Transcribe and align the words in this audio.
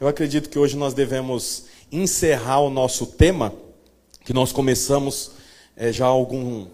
Eu 0.00 0.08
acredito 0.08 0.48
que 0.50 0.58
hoje 0.58 0.76
nós 0.76 0.92
devemos 0.92 1.66
encerrar 1.90 2.60
o 2.60 2.68
nosso 2.68 3.06
tema, 3.06 3.54
que 4.24 4.32
nós 4.32 4.50
começamos 4.50 5.30
é, 5.76 5.92
já 5.92 6.04
algum. 6.04 6.66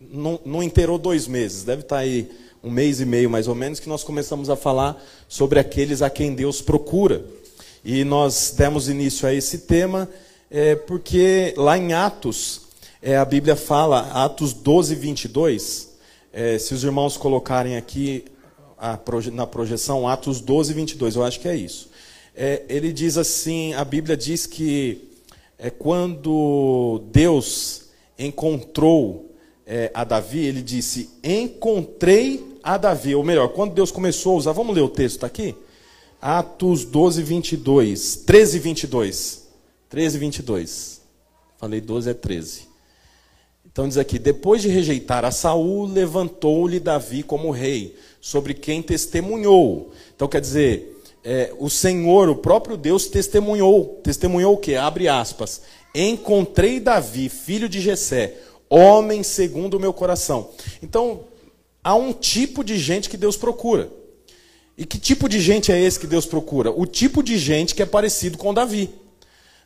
Não, 0.00 0.62
inteirou 0.62 0.96
dois 0.96 1.26
meses, 1.26 1.64
deve 1.64 1.82
estar 1.82 1.98
aí 1.98 2.30
um 2.62 2.70
mês 2.70 3.00
e 3.00 3.04
meio 3.04 3.28
mais 3.28 3.48
ou 3.48 3.56
menos, 3.56 3.80
que 3.80 3.88
nós 3.88 4.04
começamos 4.04 4.48
a 4.48 4.54
falar 4.54 5.02
sobre 5.28 5.58
aqueles 5.58 6.00
a 6.00 6.08
quem 6.08 6.32
Deus 6.32 6.62
procura. 6.62 7.24
E 7.84 8.04
nós 8.04 8.54
demos 8.56 8.88
início 8.88 9.26
a 9.26 9.34
esse 9.34 9.58
tema 9.58 10.08
é, 10.48 10.76
porque 10.76 11.54
lá 11.56 11.76
em 11.76 11.92
Atos, 11.92 12.62
é, 13.02 13.16
a 13.16 13.24
Bíblia 13.24 13.56
fala, 13.56 14.12
Atos 14.24 14.52
12, 14.52 14.94
22, 14.94 15.88
é, 16.32 16.56
se 16.56 16.72
os 16.72 16.84
irmãos 16.84 17.16
colocarem 17.16 17.76
aqui 17.76 18.24
a, 18.78 18.96
na 19.32 19.44
projeção, 19.44 20.06
Atos 20.06 20.40
12, 20.40 20.72
22, 20.72 21.16
eu 21.16 21.24
acho 21.24 21.40
que 21.40 21.48
é 21.48 21.56
isso 21.56 21.92
é, 22.34 22.62
ele 22.68 22.92
diz 22.92 23.16
assim: 23.16 23.74
a 23.74 23.84
Bíblia 23.84 24.16
diz 24.16 24.46
que 24.46 25.08
é, 25.58 25.70
quando 25.70 27.04
Deus 27.12 27.84
encontrou 28.18 29.34
é, 29.66 29.90
a 29.94 30.04
Davi, 30.04 30.44
ele 30.44 30.62
disse: 30.62 31.10
Encontrei 31.22 32.58
a 32.62 32.76
Davi. 32.76 33.14
Ou 33.14 33.22
melhor, 33.22 33.48
quando 33.48 33.74
Deus 33.74 33.90
começou 33.90 34.34
a 34.34 34.38
usar, 34.38 34.52
vamos 34.52 34.74
ler 34.74 34.82
o 34.82 34.88
texto, 34.88 35.16
está 35.16 35.26
aqui? 35.26 35.54
Atos 36.20 36.84
12, 36.84 37.22
22. 37.22 38.16
13, 38.16 38.58
22. 38.58 39.48
13, 39.88 40.18
22. 40.18 41.00
Falei 41.56 41.80
12 41.80 42.10
é 42.10 42.14
13. 42.14 42.62
Então 43.64 43.86
diz 43.86 43.96
aqui: 43.96 44.18
depois 44.18 44.60
de 44.60 44.68
rejeitar 44.68 45.24
a 45.24 45.30
Saul, 45.30 45.86
levantou-lhe 45.86 46.80
Davi 46.80 47.22
como 47.22 47.50
rei, 47.50 47.96
sobre 48.20 48.54
quem 48.54 48.82
testemunhou. 48.82 49.92
Então 50.14 50.26
quer 50.26 50.40
dizer, 50.40 50.93
é, 51.24 51.54
o 51.58 51.70
Senhor, 51.70 52.28
o 52.28 52.36
próprio 52.36 52.76
Deus, 52.76 53.06
testemunhou. 53.06 54.00
Testemunhou 54.04 54.54
o 54.54 54.58
que? 54.58 54.76
Abre 54.76 55.08
aspas. 55.08 55.62
Encontrei 55.94 56.78
Davi, 56.78 57.28
filho 57.28 57.68
de 57.68 57.80
Jessé, 57.80 58.36
homem 58.68 59.22
segundo 59.22 59.74
o 59.74 59.80
meu 59.80 59.92
coração. 59.92 60.50
Então, 60.82 61.24
há 61.82 61.94
um 61.94 62.12
tipo 62.12 62.62
de 62.62 62.76
gente 62.76 63.08
que 63.08 63.16
Deus 63.16 63.36
procura. 63.36 63.90
E 64.76 64.84
que 64.84 64.98
tipo 64.98 65.28
de 65.28 65.40
gente 65.40 65.72
é 65.72 65.80
esse 65.80 65.98
que 65.98 66.06
Deus 66.06 66.26
procura? 66.26 66.70
O 66.70 66.84
tipo 66.84 67.22
de 67.22 67.38
gente 67.38 67.74
que 67.74 67.82
é 67.82 67.86
parecido 67.86 68.36
com 68.36 68.52
Davi. 68.52 68.90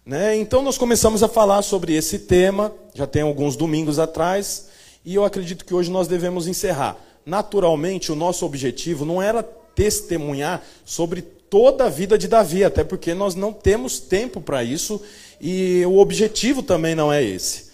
Né? 0.04 0.36
Então, 0.36 0.62
nós 0.62 0.78
começamos 0.78 1.22
a 1.22 1.28
falar 1.28 1.62
sobre 1.62 1.94
esse 1.94 2.20
tema, 2.20 2.72
já 2.94 3.06
tem 3.06 3.22
alguns 3.22 3.56
domingos 3.56 3.98
atrás, 3.98 4.68
e 5.04 5.14
eu 5.14 5.24
acredito 5.24 5.64
que 5.64 5.74
hoje 5.74 5.90
nós 5.90 6.06
devemos 6.06 6.46
encerrar. 6.46 6.96
Naturalmente, 7.26 8.12
o 8.12 8.16
nosso 8.16 8.46
objetivo 8.46 9.04
não 9.04 9.20
era 9.20 9.42
testemunhar 9.42 10.62
sobre 10.84 11.37
toda 11.50 11.84
a 11.84 11.88
vida 11.88 12.18
de 12.18 12.28
Davi, 12.28 12.64
até 12.64 12.84
porque 12.84 13.14
nós 13.14 13.34
não 13.34 13.52
temos 13.52 13.98
tempo 13.98 14.40
para 14.40 14.62
isso 14.62 15.00
e 15.40 15.84
o 15.86 15.98
objetivo 15.98 16.62
também 16.62 16.94
não 16.94 17.12
é 17.12 17.22
esse. 17.22 17.68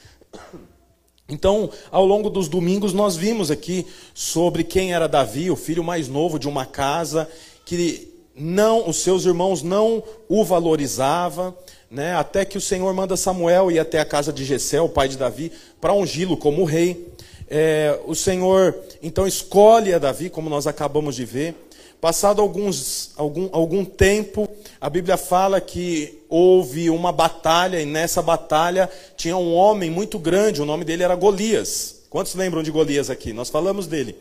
Então, 1.29 1.71
ao 1.91 2.05
longo 2.05 2.29
dos 2.29 2.49
domingos, 2.49 2.93
nós 2.93 3.17
vimos 3.17 3.51
aqui 3.51 3.87
sobre 4.13 4.63
quem 4.63 4.93
era 4.93 5.09
Davi, 5.09 5.51
o 5.51 5.57
filho 5.57 5.83
mais 5.83 6.07
novo 6.07 6.39
de 6.39 6.47
uma 6.47 6.67
casa, 6.67 7.29
que 7.65 8.13
não, 8.37 8.89
os 8.89 8.99
seus 8.99 9.25
irmãos 9.25 9.63
não 9.63 10.03
o 10.29 10.45
valorizavam, 10.45 11.57
né, 11.91 12.15
até 12.15 12.45
que 12.45 12.59
o 12.59 12.61
Senhor 12.61 12.93
manda 12.93 13.17
Samuel 13.17 13.71
ir 13.71 13.79
até 13.79 14.01
a 14.01 14.05
casa 14.05 14.33
de 14.33 14.45
Jessé, 14.45 14.81
o 14.81 14.89
pai 14.89 15.09
de 15.09 15.17
Davi, 15.17 15.51
para 15.81 15.95
ungí-lo 15.95 16.37
como 16.37 16.65
rei. 16.65 17.09
É, 17.49 17.99
o 18.07 18.15
Senhor 18.15 18.75
então 19.03 19.27
escolhe 19.27 19.95
a 19.95 19.99
Davi, 19.99 20.29
como 20.29 20.51
nós 20.51 20.67
acabamos 20.67 21.15
de 21.15 21.25
ver. 21.25 21.55
Passado 22.05 22.43
alguns, 22.43 23.13
algum, 23.17 23.49
algum 23.51 23.83
tempo, 23.83 24.47
a 24.79 24.91
Bíblia 24.91 25.17
fala 25.17 25.59
que 25.59 26.23
houve 26.29 26.91
uma 26.91 27.11
batalha, 27.11 27.81
e 27.81 27.87
nessa 27.87 28.21
batalha 28.21 28.91
tinha 29.17 29.39
um 29.39 29.55
homem 29.55 29.91
muito 29.91 30.19
grande, 30.19 30.61
o 30.61 30.67
nome 30.67 30.85
dele 30.85 31.03
era 31.03 31.15
Golias. 31.15 32.03
Quantos 32.11 32.35
lembram 32.35 32.63
de 32.63 32.71
Golias 32.71 33.09
aqui? 33.09 33.33
Nós 33.33 33.49
falamos 33.49 33.87
dele. 33.87 34.15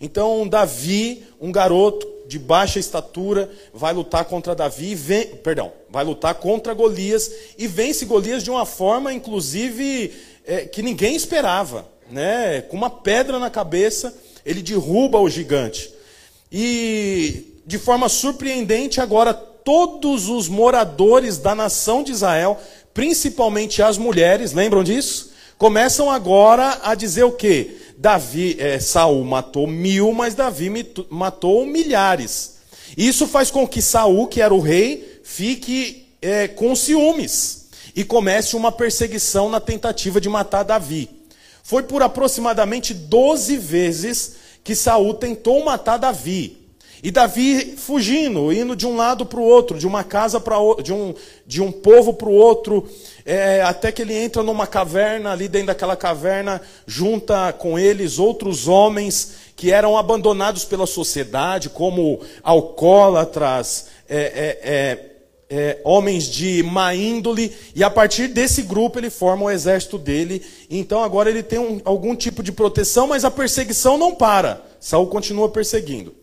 Então, 0.00 0.48
Davi, 0.48 1.24
um 1.38 1.52
garoto 1.52 2.08
de 2.26 2.38
baixa 2.38 2.78
estatura, 2.78 3.50
vai 3.70 3.92
lutar 3.92 4.24
contra 4.24 4.54
Davi, 4.54 4.94
vem, 4.94 5.26
perdão, 5.26 5.70
vai 5.90 6.06
lutar 6.06 6.36
contra 6.36 6.72
Golias 6.72 7.30
e 7.58 7.66
vence 7.66 8.06
Golias 8.06 8.42
de 8.42 8.50
uma 8.50 8.64
forma, 8.64 9.12
inclusive, 9.12 10.10
é, 10.46 10.64
que 10.64 10.80
ninguém 10.80 11.14
esperava, 11.14 11.86
né? 12.10 12.62
Com 12.62 12.78
uma 12.78 12.88
pedra 12.88 13.38
na 13.38 13.50
cabeça, 13.50 14.16
ele 14.42 14.62
derruba 14.62 15.20
o 15.20 15.28
gigante. 15.28 15.95
E 16.50 17.60
de 17.66 17.78
forma 17.78 18.08
surpreendente, 18.08 19.00
agora 19.00 19.34
todos 19.34 20.28
os 20.28 20.48
moradores 20.48 21.38
da 21.38 21.54
nação 21.54 22.02
de 22.02 22.12
Israel, 22.12 22.60
principalmente 22.94 23.82
as 23.82 23.98
mulheres, 23.98 24.52
lembram 24.52 24.84
disso? 24.84 25.32
Começam 25.58 26.10
agora 26.10 26.80
a 26.82 26.94
dizer 26.94 27.24
o 27.24 27.32
quê? 27.32 27.78
Davi, 27.98 28.56
é, 28.58 28.78
Saul 28.78 29.24
matou 29.24 29.66
mil, 29.66 30.12
mas 30.12 30.34
Davi 30.34 30.70
matou 31.10 31.66
milhares. 31.66 32.56
Isso 32.96 33.26
faz 33.26 33.50
com 33.50 33.66
que 33.66 33.82
Saul, 33.82 34.26
que 34.26 34.40
era 34.40 34.54
o 34.54 34.60
rei, 34.60 35.20
fique 35.24 36.06
é, 36.22 36.46
com 36.46 36.76
ciúmes 36.76 37.66
e 37.94 38.04
comece 38.04 38.54
uma 38.54 38.70
perseguição 38.70 39.48
na 39.48 39.58
tentativa 39.58 40.20
de 40.20 40.28
matar 40.28 40.62
Davi. 40.62 41.08
Foi 41.62 41.82
por 41.82 42.02
aproximadamente 42.02 42.94
12 42.94 43.56
vezes 43.56 44.36
que 44.66 44.74
Saul 44.74 45.14
tentou 45.14 45.64
matar 45.64 45.96
Davi. 45.96 46.58
E 47.00 47.12
Davi 47.12 47.76
fugindo, 47.76 48.52
indo 48.52 48.74
de 48.74 48.84
um 48.84 48.96
lado 48.96 49.24
para 49.24 49.38
o 49.38 49.44
outro, 49.44 49.78
de 49.78 49.86
uma 49.86 50.02
casa 50.02 50.40
para 50.40 50.56
de 50.82 50.92
um, 50.92 51.14
de 51.46 51.62
um 51.62 51.70
povo 51.70 52.12
para 52.12 52.28
o 52.28 52.32
outro, 52.32 52.84
é, 53.24 53.62
até 53.62 53.92
que 53.92 54.02
ele 54.02 54.12
entra 54.12 54.42
numa 54.42 54.66
caverna, 54.66 55.30
ali 55.30 55.46
dentro 55.46 55.68
daquela 55.68 55.94
caverna, 55.94 56.60
junta 56.84 57.52
com 57.52 57.78
eles 57.78 58.18
outros 58.18 58.66
homens 58.66 59.34
que 59.54 59.70
eram 59.70 59.96
abandonados 59.96 60.64
pela 60.64 60.84
sociedade, 60.84 61.70
como 61.70 62.20
alcoólatras, 62.42 63.86
é, 64.08 64.58
é, 64.64 65.15
é 65.48 65.80
homens 65.84 66.24
de 66.24 66.62
má 66.62 66.94
índole, 66.94 67.54
e 67.74 67.84
a 67.84 67.90
partir 67.90 68.28
desse 68.28 68.62
grupo 68.62 68.98
ele 68.98 69.10
forma 69.10 69.44
o 69.44 69.50
exército 69.50 69.96
dele. 69.96 70.44
Então 70.68 71.02
agora 71.02 71.30
ele 71.30 71.42
tem 71.42 71.58
um, 71.58 71.80
algum 71.84 72.16
tipo 72.16 72.42
de 72.42 72.52
proteção, 72.52 73.06
mas 73.06 73.24
a 73.24 73.30
perseguição 73.30 73.96
não 73.96 74.14
para. 74.14 74.64
Saul 74.80 75.06
continua 75.06 75.48
perseguindo. 75.48 76.14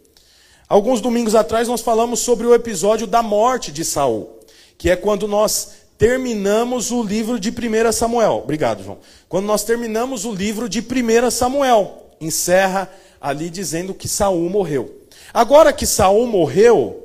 Alguns 0.68 1.02
domingos 1.02 1.36
atrás 1.36 1.68
nós 1.68 1.82
falamos 1.82 2.20
sobre 2.20 2.48
o 2.48 2.54
episódio 2.54 3.06
da 3.06 3.22
morte 3.22 3.72
de 3.72 3.86
Saul, 3.86 4.40
que 4.78 4.90
é 4.90 4.96
quando 4.96 5.28
nós 5.28 5.84
terminamos 5.98 6.92
o 6.92 7.04
livro 7.04 7.40
de 7.40 7.50
1 7.50 7.92
Samuel. 7.92 8.42
Obrigado, 8.44 8.84
João. 8.84 8.98
Quando 9.30 9.46
nós 9.46 9.64
terminamos 9.64 10.26
o 10.26 10.34
livro 10.34 10.68
de 10.68 10.80
1 10.82 11.32
Samuel, 11.32 12.10
encerra 12.20 12.90
ali 13.22 13.50
dizendo 13.50 13.94
que 13.94 14.08
Saul 14.08 14.50
morreu. 14.50 15.00
Agora 15.34 15.72
que 15.72 15.86
Saul 15.86 16.28
morreu, 16.28 17.03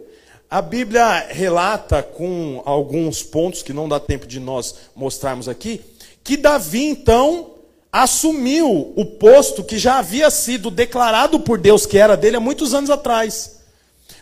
a 0.50 0.62
Bíblia 0.62 1.26
relata, 1.28 2.02
com 2.02 2.62
alguns 2.64 3.22
pontos 3.22 3.62
que 3.62 3.72
não 3.72 3.88
dá 3.88 4.00
tempo 4.00 4.26
de 4.26 4.40
nós 4.40 4.74
mostrarmos 4.96 5.48
aqui, 5.48 5.82
que 6.24 6.36
Davi 6.36 6.84
então 6.84 7.50
assumiu 7.92 8.92
o 8.96 9.04
posto 9.04 9.62
que 9.62 9.78
já 9.78 9.98
havia 9.98 10.30
sido 10.30 10.70
declarado 10.70 11.40
por 11.40 11.58
Deus 11.58 11.84
que 11.84 11.98
era 11.98 12.16
dele 12.16 12.36
há 12.36 12.40
muitos 12.40 12.72
anos 12.72 12.88
atrás. 12.88 13.58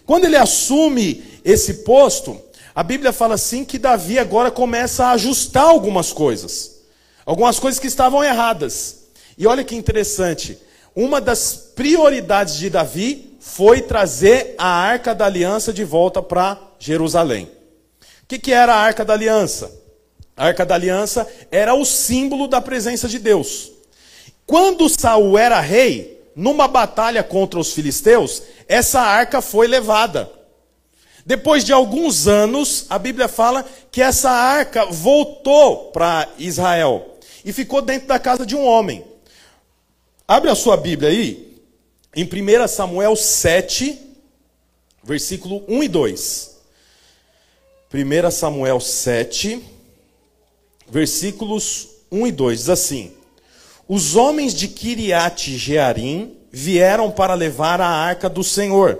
Quando 0.05 0.25
ele 0.25 0.37
assume 0.37 1.23
esse 1.45 1.75
posto, 1.75 2.41
a 2.75 2.83
Bíblia 2.83 3.13
fala 3.13 3.35
assim 3.35 3.65
que 3.65 3.79
Davi 3.79 4.19
agora 4.19 4.51
começa 4.51 5.07
a 5.07 5.13
ajustar 5.13 5.65
algumas 5.65 6.13
coisas, 6.13 6.83
algumas 7.25 7.59
coisas 7.59 7.79
que 7.81 7.87
estavam 7.87 8.23
erradas. 8.23 9.07
E 9.39 9.47
olha 9.47 9.65
que 9.65 9.77
interessante, 9.77 10.59
uma 10.95 11.21
das 11.21 11.71
prioridades 11.75 12.57
de 12.57 12.69
Davi 12.69 13.26
foi 13.49 13.81
trazer 13.81 14.57
a 14.59 14.67
arca 14.67 15.15
da 15.15 15.25
aliança 15.25 15.73
de 15.73 15.84
volta 15.84 16.21
para 16.21 16.59
Jerusalém. 16.81 17.45
O 17.45 18.27
que, 18.27 18.41
que 18.41 18.53
era 18.53 18.75
a 18.75 18.78
arca 18.78 19.04
da 19.04 19.13
aliança? 19.13 19.71
A 20.37 20.47
arca 20.47 20.66
da 20.66 20.75
aliança 20.75 21.27
era 21.48 21.72
o 21.72 21.84
símbolo 21.84 22.48
da 22.48 22.60
presença 22.60 23.09
de 23.09 23.21
Deus. 23.21 23.71
Quando 24.45 24.89
Saul 24.89 25.39
era 25.39 25.60
rei, 25.60 26.21
numa 26.34 26.66
batalha 26.66 27.22
contra 27.22 27.60
os 27.60 27.72
filisteus, 27.72 28.43
essa 28.66 29.01
arca 29.01 29.41
foi 29.41 29.69
levada. 29.69 30.28
Depois 31.25 31.65
de 31.65 31.72
alguns 31.72 32.27
anos, 32.27 32.87
a 32.91 32.98
Bíblia 32.98 33.28
fala 33.28 33.65
que 33.93 34.03
essa 34.03 34.31
arca 34.31 34.87
voltou 34.87 35.93
para 35.93 36.28
Israel 36.37 37.16
e 37.45 37.53
ficou 37.53 37.81
dentro 37.81 38.09
da 38.09 38.19
casa 38.19 38.45
de 38.45 38.57
um 38.57 38.66
homem. 38.66 39.04
Abre 40.27 40.51
a 40.51 40.57
sua 40.57 40.77
Bíblia 40.77 41.10
aí, 41.10 41.46
em 42.16 42.24
1 42.24 42.66
Samuel 42.66 43.15
7, 43.15 44.01
versículo 45.04 45.63
1 45.68 45.83
e 45.83 45.89
2. 45.89 46.57
1 47.92 48.30
Samuel 48.30 48.80
7, 48.80 49.63
versículos 50.89 51.89
1 52.10 52.27
e 52.27 52.33
2, 52.33 52.59
diz 52.59 52.68
assim: 52.71 53.13
Os 53.86 54.16
homens 54.16 54.54
de 54.54 54.66
Kiriat 54.66 55.59
Jearim 55.59 56.39
vieram 56.51 57.10
para 57.10 57.34
levar 57.34 57.83
a 57.83 57.86
arca 57.86 58.30
do 58.30 58.42
Senhor. 58.42 58.98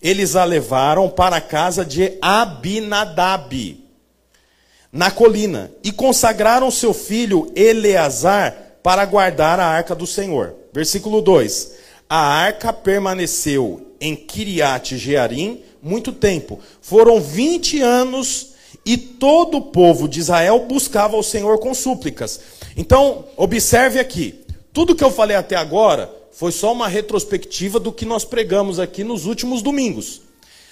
eles 0.00 0.34
a 0.34 0.44
levaram 0.44 1.10
para 1.10 1.36
a 1.36 1.40
casa 1.40 1.84
de 1.84 2.16
Abinadab, 2.22 3.84
na 4.90 5.10
colina, 5.10 5.70
e 5.84 5.92
consagraram 5.92 6.70
seu 6.70 6.94
filho 6.94 7.52
Eleazar 7.54 8.78
para 8.82 9.04
guardar 9.04 9.60
a 9.60 9.66
arca 9.66 9.94
do 9.94 10.06
Senhor. 10.06 10.54
Versículo 10.72 11.20
2: 11.20 11.85
A 12.08 12.18
arca 12.18 12.72
permaneceu 12.72 13.94
em 14.00 14.14
Kiriat 14.14 14.96
Jearim 14.96 15.62
muito 15.82 16.12
tempo. 16.12 16.60
Foram 16.80 17.20
20 17.20 17.80
anos 17.80 18.54
e 18.84 18.96
todo 18.96 19.58
o 19.58 19.62
povo 19.62 20.08
de 20.08 20.20
Israel 20.20 20.66
buscava 20.68 21.16
o 21.16 21.22
Senhor 21.22 21.58
com 21.58 21.74
súplicas. 21.74 22.40
Então, 22.76 23.24
observe 23.36 23.98
aqui. 23.98 24.44
Tudo 24.72 24.94
que 24.94 25.02
eu 25.02 25.10
falei 25.10 25.36
até 25.36 25.56
agora 25.56 26.14
foi 26.30 26.52
só 26.52 26.72
uma 26.72 26.86
retrospectiva 26.86 27.80
do 27.80 27.90
que 27.90 28.04
nós 28.04 28.24
pregamos 28.24 28.78
aqui 28.78 29.02
nos 29.02 29.26
últimos 29.26 29.60
domingos. 29.60 30.22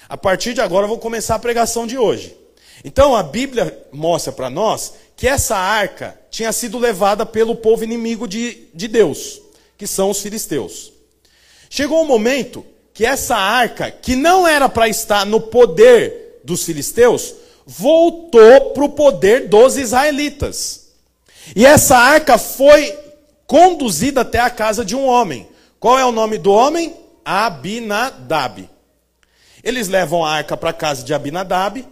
A 0.08 0.16
partir 0.16 0.54
de 0.54 0.60
agora 0.60 0.84
eu 0.84 0.88
vou 0.88 0.98
começar 0.98 1.34
a 1.34 1.40
pregação 1.40 1.86
de 1.86 1.98
hoje. 1.98 2.36
Então 2.84 3.16
a 3.16 3.22
Bíblia 3.22 3.86
mostra 3.90 4.32
para 4.32 4.50
nós 4.50 4.94
que 5.16 5.26
essa 5.26 5.56
arca 5.56 6.16
tinha 6.30 6.52
sido 6.52 6.78
levada 6.78 7.26
pelo 7.26 7.56
povo 7.56 7.82
inimigo 7.82 8.28
de, 8.28 8.68
de 8.72 8.86
Deus, 8.86 9.40
que 9.76 9.86
são 9.86 10.10
os 10.10 10.20
filisteus. 10.20 10.93
Chegou 11.76 12.04
um 12.04 12.06
momento 12.06 12.64
que 12.92 13.04
essa 13.04 13.34
arca, 13.34 13.90
que 13.90 14.14
não 14.14 14.46
era 14.46 14.68
para 14.68 14.88
estar 14.88 15.26
no 15.26 15.40
poder 15.40 16.40
dos 16.44 16.62
filisteus, 16.62 17.34
voltou 17.66 18.70
para 18.70 18.84
o 18.84 18.90
poder 18.90 19.48
dos 19.48 19.76
israelitas. 19.76 20.92
E 21.56 21.66
essa 21.66 21.96
arca 21.96 22.38
foi 22.38 22.96
conduzida 23.44 24.20
até 24.20 24.38
a 24.38 24.50
casa 24.50 24.84
de 24.84 24.94
um 24.94 25.04
homem. 25.04 25.48
Qual 25.80 25.98
é 25.98 26.04
o 26.04 26.12
nome 26.12 26.38
do 26.38 26.52
homem? 26.52 26.94
Abinadab. 27.24 28.70
Eles 29.60 29.88
levam 29.88 30.24
a 30.24 30.30
arca 30.30 30.56
para 30.56 30.70
a 30.70 30.72
casa 30.72 31.02
de 31.02 31.12
Abinadab 31.12 31.84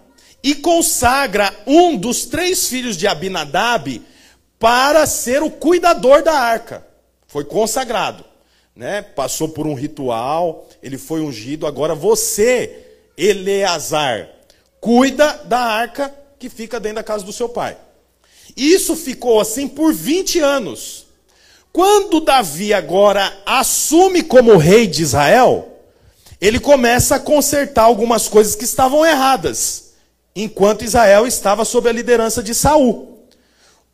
e 0.45 0.55
consagra 0.55 1.53
um 1.67 1.97
dos 1.97 2.25
três 2.27 2.69
filhos 2.69 2.97
de 2.97 3.09
Abinadab 3.09 4.01
para 4.61 5.05
ser 5.07 5.43
o 5.43 5.51
cuidador 5.51 6.23
da 6.23 6.39
arca. 6.39 6.87
Foi 7.27 7.45
consagrado, 7.45 8.25
né? 8.75 9.03
Passou 9.03 9.49
por 9.49 9.67
um 9.67 9.75
ritual, 9.75 10.69
ele 10.83 10.99
foi 10.99 11.21
ungido. 11.21 11.67
Agora 11.67 11.95
você, 11.95 12.87
Eleazar, 13.17 14.29
cuida 14.81 15.43
da 15.45 15.61
arca 15.61 16.13
que 16.39 16.49
fica 16.49 16.81
dentro 16.81 16.97
da 16.97 17.03
casa 17.05 17.25
do 17.25 17.33
seu 17.33 17.49
pai. 17.49 17.77
Isso 18.57 18.97
ficou 18.97 19.41
assim 19.41 19.69
por 19.69 19.93
20 19.93 20.41
anos. 20.41 21.07
Quando 21.73 22.21
Davi 22.21 22.75
agora 22.75 23.33
assume 23.47 24.23
como 24.23 24.57
rei 24.57 24.87
de 24.87 25.03
Israel, 25.03 25.69
ele 26.41 26.61
começa 26.61 27.15
a 27.15 27.21
consertar 27.21 27.85
algumas 27.85 28.29
coisas 28.29 28.55
que 28.55 28.65
estavam 28.65 29.07
erradas, 29.07 29.93
enquanto 30.35 30.85
Israel 30.85 31.27
estava 31.27 31.65
sob 31.65 31.89
a 31.89 31.93
liderança 31.93 32.43
de 32.43 32.55
Saul. 32.55 33.27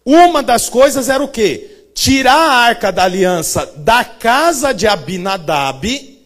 Uma 0.04 0.42
das 0.42 0.68
coisas 0.68 1.08
era 1.08 1.22
o 1.22 1.28
quê? 1.28 1.77
Tirar 1.94 2.36
a 2.36 2.54
arca 2.54 2.92
da 2.92 3.04
aliança 3.04 3.66
da 3.76 4.04
casa 4.04 4.72
de 4.72 4.86
Abinadab 4.86 6.24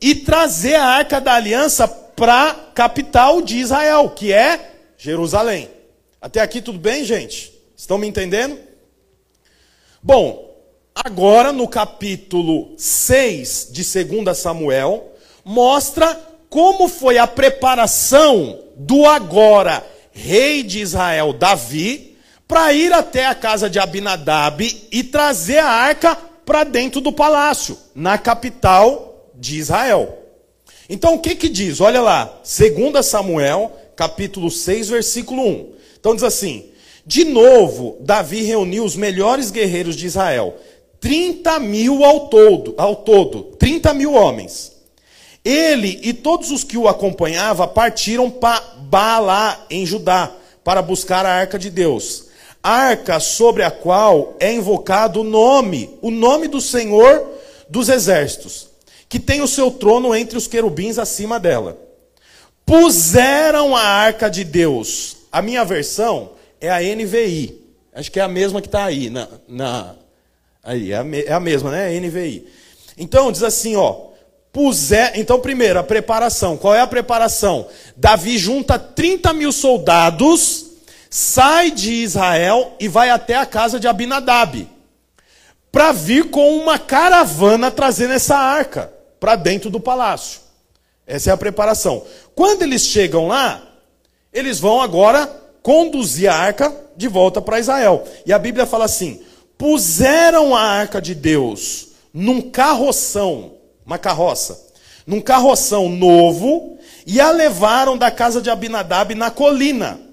e 0.00 0.14
trazer 0.14 0.74
a 0.74 0.84
arca 0.84 1.20
da 1.20 1.34
aliança 1.34 1.86
para 1.86 2.50
a 2.50 2.54
capital 2.54 3.40
de 3.40 3.58
Israel, 3.58 4.10
que 4.10 4.32
é 4.32 4.72
Jerusalém. 4.98 5.70
Até 6.20 6.40
aqui 6.40 6.60
tudo 6.60 6.78
bem, 6.78 7.04
gente? 7.04 7.52
Estão 7.76 7.98
me 7.98 8.06
entendendo? 8.06 8.58
Bom, 10.02 10.54
agora 10.94 11.52
no 11.52 11.68
capítulo 11.68 12.74
6 12.76 13.68
de 13.70 14.04
2 14.04 14.36
Samuel, 14.36 15.12
mostra 15.44 16.14
como 16.48 16.88
foi 16.88 17.18
a 17.18 17.26
preparação 17.26 18.60
do 18.76 19.06
agora 19.06 19.84
rei 20.12 20.62
de 20.62 20.80
Israel, 20.80 21.32
Davi, 21.32 22.11
para 22.52 22.70
ir 22.74 22.92
até 22.92 23.24
a 23.24 23.34
casa 23.34 23.70
de 23.70 23.78
Abinadab 23.78 24.86
e 24.92 25.02
trazer 25.02 25.56
a 25.56 25.70
arca 25.70 26.14
para 26.44 26.64
dentro 26.64 27.00
do 27.00 27.10
palácio, 27.10 27.78
na 27.94 28.18
capital 28.18 29.30
de 29.34 29.56
Israel. 29.56 30.18
Então 30.86 31.14
o 31.14 31.18
que 31.18 31.34
que 31.34 31.48
diz? 31.48 31.80
Olha 31.80 32.02
lá, 32.02 32.42
2 32.44 33.06
Samuel, 33.06 33.72
capítulo 33.96 34.50
6, 34.50 34.90
versículo 34.90 35.42
1. 35.42 35.72
Então 35.98 36.14
diz 36.14 36.22
assim: 36.22 36.66
De 37.06 37.24
novo, 37.24 37.96
Davi 38.00 38.42
reuniu 38.42 38.84
os 38.84 38.96
melhores 38.96 39.50
guerreiros 39.50 39.96
de 39.96 40.04
Israel 40.04 40.54
30 41.00 41.58
mil 41.58 42.04
ao 42.04 42.28
todo, 42.28 42.74
ao 42.76 42.96
todo, 42.96 43.44
30 43.58 43.94
mil 43.94 44.12
homens. 44.12 44.72
Ele 45.42 46.00
e 46.02 46.12
todos 46.12 46.50
os 46.50 46.62
que 46.62 46.76
o 46.76 46.86
acompanhavam 46.86 47.66
partiram 47.68 48.30
para 48.30 48.60
Baalá, 48.90 49.64
em 49.70 49.86
Judá, 49.86 50.30
para 50.62 50.82
buscar 50.82 51.24
a 51.24 51.32
arca 51.32 51.58
de 51.58 51.70
Deus. 51.70 52.30
Arca 52.62 53.18
sobre 53.18 53.62
a 53.62 53.70
qual 53.70 54.36
é 54.38 54.52
invocado 54.52 55.20
o 55.20 55.24
nome, 55.24 55.98
o 56.00 56.10
nome 56.10 56.46
do 56.46 56.60
Senhor 56.60 57.28
dos 57.68 57.88
exércitos, 57.88 58.68
que 59.08 59.18
tem 59.18 59.40
o 59.40 59.48
seu 59.48 59.70
trono 59.70 60.14
entre 60.14 60.38
os 60.38 60.46
querubins 60.46 60.98
acima 60.98 61.40
dela. 61.40 61.78
Puseram 62.64 63.74
a 63.74 63.82
arca 63.82 64.30
de 64.30 64.44
Deus. 64.44 65.16
A 65.32 65.42
minha 65.42 65.64
versão 65.64 66.32
é 66.60 66.70
a 66.70 66.80
NVI. 66.80 67.60
Acho 67.94 68.10
que 68.10 68.20
é 68.20 68.22
a 68.22 68.28
mesma 68.28 68.60
que 68.60 68.68
está 68.68 68.84
aí 68.84 69.10
na, 69.10 69.28
na, 69.48 69.94
Aí, 70.64 70.92
é 70.92 70.96
a, 70.96 71.04
é 71.26 71.32
a 71.32 71.40
mesma, 71.40 71.70
né? 71.70 71.98
NVI. 71.98 72.46
Então, 72.96 73.32
diz 73.32 73.42
assim, 73.42 73.74
ó. 73.74 74.12
Puser, 74.52 75.12
então, 75.16 75.40
primeiro, 75.40 75.78
a 75.78 75.82
preparação. 75.82 76.56
Qual 76.56 76.74
é 76.74 76.80
a 76.80 76.86
preparação? 76.86 77.66
Davi 77.96 78.36
junta 78.38 78.78
30 78.78 79.32
mil 79.32 79.50
soldados, 79.50 80.71
sai 81.14 81.70
de 81.70 81.92
Israel 81.92 82.74
e 82.80 82.88
vai 82.88 83.10
até 83.10 83.36
a 83.36 83.44
casa 83.44 83.78
de 83.78 83.86
Abinadab. 83.86 84.66
Para 85.70 85.92
vir 85.92 86.30
com 86.30 86.56
uma 86.56 86.78
caravana 86.78 87.70
trazendo 87.70 88.14
essa 88.14 88.34
arca 88.34 88.90
para 89.20 89.36
dentro 89.36 89.68
do 89.68 89.78
palácio. 89.78 90.40
Essa 91.06 91.28
é 91.28 91.32
a 91.34 91.36
preparação. 91.36 92.02
Quando 92.34 92.62
eles 92.62 92.86
chegam 92.86 93.28
lá, 93.28 93.62
eles 94.32 94.58
vão 94.58 94.80
agora 94.80 95.26
conduzir 95.62 96.30
a 96.30 96.34
arca 96.34 96.74
de 96.96 97.08
volta 97.08 97.42
para 97.42 97.60
Israel. 97.60 98.04
E 98.24 98.32
a 98.32 98.38
Bíblia 98.38 98.64
fala 98.64 98.86
assim: 98.86 99.20
puseram 99.58 100.56
a 100.56 100.62
arca 100.62 100.98
de 100.98 101.14
Deus 101.14 101.88
num 102.12 102.40
carroção, 102.40 103.52
uma 103.84 103.98
carroça, 103.98 104.58
num 105.06 105.20
carroção 105.20 105.90
novo, 105.90 106.78
e 107.06 107.20
a 107.20 107.30
levaram 107.30 107.98
da 107.98 108.10
casa 108.10 108.40
de 108.40 108.48
Abinadab 108.48 109.14
na 109.14 109.30
colina. 109.30 110.11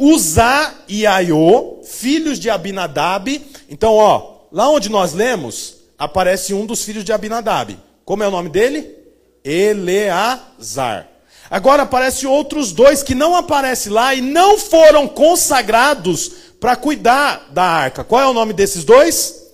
Uzá 0.00 0.74
e 0.88 1.06
Aiô, 1.06 1.82
filhos 1.84 2.38
de 2.38 2.48
Abinadab. 2.48 3.46
Então, 3.68 3.92
ó, 3.92 4.46
lá 4.50 4.66
onde 4.70 4.88
nós 4.88 5.12
lemos, 5.12 5.76
aparece 5.98 6.54
um 6.54 6.64
dos 6.64 6.82
filhos 6.82 7.04
de 7.04 7.12
Abinadab. 7.12 7.78
Como 8.02 8.22
é 8.22 8.28
o 8.28 8.30
nome 8.30 8.48
dele? 8.48 8.96
Eleazar. 9.44 11.06
Agora 11.50 11.82
aparece 11.82 12.26
outros 12.26 12.72
dois 12.72 13.02
que 13.02 13.14
não 13.14 13.34
aparecem 13.36 13.92
lá 13.92 14.14
e 14.14 14.22
não 14.22 14.56
foram 14.56 15.06
consagrados 15.06 16.28
para 16.58 16.76
cuidar 16.76 17.50
da 17.50 17.64
arca. 17.64 18.02
Qual 18.02 18.22
é 18.22 18.26
o 18.26 18.32
nome 18.32 18.54
desses 18.54 18.84
dois? 18.84 19.52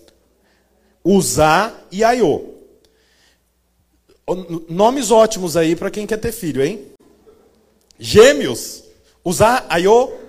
Uzá 1.04 1.72
e 1.90 2.04
Aiô. 2.04 2.54
Nomes 4.68 5.10
ótimos 5.10 5.56
aí 5.56 5.74
para 5.74 5.90
quem 5.90 6.06
quer 6.06 6.18
ter 6.18 6.30
filho, 6.30 6.62
hein? 6.62 6.86
Gêmeos. 7.98 8.84
Uzá, 9.24 9.64
Aiô. 9.68 10.25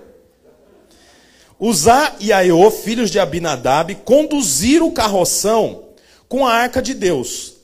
Uzá 1.60 2.14
e 2.20 2.32
Aiô, 2.32 2.70
filhos 2.70 3.10
de 3.10 3.18
Abinadab, 3.18 3.94
conduziram 4.04 4.86
o 4.86 4.92
carroção 4.92 5.84
com 6.28 6.46
a 6.46 6.52
arca 6.52 6.80
de 6.80 6.94
Deus. 6.94 7.54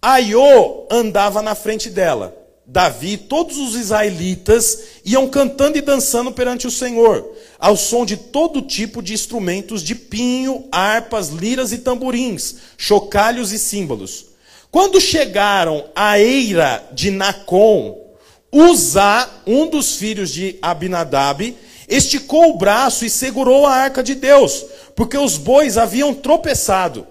Aiô 0.00 0.86
andava 0.90 1.42
na 1.42 1.54
frente 1.54 1.90
dela. 1.90 2.34
Davi, 2.66 3.18
todos 3.18 3.58
os 3.58 3.74
israelitas 3.74 4.78
iam 5.04 5.28
cantando 5.28 5.76
e 5.76 5.82
dançando 5.82 6.32
perante 6.32 6.66
o 6.66 6.70
Senhor, 6.70 7.36
ao 7.58 7.76
som 7.76 8.06
de 8.06 8.16
todo 8.16 8.62
tipo 8.62 9.02
de 9.02 9.12
instrumentos 9.12 9.82
de 9.82 9.94
pinho, 9.94 10.64
harpas, 10.72 11.28
liras 11.28 11.72
e 11.72 11.78
tamborins, 11.78 12.56
chocalhos 12.78 13.52
e 13.52 13.58
símbolos. 13.58 14.26
Quando 14.70 14.98
chegaram 14.98 15.84
à 15.94 16.18
eira 16.18 16.82
de 16.92 17.10
Nacon, 17.10 18.02
Uzá, 18.50 19.28
um 19.46 19.68
dos 19.68 19.96
filhos 19.96 20.30
de 20.30 20.58
Abinadab, 20.62 21.54
esticou 21.88 22.50
o 22.50 22.58
braço 22.58 23.04
e 23.04 23.10
segurou 23.10 23.66
a 23.66 23.72
arca 23.72 24.02
de 24.02 24.14
Deus, 24.14 24.64
porque 24.94 25.16
os 25.16 25.36
bois 25.36 25.76
haviam 25.76 26.14
tropeçado. 26.14 27.06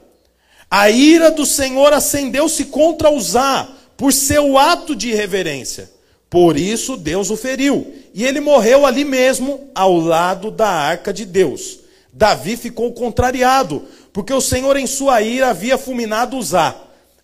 A 0.69 0.89
ira 0.89 1.29
do 1.29 1.45
Senhor 1.45 1.93
acendeu-se 1.93 2.65
contra 2.65 3.11
Uzá, 3.11 3.69
por 3.95 4.11
seu 4.11 4.57
ato 4.57 4.95
de 4.95 5.09
irreverência. 5.09 5.89
Por 6.29 6.57
isso 6.57 6.97
Deus 6.97 7.29
o 7.29 7.37
feriu, 7.37 7.93
e 8.13 8.25
ele 8.25 8.39
morreu 8.39 8.85
ali 8.85 9.05
mesmo, 9.05 9.69
ao 9.75 9.95
lado 9.97 10.49
da 10.49 10.67
arca 10.67 11.13
de 11.13 11.25
Deus. 11.25 11.79
Davi 12.11 12.57
ficou 12.57 12.91
contrariado, 12.91 13.83
porque 14.11 14.33
o 14.33 14.41
Senhor 14.41 14.75
em 14.77 14.87
sua 14.87 15.21
ira 15.21 15.49
havia 15.49 15.77
fulminado 15.77 16.37
Uzá. 16.37 16.75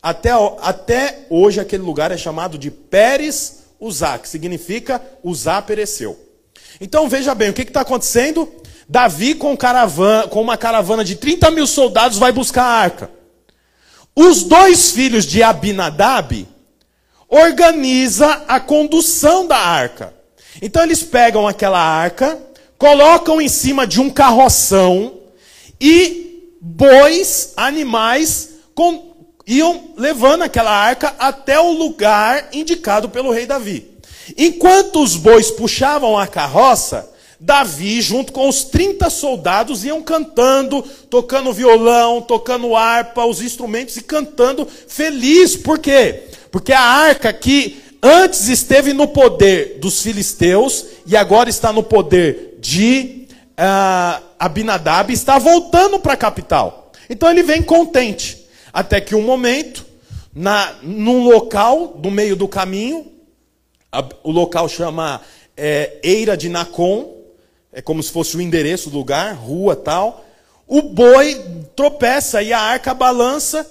Até, 0.01 0.29
até 0.61 1.25
hoje 1.29 1.59
aquele 1.59 1.83
lugar 1.83 2.11
é 2.11 2.17
chamado 2.17 2.57
de 2.57 2.71
Pérez 2.71 3.63
Uzá, 3.79 4.17
que 4.17 4.29
significa 4.29 5.01
Uzá 5.23 5.61
pereceu. 5.61 6.17
Então 6.79 7.09
veja 7.09 7.35
bem, 7.35 7.49
o 7.49 7.53
que 7.53 7.61
está 7.61 7.81
acontecendo? 7.81 8.51
Davi 8.87 9.35
com, 9.35 9.55
caravana, 9.55 10.27
com 10.27 10.41
uma 10.41 10.57
caravana 10.57 11.03
de 11.03 11.15
30 11.15 11.51
mil 11.51 11.67
soldados 11.67 12.17
vai 12.17 12.31
buscar 12.31 12.63
a 12.63 12.81
arca. 12.81 13.11
Os 14.15 14.43
dois 14.43 14.91
filhos 14.91 15.25
de 15.25 15.43
Abinadab 15.43 16.47
organiza 17.27 18.43
a 18.47 18.59
condução 18.59 19.45
da 19.47 19.57
arca. 19.57 20.13
Então 20.61 20.81
eles 20.83 21.03
pegam 21.03 21.47
aquela 21.47 21.79
arca, 21.79 22.37
colocam 22.77 23.39
em 23.39 23.47
cima 23.47 23.85
de 23.85 24.01
um 24.01 24.09
carroção 24.09 25.19
e 25.79 26.55
bois, 26.59 27.53
animais, 27.55 28.49
com, 28.73 29.15
iam 29.45 29.91
levando 29.95 30.41
aquela 30.41 30.71
arca 30.71 31.15
até 31.19 31.59
o 31.59 31.71
lugar 31.71 32.49
indicado 32.51 33.07
pelo 33.09 33.31
rei 33.31 33.45
Davi. 33.45 33.88
Enquanto 34.37 35.01
os 35.01 35.15
bois 35.15 35.51
puxavam 35.51 36.17
a 36.17 36.27
carroça, 36.27 37.09
Davi, 37.39 38.01
junto 38.01 38.33
com 38.33 38.49
os 38.49 38.65
30 38.65 39.09
soldados, 39.09 39.85
iam 39.85 40.01
cantando, 40.01 40.81
tocando 41.09 41.53
violão, 41.53 42.21
tocando 42.21 42.75
harpa, 42.75 43.25
os 43.25 43.41
instrumentos 43.41 43.95
e 43.95 44.01
cantando 44.01 44.67
feliz. 44.87 45.55
Por 45.55 45.79
quê? 45.79 46.23
Porque 46.51 46.73
a 46.73 46.81
arca 46.81 47.31
que 47.31 47.81
antes 48.03 48.49
esteve 48.49 48.91
no 48.91 49.07
poder 49.07 49.77
dos 49.79 50.01
filisteus 50.01 50.85
e 51.05 51.15
agora 51.15 51.49
está 51.49 51.71
no 51.71 51.81
poder 51.81 52.57
de 52.59 53.25
uh, 53.57 54.21
Abinadab, 54.37 55.13
está 55.13 55.39
voltando 55.39 55.97
para 55.97 56.13
a 56.13 56.17
capital. 56.17 56.91
Então 57.09 57.29
ele 57.29 57.43
vem 57.43 57.61
contente. 57.61 58.45
Até 58.71 58.99
que 58.99 59.15
um 59.15 59.21
momento, 59.21 59.85
na, 60.33 60.75
num 60.83 61.23
local 61.23 61.95
do 61.97 62.11
meio 62.11 62.35
do 62.35 62.47
caminho, 62.47 63.07
o 64.23 64.31
local 64.31 64.69
chama 64.69 65.21
é, 65.57 65.97
Eira 66.03 66.37
de 66.37 66.49
Nacon, 66.49 67.15
é 67.71 67.81
como 67.81 68.01
se 68.01 68.11
fosse 68.11 68.35
o 68.37 68.41
endereço 68.41 68.89
do 68.89 68.97
lugar, 68.97 69.33
rua 69.35 69.75
tal. 69.75 70.25
O 70.67 70.81
boi 70.81 71.41
tropeça 71.75 72.41
e 72.41 72.53
a 72.53 72.59
arca 72.59 72.93
balança 72.93 73.65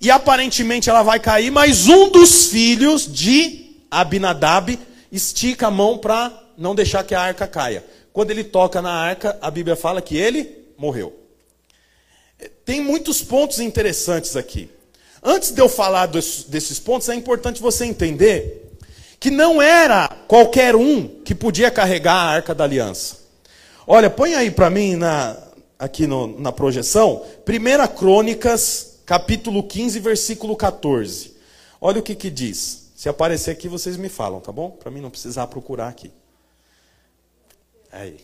e 0.00 0.10
aparentemente 0.10 0.88
ela 0.88 1.02
vai 1.02 1.18
cair, 1.18 1.50
mas 1.50 1.88
um 1.88 2.10
dos 2.10 2.46
filhos 2.46 3.10
de 3.12 3.76
Abinadab 3.90 4.78
estica 5.10 5.66
a 5.66 5.70
mão 5.70 5.98
para 5.98 6.32
não 6.56 6.74
deixar 6.74 7.04
que 7.04 7.14
a 7.14 7.20
arca 7.20 7.46
caia. 7.46 7.84
Quando 8.12 8.30
ele 8.30 8.44
toca 8.44 8.80
na 8.80 8.92
arca, 8.92 9.36
a 9.40 9.50
Bíblia 9.50 9.76
fala 9.76 10.00
que 10.00 10.16
ele 10.16 10.66
morreu. 10.76 11.14
Tem 12.64 12.80
muitos 12.80 13.22
pontos 13.22 13.58
interessantes 13.58 14.36
aqui. 14.36 14.70
Antes 15.22 15.50
de 15.50 15.60
eu 15.60 15.68
falar 15.68 16.06
desses 16.06 16.78
pontos, 16.78 17.08
é 17.08 17.14
importante 17.14 17.60
você 17.60 17.84
entender 17.84 18.67
que 19.20 19.30
não 19.30 19.60
era 19.60 20.08
qualquer 20.28 20.76
um 20.76 21.08
que 21.24 21.34
podia 21.34 21.70
carregar 21.70 22.14
a 22.14 22.30
arca 22.30 22.54
da 22.54 22.64
aliança. 22.64 23.18
Olha, 23.86 24.10
põe 24.10 24.34
aí 24.34 24.50
para 24.50 24.70
mim 24.70 24.96
na, 24.96 25.36
aqui 25.78 26.06
no, 26.06 26.38
na 26.38 26.52
projeção, 26.52 27.24
1 27.46 27.96
Crônicas 27.96 28.98
capítulo 29.06 29.62
15, 29.62 29.98
versículo 30.00 30.54
14. 30.54 31.34
Olha 31.80 32.00
o 32.00 32.02
que, 32.02 32.14
que 32.14 32.30
diz. 32.30 32.90
Se 32.94 33.08
aparecer 33.08 33.52
aqui, 33.52 33.68
vocês 33.68 33.96
me 33.96 34.08
falam, 34.08 34.40
tá 34.40 34.52
bom? 34.52 34.70
Para 34.70 34.90
mim 34.90 35.00
não 35.00 35.08
precisar 35.08 35.46
procurar 35.46 35.88
aqui. 35.88 36.10
Aí. 37.90 38.18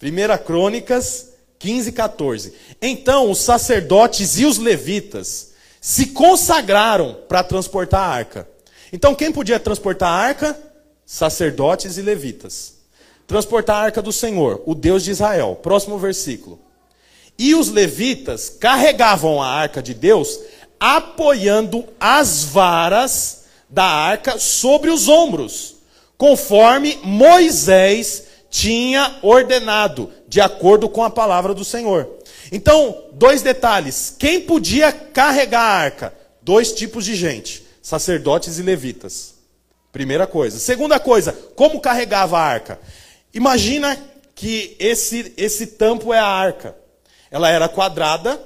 1 0.00 0.44
Crônicas 0.44 1.32
15, 1.58 1.92
14. 1.92 2.54
Então 2.80 3.30
os 3.30 3.38
sacerdotes 3.38 4.38
e 4.38 4.44
os 4.44 4.58
levitas 4.58 5.52
se 5.80 6.06
consagraram 6.06 7.22
para 7.28 7.42
transportar 7.42 8.00
a 8.00 8.12
arca. 8.12 8.55
Então 8.92 9.14
quem 9.14 9.32
podia 9.32 9.58
transportar 9.58 10.08
a 10.10 10.16
arca? 10.16 10.58
Sacerdotes 11.04 11.96
e 11.96 12.02
levitas. 12.02 12.74
Transportar 13.26 13.76
a 13.76 13.84
arca 13.84 14.02
do 14.02 14.12
Senhor, 14.12 14.62
o 14.66 14.74
Deus 14.74 15.04
de 15.04 15.10
Israel. 15.10 15.58
Próximo 15.62 15.98
versículo. 15.98 16.58
E 17.38 17.54
os 17.54 17.68
levitas 17.68 18.48
carregavam 18.48 19.42
a 19.42 19.48
arca 19.48 19.82
de 19.82 19.92
Deus, 19.92 20.38
apoiando 20.80 21.84
as 22.00 22.44
varas 22.44 23.44
da 23.68 23.84
arca 23.84 24.38
sobre 24.38 24.90
os 24.90 25.08
ombros, 25.08 25.76
conforme 26.16 26.98
Moisés 27.02 28.24
tinha 28.48 29.18
ordenado, 29.22 30.10
de 30.26 30.40
acordo 30.40 30.88
com 30.88 31.02
a 31.02 31.10
palavra 31.10 31.52
do 31.52 31.64
Senhor. 31.64 32.08
Então, 32.50 33.04
dois 33.12 33.42
detalhes: 33.42 34.14
quem 34.18 34.40
podia 34.40 34.92
carregar 34.92 35.60
a 35.60 35.76
arca? 35.76 36.14
Dois 36.40 36.72
tipos 36.72 37.04
de 37.04 37.14
gente: 37.14 37.65
sacerdotes 37.86 38.58
e 38.58 38.62
levitas. 38.62 39.36
Primeira 39.92 40.26
coisa. 40.26 40.58
Segunda 40.58 40.98
coisa, 40.98 41.32
como 41.54 41.80
carregava 41.80 42.36
a 42.36 42.42
arca? 42.42 42.80
Imagina 43.32 43.96
que 44.34 44.74
esse, 44.80 45.32
esse 45.36 45.68
tampo 45.68 46.12
é 46.12 46.18
a 46.18 46.26
arca. 46.26 46.76
Ela 47.30 47.48
era 47.48 47.68
quadrada 47.68 48.42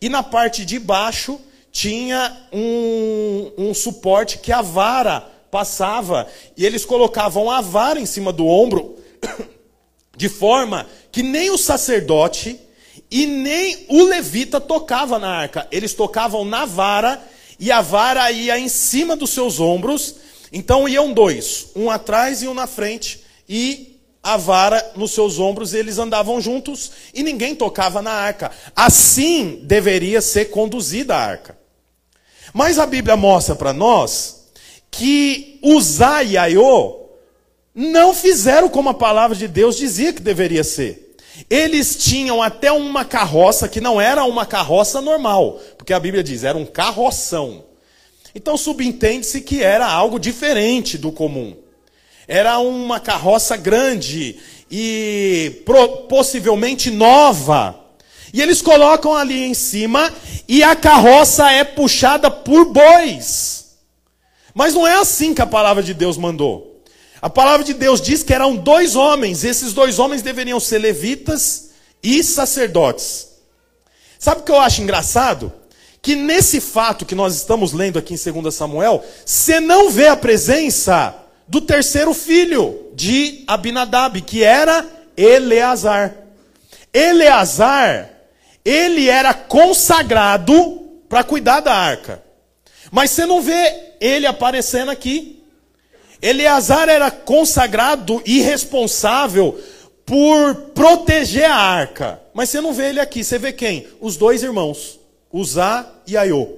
e 0.00 0.08
na 0.08 0.22
parte 0.22 0.64
de 0.64 0.78
baixo 0.78 1.40
tinha 1.72 2.40
um, 2.52 3.50
um 3.58 3.74
suporte 3.74 4.38
que 4.38 4.52
a 4.52 4.62
vara 4.62 5.28
passava 5.50 6.28
e 6.56 6.64
eles 6.64 6.84
colocavam 6.84 7.50
a 7.50 7.60
vara 7.60 7.98
em 7.98 8.06
cima 8.06 8.32
do 8.32 8.46
ombro 8.46 8.96
de 10.16 10.28
forma 10.28 10.86
que 11.10 11.24
nem 11.24 11.50
o 11.50 11.58
sacerdote 11.58 12.60
e 13.10 13.26
nem 13.26 13.86
o 13.88 14.04
levita 14.04 14.60
tocava 14.60 15.18
na 15.18 15.30
arca. 15.30 15.66
Eles 15.72 15.94
tocavam 15.94 16.44
na 16.44 16.64
vara 16.64 17.33
e 17.58 17.70
a 17.70 17.80
vara 17.80 18.30
ia 18.30 18.58
em 18.58 18.68
cima 18.68 19.16
dos 19.16 19.30
seus 19.30 19.60
ombros. 19.60 20.16
Então 20.52 20.88
iam 20.88 21.12
dois, 21.12 21.68
um 21.74 21.90
atrás 21.90 22.42
e 22.42 22.48
um 22.48 22.54
na 22.54 22.66
frente, 22.66 23.24
e 23.48 24.00
a 24.22 24.38
vara 24.38 24.92
nos 24.96 25.12
seus 25.12 25.38
ombros, 25.38 25.74
eles 25.74 25.98
andavam 25.98 26.40
juntos 26.40 26.90
e 27.12 27.22
ninguém 27.22 27.54
tocava 27.54 28.00
na 28.00 28.12
arca. 28.12 28.50
Assim 28.74 29.60
deveria 29.64 30.22
ser 30.22 30.46
conduzida 30.46 31.14
a 31.14 31.22
arca. 31.22 31.58
Mas 32.52 32.78
a 32.78 32.86
Bíblia 32.86 33.16
mostra 33.16 33.54
para 33.54 33.72
nós 33.72 34.46
que 34.90 35.58
Uzá 35.62 36.22
e 36.22 36.38
Aiô 36.38 37.00
não 37.74 38.14
fizeram 38.14 38.68
como 38.68 38.88
a 38.88 38.94
palavra 38.94 39.36
de 39.36 39.48
Deus 39.48 39.76
dizia 39.76 40.12
que 40.12 40.22
deveria 40.22 40.64
ser. 40.64 41.03
Eles 41.50 41.96
tinham 41.96 42.42
até 42.42 42.70
uma 42.70 43.04
carroça 43.04 43.68
que 43.68 43.80
não 43.80 44.00
era 44.00 44.24
uma 44.24 44.46
carroça 44.46 45.00
normal, 45.00 45.60
porque 45.76 45.92
a 45.92 46.00
Bíblia 46.00 46.22
diz, 46.22 46.44
era 46.44 46.56
um 46.56 46.64
carroção. 46.64 47.64
Então 48.34 48.56
subentende-se 48.56 49.40
que 49.40 49.62
era 49.62 49.86
algo 49.86 50.18
diferente 50.18 50.98
do 50.98 51.12
comum. 51.12 51.56
Era 52.26 52.58
uma 52.58 52.98
carroça 52.98 53.56
grande 53.56 54.38
e 54.70 55.62
possivelmente 56.08 56.90
nova. 56.90 57.78
E 58.32 58.42
eles 58.42 58.60
colocam 58.60 59.14
ali 59.14 59.44
em 59.44 59.54
cima 59.54 60.12
e 60.48 60.62
a 60.62 60.74
carroça 60.74 61.50
é 61.50 61.62
puxada 61.62 62.30
por 62.30 62.64
bois. 62.66 63.76
Mas 64.52 64.74
não 64.74 64.86
é 64.86 64.94
assim 64.94 65.34
que 65.34 65.42
a 65.42 65.46
palavra 65.46 65.82
de 65.82 65.94
Deus 65.94 66.16
mandou. 66.16 66.73
A 67.24 67.30
palavra 67.30 67.64
de 67.64 67.72
Deus 67.72 68.02
diz 68.02 68.22
que 68.22 68.34
eram 68.34 68.54
dois 68.54 68.94
homens, 68.94 69.44
esses 69.44 69.72
dois 69.72 69.98
homens 69.98 70.20
deveriam 70.20 70.60
ser 70.60 70.76
levitas 70.76 71.70
e 72.02 72.22
sacerdotes. 72.22 73.28
Sabe 74.18 74.42
o 74.42 74.44
que 74.44 74.52
eu 74.52 74.60
acho 74.60 74.82
engraçado? 74.82 75.50
Que 76.02 76.14
nesse 76.14 76.60
fato 76.60 77.06
que 77.06 77.14
nós 77.14 77.34
estamos 77.34 77.72
lendo 77.72 77.98
aqui 77.98 78.12
em 78.12 78.42
2 78.42 78.54
Samuel, 78.54 79.02
você 79.24 79.58
não 79.58 79.88
vê 79.88 80.08
a 80.08 80.16
presença 80.18 81.14
do 81.48 81.62
terceiro 81.62 82.12
filho 82.12 82.90
de 82.94 83.42
Abinadab, 83.46 84.20
que 84.20 84.44
era 84.44 84.86
Eleazar. 85.16 86.14
Eleazar, 86.92 88.10
ele 88.62 89.08
era 89.08 89.32
consagrado 89.32 90.90
para 91.08 91.24
cuidar 91.24 91.60
da 91.60 91.72
arca. 91.72 92.22
Mas 92.92 93.12
você 93.12 93.24
não 93.24 93.40
vê 93.40 93.94
ele 93.98 94.26
aparecendo 94.26 94.90
aqui. 94.90 95.42
Eleazar 96.26 96.88
era 96.88 97.10
consagrado 97.10 98.22
e 98.24 98.40
responsável 98.40 99.60
por 100.06 100.54
proteger 100.74 101.44
a 101.44 101.54
arca. 101.54 102.20
Mas 102.32 102.48
você 102.48 102.60
não 102.60 102.72
vê 102.72 102.88
ele 102.88 103.00
aqui. 103.00 103.22
Você 103.22 103.38
vê 103.38 103.52
quem? 103.52 103.86
Os 104.00 104.16
dois 104.16 104.42
irmãos, 104.42 104.98
Uzá 105.32 105.86
e 106.06 106.16
Aiô. 106.16 106.48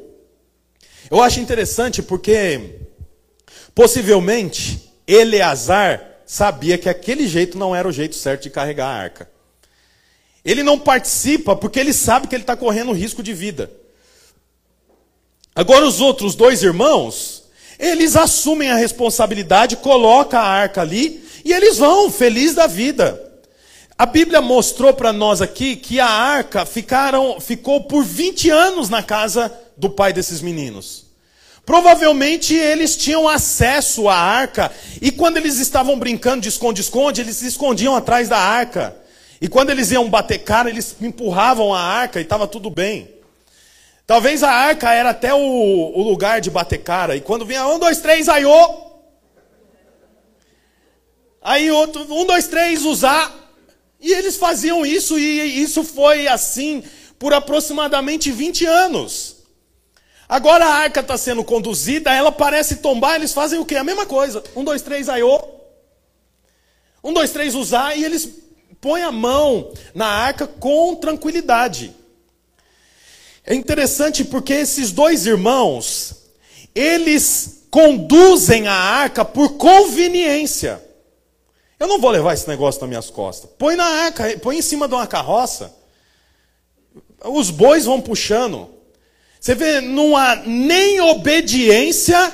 Eu 1.11 1.23
acho 1.23 1.41
interessante 1.41 2.03
porque 2.03 2.87
Possivelmente, 3.77 4.91
Eleazar 5.07 6.23
sabia 6.25 6.79
que 6.79 6.89
aquele 6.89 7.29
jeito 7.29 7.59
não 7.59 7.77
era 7.77 7.87
o 7.87 7.93
jeito 7.93 8.17
certo 8.17 8.45
de 8.45 8.51
carregar 8.51 8.87
a 8.87 8.97
arca. 9.03 9.31
Ele 10.43 10.63
não 10.63 10.79
participa 10.79 11.55
porque 11.55 11.79
ele 11.79 11.93
sabe 11.93 12.27
que 12.27 12.35
ele 12.35 12.43
está 12.43 12.57
correndo 12.57 12.93
risco 12.93 13.23
de 13.23 13.35
vida. 13.35 13.71
Agora, 15.55 15.87
os 15.87 16.01
outros 16.01 16.35
dois 16.35 16.63
irmãos, 16.63 17.36
eles 17.79 18.17
assumem 18.17 18.71
a 18.71 18.77
responsabilidade, 18.77 19.77
colocam 19.77 20.41
a 20.41 20.45
arca 20.45 20.81
ali 20.81 21.25
e 21.45 21.53
eles 21.53 21.79
vão, 21.79 22.11
felizes 22.11 22.55
da 22.55 22.67
vida. 22.67 23.23
A 23.99 24.05
Bíblia 24.05 24.43
mostrou 24.43 24.93
para 24.93 25.13
nós 25.13 25.41
aqui 25.41 25.77
que 25.77 25.99
a 25.99 26.09
arca 26.09 26.67
ficaram, 26.67 27.41
ficou 27.41 27.85
por 27.85 28.05
20 28.05 28.51
anos 28.51 28.89
na 28.91 29.03
casa 29.03 29.53
do 29.77 29.89
pai 29.89 30.13
desses 30.13 30.41
meninos? 30.41 31.07
Provavelmente 31.65 32.55
eles 32.55 32.97
tinham 32.97 33.29
acesso 33.29 34.09
à 34.09 34.15
arca, 34.15 34.71
e 35.03 35.11
quando 35.11 35.37
eles 35.37 35.59
estavam 35.59 35.99
brincando 35.99 36.43
de 36.43 36.49
esconde-esconde, 36.49 37.21
eles 37.21 37.37
se 37.37 37.47
escondiam 37.47 37.97
atrás 37.97 38.29
da 38.29 38.39
arca. 38.39 38.95
E 39.41 39.49
quando 39.49 39.71
eles 39.71 39.91
iam 39.91 40.09
bater 40.09 40.39
cara, 40.39 40.71
eles 40.71 40.95
empurravam 41.01 41.75
a 41.75 41.81
arca 41.81 42.21
e 42.21 42.23
estava 42.23 42.47
tudo 42.47 42.71
bem. 42.71 43.16
Talvez 44.07 44.45
a 44.45 44.51
arca 44.51 44.93
era 44.93 45.11
até 45.11 45.35
o, 45.35 45.39
o, 45.39 46.03
lugar 46.03 46.41
de 46.41 46.49
bater 46.49 46.79
cara, 46.79 47.17
e 47.17 47.21
quando 47.21 47.45
vinha 47.45 47.67
um, 47.67 47.79
dois, 47.79 48.01
três, 48.01 48.29
aiô. 48.29 48.87
Aí 51.43 51.71
outro, 51.73 52.03
um, 52.03 52.25
dois, 52.25 52.47
três, 52.47 52.85
usar. 52.85 53.35
E 54.01 54.13
eles 54.13 54.37
faziam 54.37 54.87
isso, 54.87 55.19
e 55.19 55.61
isso 55.61 55.83
foi 55.83 56.29
assim 56.29 56.85
por 57.19 57.35
aproximadamente 57.35 58.31
20 58.31 58.65
anos. 58.65 59.37
Agora 60.29 60.65
a 60.65 60.75
arca 60.75 61.01
está 61.01 61.17
sendo 61.17 61.43
conduzida, 61.43 62.13
ela 62.13 62.31
parece 62.31 62.77
tombar, 62.77 63.17
eles 63.17 63.33
fazem 63.33 63.59
o 63.59 63.65
quê? 63.65 63.75
A 63.75 63.85
mesma 63.85 64.07
coisa. 64.07 64.43
Um, 64.55 64.63
dois, 64.63 64.83
três, 64.83 65.09
aiô. 65.09 65.43
Um, 67.03 67.13
dois, 67.13 67.33
três, 67.33 67.57
usar, 67.57 67.97
e 67.97 68.05
eles 68.05 68.29
põem 68.81 69.03
a 69.03 69.11
mão 69.11 69.73
na 69.93 70.07
arca 70.07 70.47
com 70.47 70.95
tranquilidade. 70.95 71.93
É 73.47 73.55
interessante 73.55 74.25
porque 74.25 74.53
esses 74.53 74.91
dois 74.91 75.25
irmãos, 75.25 76.17
eles 76.75 77.63
conduzem 77.71 78.67
a 78.67 78.75
arca 78.75 79.25
por 79.25 79.51
conveniência. 79.57 80.83
Eu 81.79 81.87
não 81.87 82.01
vou 82.01 82.11
levar 82.11 82.35
esse 82.35 82.49
negócio 82.49 82.81
nas 82.81 82.89
minhas 82.89 83.09
costas. 83.09 83.49
Põe 83.57 83.77
na 83.77 83.85
arca, 83.85 84.37
põe 84.39 84.59
em 84.59 84.63
cima 84.63 84.89
de 84.89 84.95
uma 84.95 85.07
carroça. 85.07 85.73
Os 87.23 87.51
bois 87.51 87.85
vão 87.85 88.01
puxando. 88.01 88.69
Você 89.39 89.55
vê, 89.55 89.81
não 89.81 90.17
há 90.17 90.35
nem 90.37 91.01
obediência 91.01 92.33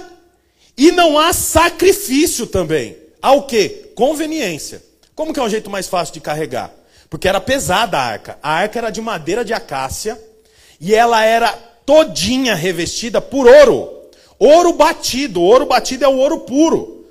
e 0.79 0.91
não 0.93 1.19
há 1.19 1.35
sacrifício 1.35 2.47
também. 2.47 2.97
Há 3.21 3.33
o 3.33 3.43
quê? 3.43 3.93
Conveniência. 3.95 4.83
Como 5.15 5.35
que 5.35 5.41
é 5.41 5.43
um 5.43 5.51
jeito 5.51 5.69
mais 5.69 5.89
fácil 5.89 6.15
de 6.15 6.21
carregar? 6.21 6.73
Porque 7.11 7.29
era 7.29 7.41
pesada 7.41 7.99
a 7.99 8.03
arca. 8.03 8.39
A 8.43 8.51
arca 8.53 8.79
era 8.79 8.91
de 8.91 9.03
madeira 9.03 9.45
de 9.45 9.53
acácia 9.53 10.19
e 10.83 10.93
ela 10.93 11.25
era 11.25 11.53
todinha 11.87 12.57
revestida 12.57 13.21
por 13.21 13.47
ouro. 13.47 13.89
Ouro 14.37 14.73
batido. 14.73 15.41
Ouro 15.41 15.65
batido 15.65 16.05
é 16.05 16.09
o 16.09 16.17
ouro 16.17 16.41
puro. 16.41 17.07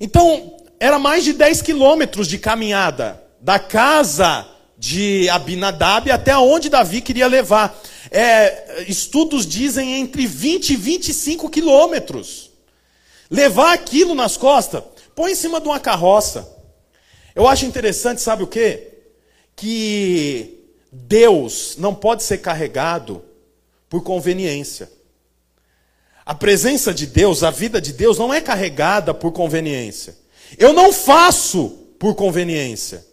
Então, 0.00 0.56
era 0.80 0.98
mais 0.98 1.22
de 1.22 1.34
10 1.34 1.60
quilômetros 1.60 2.26
de 2.26 2.38
caminhada 2.38 3.22
da 3.42 3.58
casa 3.58 4.48
de 4.78 5.28
Abinadab 5.28 6.10
até 6.10 6.34
onde 6.34 6.70
Davi 6.70 7.02
queria 7.02 7.26
levar 7.26 7.78
é, 8.10 8.84
estudos 8.88 9.46
dizem 9.46 10.00
entre 10.00 10.26
20 10.26 10.70
e 10.70 10.76
25 10.76 11.50
quilômetros. 11.50 12.50
Levar 13.30 13.74
aquilo 13.74 14.14
nas 14.14 14.38
costas, 14.38 14.82
põe 15.14 15.32
em 15.32 15.34
cima 15.34 15.60
de 15.60 15.66
uma 15.66 15.78
carroça. 15.78 16.48
Eu 17.34 17.46
acho 17.46 17.66
interessante, 17.66 18.22
sabe 18.22 18.44
o 18.44 18.46
quê? 18.46 18.92
Que 19.54 20.53
Deus 20.94 21.74
não 21.76 21.92
pode 21.92 22.22
ser 22.22 22.38
carregado 22.38 23.22
por 23.88 24.02
conveniência. 24.02 24.90
A 26.24 26.34
presença 26.34 26.94
de 26.94 27.06
Deus, 27.06 27.42
a 27.42 27.50
vida 27.50 27.80
de 27.80 27.92
Deus 27.92 28.16
não 28.16 28.32
é 28.32 28.40
carregada 28.40 29.12
por 29.12 29.32
conveniência. 29.32 30.16
Eu 30.56 30.72
não 30.72 30.92
faço 30.92 31.70
por 31.98 32.14
conveniência. 32.14 33.04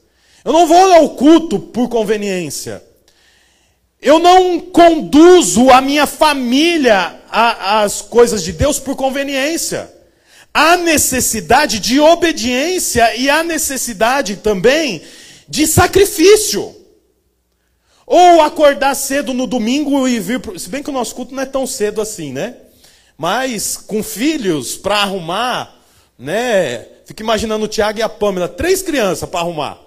Eu 0.46 0.54
não 0.54 0.68
vou 0.68 0.94
ao 0.94 1.10
culto 1.10 1.60
por 1.60 1.90
conveniência. 1.90 2.84
Eu 4.00 4.20
não 4.20 4.60
conduzo 4.60 5.70
a 5.72 5.82
minha 5.82 6.06
família 6.06 7.20
às 7.30 8.02
coisas 8.02 8.44
de 8.44 8.52
Deus 8.52 8.80
por 8.80 8.96
conveniência. 8.96 9.92
Há 10.54 10.78
necessidade 10.78 11.80
de 11.80 12.00
obediência 12.00 13.16
e 13.16 13.30
há 13.30 13.44
necessidade 13.44 14.38
também 14.38 15.02
de 15.48 15.66
sacrifício. 15.68 16.81
Ou 18.14 18.42
acordar 18.42 18.94
cedo 18.94 19.34
no 19.34 19.48
domingo 19.48 20.06
e 20.06 20.20
vir. 20.20 20.42
Se 20.60 20.68
bem 20.68 20.84
que 20.84 20.90
o 20.90 20.94
nosso 20.94 21.16
culto 21.16 21.34
não 21.34 21.44
é 21.44 21.46
tão 21.46 21.66
cedo 21.66 22.02
assim, 22.02 22.34
né? 22.34 22.58
Mas 23.18 23.78
com 23.78 24.04
filhos 24.04 24.76
para 24.76 24.98
arrumar, 24.98 25.74
né? 26.20 26.88
Fica 27.06 27.24
imaginando 27.24 27.64
o 27.64 27.70
Tiago 27.70 28.00
e 28.00 28.02
a 28.02 28.10
Pâmela, 28.10 28.50
três 28.50 28.82
crianças 28.82 29.30
para 29.30 29.40
arrumar. 29.40 29.80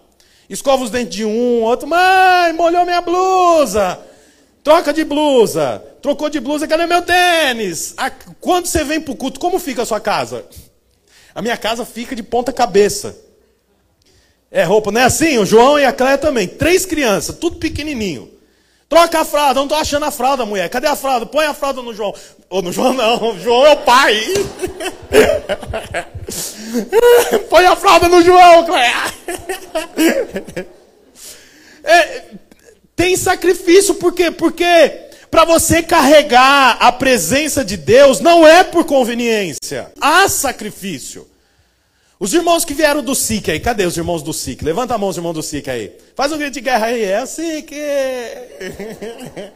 Escova 0.48 0.84
os 0.84 0.90
dentes 0.90 1.16
de 1.16 1.24
um, 1.26 1.64
outro, 1.64 1.86
mãe, 1.86 2.54
molhou 2.54 2.86
minha 2.86 3.02
blusa. 3.02 4.00
Troca 4.62 4.90
de 4.90 5.04
blusa. 5.04 5.84
Trocou 6.00 6.30
de 6.30 6.40
blusa, 6.40 6.66
cadê 6.66 6.86
meu 6.86 7.02
tênis? 7.02 7.94
Quando 8.40 8.64
você 8.64 8.84
vem 8.84 9.02
para 9.02 9.12
o 9.12 9.16
culto, 9.16 9.38
como 9.38 9.58
fica 9.58 9.82
a 9.82 9.86
sua 9.86 10.00
casa? 10.00 10.46
A 11.34 11.42
minha 11.42 11.58
casa 11.58 11.84
fica 11.84 12.16
de 12.16 12.22
ponta 12.22 12.54
cabeça. 12.54 13.14
É 14.54 14.62
roupa, 14.62 14.92
não 14.92 15.00
é 15.00 15.04
assim? 15.04 15.36
O 15.36 15.44
João 15.44 15.80
e 15.80 15.84
a 15.84 15.92
Cléia 15.92 16.16
também. 16.16 16.46
Três 16.46 16.86
crianças, 16.86 17.36
tudo 17.36 17.56
pequenininho. 17.56 18.30
Troca 18.88 19.22
a 19.22 19.24
fralda, 19.24 19.54
não 19.54 19.64
estou 19.64 19.76
achando 19.76 20.04
a 20.04 20.12
fralda, 20.12 20.46
mulher. 20.46 20.68
Cadê 20.68 20.86
a 20.86 20.94
fralda? 20.94 21.26
Põe 21.26 21.46
a 21.46 21.52
fralda 21.52 21.82
no 21.82 21.92
João. 21.92 22.14
Ou 22.48 22.62
no 22.62 22.70
João 22.70 22.92
não, 22.92 23.30
o 23.30 23.38
João 23.42 23.66
é 23.66 23.72
o 23.72 23.76
pai. 23.78 24.16
Põe 27.50 27.66
a 27.66 27.74
fralda 27.74 28.08
no 28.08 28.22
João, 28.22 28.64
Cléia. 28.64 28.94
É, 31.86 32.22
tem 32.96 33.14
sacrifício, 33.14 33.96
por 33.96 34.14
quê? 34.14 34.30
Porque 34.30 34.90
para 35.30 35.44
você 35.44 35.82
carregar 35.82 36.78
a 36.80 36.90
presença 36.90 37.62
de 37.62 37.76
Deus 37.76 38.20
não 38.20 38.46
é 38.46 38.64
por 38.64 38.86
conveniência. 38.86 39.92
Há 40.00 40.26
sacrifício. 40.30 41.28
Os 42.24 42.32
irmãos 42.32 42.64
que 42.64 42.72
vieram 42.72 43.02
do 43.02 43.14
SIC 43.14 43.50
aí, 43.50 43.60
cadê 43.60 43.84
os 43.84 43.98
irmãos 43.98 44.22
do 44.22 44.32
SIC? 44.32 44.64
Levanta 44.64 44.94
a 44.94 44.98
mão 44.98 45.10
os 45.10 45.16
irmãos 45.18 45.34
do 45.34 45.42
SIC 45.42 45.68
aí. 45.68 45.92
Faz 46.16 46.32
um 46.32 46.38
grito 46.38 46.54
de 46.54 46.62
guerra 46.62 46.86
aí, 46.86 47.02
é 47.02 47.26
SIC. 47.26 47.70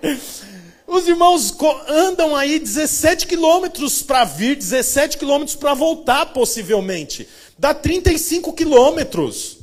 Os 0.86 1.08
irmãos 1.08 1.56
andam 1.88 2.36
aí 2.36 2.58
17 2.58 3.26
quilômetros 3.26 4.02
para 4.02 4.22
vir, 4.24 4.54
17 4.54 5.16
quilômetros 5.16 5.56
para 5.56 5.72
voltar, 5.72 6.26
possivelmente. 6.26 7.26
Dá 7.58 7.72
35 7.72 8.52
quilômetros. 8.52 9.60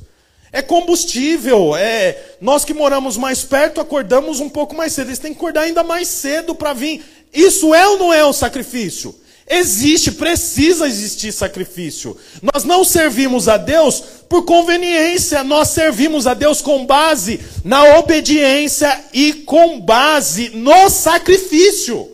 É 0.50 0.60
combustível, 0.60 1.76
é 1.76 2.20
nós 2.40 2.64
que 2.64 2.74
moramos 2.74 3.16
mais 3.16 3.44
perto 3.44 3.80
acordamos 3.80 4.40
um 4.40 4.48
pouco 4.48 4.74
mais 4.74 4.92
cedo. 4.92 5.10
Eles 5.10 5.20
têm 5.20 5.32
que 5.32 5.38
acordar 5.38 5.60
ainda 5.60 5.84
mais 5.84 6.08
cedo 6.08 6.56
para 6.56 6.72
vir. 6.72 7.04
Isso 7.32 7.72
é 7.72 7.86
ou 7.86 8.00
não 8.00 8.12
é 8.12 8.26
um 8.26 8.32
sacrifício? 8.32 9.14
Existe, 9.48 10.10
precisa 10.10 10.88
existir 10.88 11.30
sacrifício. 11.30 12.16
Nós 12.42 12.64
não 12.64 12.82
servimos 12.82 13.46
a 13.46 13.56
Deus 13.56 14.00
por 14.28 14.44
conveniência, 14.44 15.44
nós 15.44 15.68
servimos 15.68 16.26
a 16.26 16.34
Deus 16.34 16.60
com 16.60 16.84
base 16.84 17.40
na 17.64 17.98
obediência 17.98 19.04
e 19.12 19.32
com 19.32 19.80
base 19.80 20.50
no 20.50 20.90
sacrifício. 20.90 22.10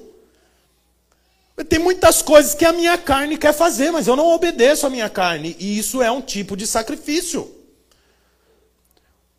Tem 1.69 1.79
muitas 1.79 2.21
coisas 2.21 2.55
que 2.55 2.67
a 2.67 2.73
minha 2.73 2.99
carne 2.99 3.39
quer 3.39 3.55
fazer, 3.55 3.91
mas 3.91 4.07
eu 4.07 4.17
não 4.17 4.29
obedeço 4.29 4.87
a 4.87 4.91
minha 4.91 5.09
carne, 5.09 5.57
e 5.59 5.79
isso 5.79 6.03
é 6.03 6.11
um 6.11 6.21
tipo 6.21 6.57
de 6.57 6.67
sacrifício. 6.67 7.51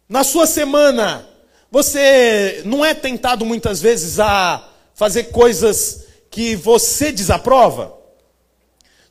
Na 0.10 0.24
sua 0.24 0.48
semana, 0.48 1.28
você 1.70 2.62
não 2.66 2.84
é 2.84 2.94
tentado 2.94 3.46
muitas 3.46 3.82
vezes 3.82 4.20
a 4.20 4.68
fazer 4.96 5.26
coisas 5.26 6.06
que 6.34 6.56
você 6.56 7.12
desaprova? 7.12 7.96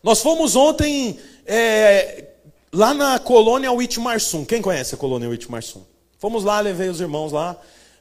Nós 0.02 0.20
fomos 0.20 0.56
ontem 0.56 1.16
é, 1.46 2.24
lá 2.72 2.92
na 2.92 3.20
colônia 3.20 3.70
Witmarsum. 3.70 4.44
Quem 4.44 4.60
conhece 4.60 4.96
a 4.96 4.98
colônia 4.98 5.28
Witmarsum? 5.28 5.82
Fomos 6.18 6.42
lá, 6.42 6.58
levei 6.58 6.88
os 6.88 7.00
irmãos 7.00 7.30
lá, 7.30 7.56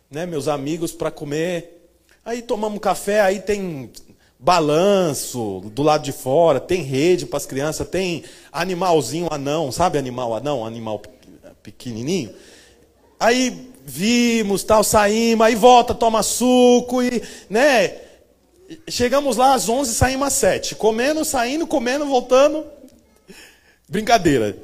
né, 0.10 0.26
meus 0.26 0.48
amigos, 0.48 0.92
para 0.92 1.12
comer. 1.12 1.88
Aí 2.26 2.42
tomamos 2.42 2.80
café, 2.80 3.22
aí 3.22 3.40
tem 3.40 3.92
balanço 4.40 5.62
do 5.72 5.84
lado 5.84 6.04
de 6.04 6.12
fora, 6.12 6.60
tem 6.60 6.82
rede 6.82 7.28
para 7.28 7.38
as 7.38 7.46
crianças, 7.46 7.88
tem 7.88 8.24
animalzinho 8.52 9.28
anão, 9.30 9.72
sabe 9.72 10.00
animal 10.00 10.34
anão, 10.34 10.66
animal 10.66 11.00
pequenininho? 11.62 12.34
Aí 13.20 13.70
vimos, 13.86 14.64
tal, 14.64 14.84
saímos, 14.84 15.46
aí 15.46 15.54
volta, 15.54 15.94
toma 15.94 16.24
suco 16.24 17.04
e, 17.04 17.22
né? 17.48 18.10
Chegamos 18.90 19.38
lá 19.38 19.54
às 19.54 19.68
11, 19.68 19.94
saímos 19.94 20.28
às 20.28 20.34
7. 20.34 20.76
Comendo, 20.76 21.26
saindo, 21.26 21.68
comendo, 21.68 22.06
voltando. 22.06 22.66
Brincadeira. 23.88 24.58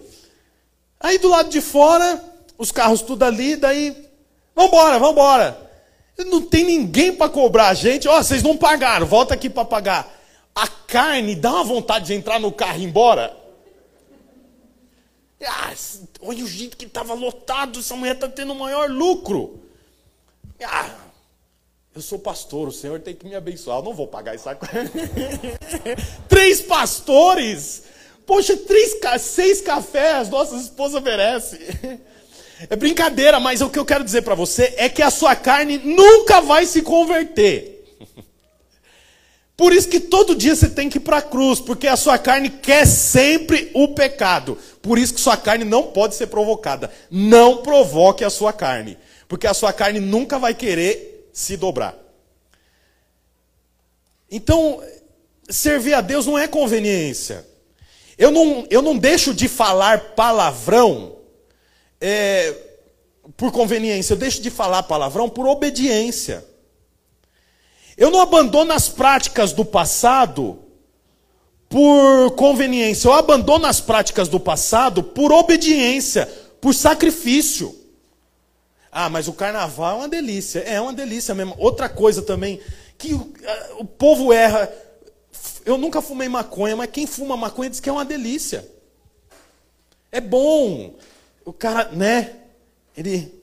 Aí 0.99 1.17
do 1.17 1.27
lado 1.27 1.49
de 1.49 1.61
fora, 1.61 2.23
os 2.57 2.71
carros 2.71 3.01
tudo 3.01 3.23
ali, 3.23 3.55
daí, 3.55 3.95
vambora, 4.55 4.97
vambora. 4.97 5.69
Não 6.25 6.41
tem 6.41 6.63
ninguém 6.63 7.13
para 7.13 7.29
cobrar 7.29 7.69
a 7.69 7.73
gente. 7.73 8.07
Ó, 8.07 8.17
oh, 8.17 8.23
vocês 8.23 8.41
não 8.41 8.57
pagaram, 8.57 9.05
volta 9.05 9.33
aqui 9.33 9.49
para 9.49 9.65
pagar. 9.65 10.15
A 10.55 10.67
carne 10.67 11.35
dá 11.35 11.51
uma 11.51 11.63
vontade 11.63 12.05
de 12.07 12.13
entrar 12.13 12.39
no 12.39 12.51
carro 12.51 12.79
e 12.79 12.83
ir 12.83 12.85
embora. 12.85 13.35
Ah, 15.45 15.71
olha 16.21 16.43
o 16.43 16.47
jeito 16.47 16.75
que 16.75 16.85
estava 16.85 17.13
lotado, 17.13 17.79
essa 17.79 17.95
mulher 17.95 18.15
está 18.15 18.27
tendo 18.27 18.53
o 18.53 18.59
maior 18.59 18.89
lucro. 18.89 19.61
Ah, 20.63 20.89
Eu 21.97 22.01
sou 22.03 22.19
pastor, 22.19 22.67
o 22.67 22.71
Senhor 22.71 22.99
tem 22.99 23.15
que 23.15 23.25
me 23.25 23.33
abençoar. 23.33 23.79
Eu 23.79 23.83
não 23.83 23.93
vou 23.95 24.05
pagar 24.05 24.35
essa 24.35 24.53
coisa. 24.53 24.91
três 26.29 26.61
pastores? 26.61 27.85
Poxa, 28.23 28.55
três, 28.55 28.95
seis 29.19 29.61
cafés, 29.61 30.29
nossa 30.29 30.57
esposa 30.57 31.01
merece. 31.01 31.57
É 32.69 32.75
brincadeira, 32.75 33.39
mas 33.39 33.61
o 33.61 33.69
que 33.71 33.79
eu 33.79 33.85
quero 33.85 34.03
dizer 34.03 34.21
para 34.21 34.35
você 34.35 34.75
é 34.77 34.87
que 34.87 35.01
a 35.01 35.09
sua 35.09 35.35
carne 35.35 35.79
nunca 35.79 36.39
vai 36.39 36.67
se 36.67 36.83
converter. 36.83 37.83
Por 39.55 39.73
isso 39.73 39.89
que 39.89 39.99
todo 39.99 40.35
dia 40.35 40.55
você 40.55 40.69
tem 40.69 40.91
que 40.91 40.97
ir 40.97 41.01
para 41.01 41.17
a 41.17 41.21
cruz, 41.23 41.59
porque 41.59 41.87
a 41.87 41.95
sua 41.95 42.19
carne 42.19 42.51
quer 42.51 42.85
sempre 42.85 43.71
o 43.73 43.87
pecado. 43.87 44.55
Por 44.83 44.99
isso 44.99 45.15
que 45.15 45.19
sua 45.19 45.35
carne 45.35 45.65
não 45.65 45.81
pode 45.81 46.13
ser 46.13 46.27
provocada. 46.27 46.91
Não 47.09 47.63
provoque 47.63 48.23
a 48.23 48.29
sua 48.29 48.53
carne, 48.53 48.99
porque 49.27 49.47
a 49.47 49.53
sua 49.55 49.73
carne 49.73 49.99
nunca 49.99 50.37
vai 50.37 50.53
querer 50.53 51.16
se 51.37 51.55
dobrar. 51.55 51.95
Então, 54.29 54.81
servir 55.47 55.93
a 55.93 56.01
Deus 56.01 56.25
não 56.25 56.35
é 56.35 56.47
conveniência. 56.47 57.47
Eu 58.17 58.31
não, 58.31 58.65
eu 58.71 58.81
não 58.81 58.97
deixo 58.97 59.35
de 59.35 59.47
falar 59.47 60.15
palavrão 60.15 61.15
é, 62.01 62.55
por 63.37 63.51
conveniência, 63.51 64.13
eu 64.13 64.17
deixo 64.17 64.41
de 64.41 64.49
falar 64.49 64.81
palavrão 64.81 65.29
por 65.29 65.45
obediência. 65.45 66.43
Eu 67.95 68.09
não 68.09 68.19
abandono 68.19 68.73
as 68.73 68.89
práticas 68.89 69.53
do 69.53 69.63
passado 69.63 70.57
por 71.69 72.31
conveniência, 72.31 73.09
eu 73.09 73.13
abandono 73.13 73.67
as 73.67 73.79
práticas 73.79 74.27
do 74.27 74.39
passado 74.39 75.03
por 75.03 75.31
obediência, 75.31 76.25
por 76.59 76.73
sacrifício. 76.73 77.86
Ah, 78.91 79.09
mas 79.09 79.27
o 79.27 79.33
carnaval 79.33 79.95
é 79.95 79.99
uma 79.99 80.09
delícia, 80.09 80.59
é 80.59 80.79
uma 80.79 80.93
delícia 80.93 81.35
mesmo. 81.35 81.55
Outra 81.57 81.89
coisa 81.89 82.21
também, 82.21 82.59
que 82.97 83.13
o, 83.13 83.33
o 83.79 83.85
povo 83.85 84.33
erra. 84.33 84.71
Eu 85.65 85.77
nunca 85.77 86.01
fumei 86.01 86.29
maconha, 86.29 86.75
mas 86.75 86.89
quem 86.89 87.05
fuma 87.05 87.35
maconha 87.35 87.69
diz 87.69 87.79
que 87.79 87.89
é 87.89 87.91
uma 87.91 88.05
delícia. 88.05 88.65
É 90.11 90.21
bom. 90.21 90.95
O 91.43 91.53
cara, 91.53 91.91
né? 91.91 92.35
Ele. 92.95 93.33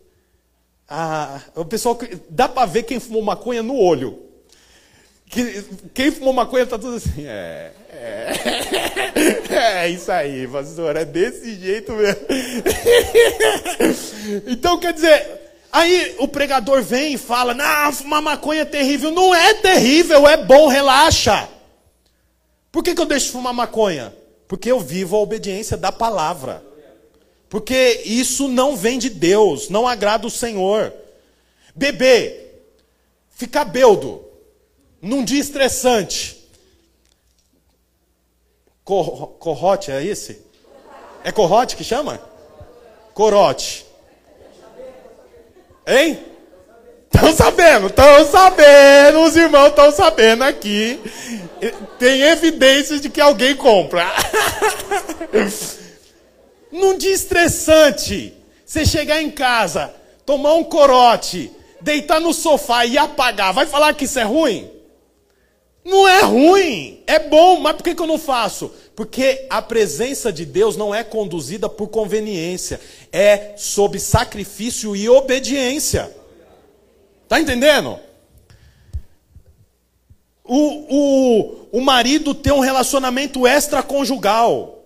Ah, 0.88 1.40
o 1.54 1.64
pessoal. 1.64 1.98
Dá 2.28 2.48
para 2.48 2.66
ver 2.66 2.84
quem 2.84 2.98
fumou 2.98 3.22
maconha 3.22 3.62
no 3.62 3.76
olho. 3.76 4.22
Que, 5.34 5.64
quem 5.92 6.12
fumou 6.12 6.32
maconha 6.32 6.64
tá 6.64 6.78
tudo 6.78 6.94
assim, 6.94 7.26
é, 7.26 7.72
é, 7.90 9.82
é 9.82 9.88
isso 9.88 10.12
aí, 10.12 10.46
pastor, 10.46 10.94
é 10.94 11.04
desse 11.04 11.56
jeito 11.56 11.90
mesmo. 11.92 12.20
então, 14.46 14.78
quer 14.78 14.92
dizer, 14.92 15.26
aí 15.72 16.14
o 16.20 16.28
pregador 16.28 16.80
vem 16.84 17.14
e 17.14 17.18
fala, 17.18 17.52
não, 17.52 17.92
fumar 17.92 18.22
maconha 18.22 18.62
é 18.62 18.64
terrível. 18.64 19.10
Não 19.10 19.34
é 19.34 19.54
terrível, 19.54 20.28
é 20.28 20.36
bom, 20.36 20.68
relaxa. 20.68 21.48
Por 22.70 22.84
que, 22.84 22.94
que 22.94 23.00
eu 23.00 23.06
deixo 23.06 23.26
de 23.26 23.32
fumar 23.32 23.52
maconha? 23.52 24.14
Porque 24.46 24.70
eu 24.70 24.78
vivo 24.78 25.16
a 25.16 25.20
obediência 25.20 25.76
da 25.76 25.90
palavra. 25.90 26.62
Porque 27.48 28.02
isso 28.04 28.46
não 28.46 28.76
vem 28.76 29.00
de 29.00 29.10
Deus, 29.10 29.68
não 29.68 29.88
agrada 29.88 30.28
o 30.28 30.30
Senhor. 30.30 30.92
Beber, 31.74 32.70
ficar 33.30 33.64
beldo, 33.64 34.23
num 35.04 35.22
dia 35.22 35.40
estressante. 35.40 36.42
Cor, 38.82 39.28
corrote, 39.38 39.90
é 39.90 40.02
esse? 40.02 40.42
É 41.22 41.30
corrote 41.30 41.76
que 41.76 41.84
chama? 41.84 42.20
Corote. 43.12 43.84
Hein? 45.86 46.18
Estão 47.12 47.32
sabendo, 47.36 47.86
estão 47.86 48.26
sabendo, 48.26 49.20
os 49.20 49.36
irmãos 49.36 49.68
estão 49.68 49.92
sabendo 49.92 50.42
aqui. 50.42 50.98
Tem 51.98 52.22
evidências 52.22 53.00
de 53.00 53.08
que 53.08 53.20
alguém 53.20 53.54
compra. 53.54 54.10
Num 56.72 56.98
dia 56.98 57.12
estressante, 57.12 58.34
você 58.66 58.84
chegar 58.84 59.22
em 59.22 59.30
casa, 59.30 59.94
tomar 60.26 60.54
um 60.54 60.64
corote, 60.64 61.52
deitar 61.80 62.20
no 62.20 62.32
sofá 62.32 62.84
e 62.84 62.98
apagar, 62.98 63.52
vai 63.52 63.66
falar 63.66 63.94
que 63.94 64.06
isso 64.06 64.18
é 64.18 64.24
ruim? 64.24 64.73
Não 65.84 66.08
é 66.08 66.22
ruim, 66.22 67.02
é 67.06 67.18
bom, 67.18 67.60
mas 67.60 67.76
por 67.76 67.82
que, 67.82 67.94
que 67.94 68.00
eu 68.00 68.06
não 68.06 68.18
faço? 68.18 68.72
Porque 68.96 69.46
a 69.50 69.60
presença 69.60 70.32
de 70.32 70.46
Deus 70.46 70.76
não 70.76 70.94
é 70.94 71.04
conduzida 71.04 71.68
por 71.68 71.88
conveniência, 71.88 72.80
é 73.12 73.52
sob 73.56 74.00
sacrifício 74.00 74.96
e 74.96 75.08
obediência. 75.08 76.10
Tá 77.28 77.38
entendendo? 77.38 77.98
O, 80.42 80.58
o, 80.88 81.68
o 81.72 81.80
marido 81.80 82.34
tem 82.34 82.52
um 82.52 82.60
relacionamento 82.60 83.46
extraconjugal. 83.46 84.82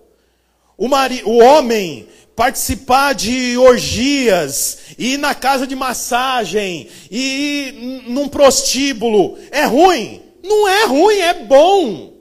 O, 0.77 0.87
mari, 0.87 1.21
o 1.25 1.37
homem 1.37 2.07
participar 2.35 3.13
de 3.13 3.57
orgias, 3.57 4.79
ir 4.97 5.17
na 5.17 5.35
casa 5.35 5.67
de 5.67 5.75
massagem, 5.75 6.87
ir 7.11 8.03
num 8.07 8.29
prostíbulo, 8.29 9.37
é 9.51 9.65
ruim. 9.65 10.28
Não 10.43 10.67
é 10.67 10.85
ruim, 10.85 11.17
é 11.17 11.33
bom. 11.33 12.13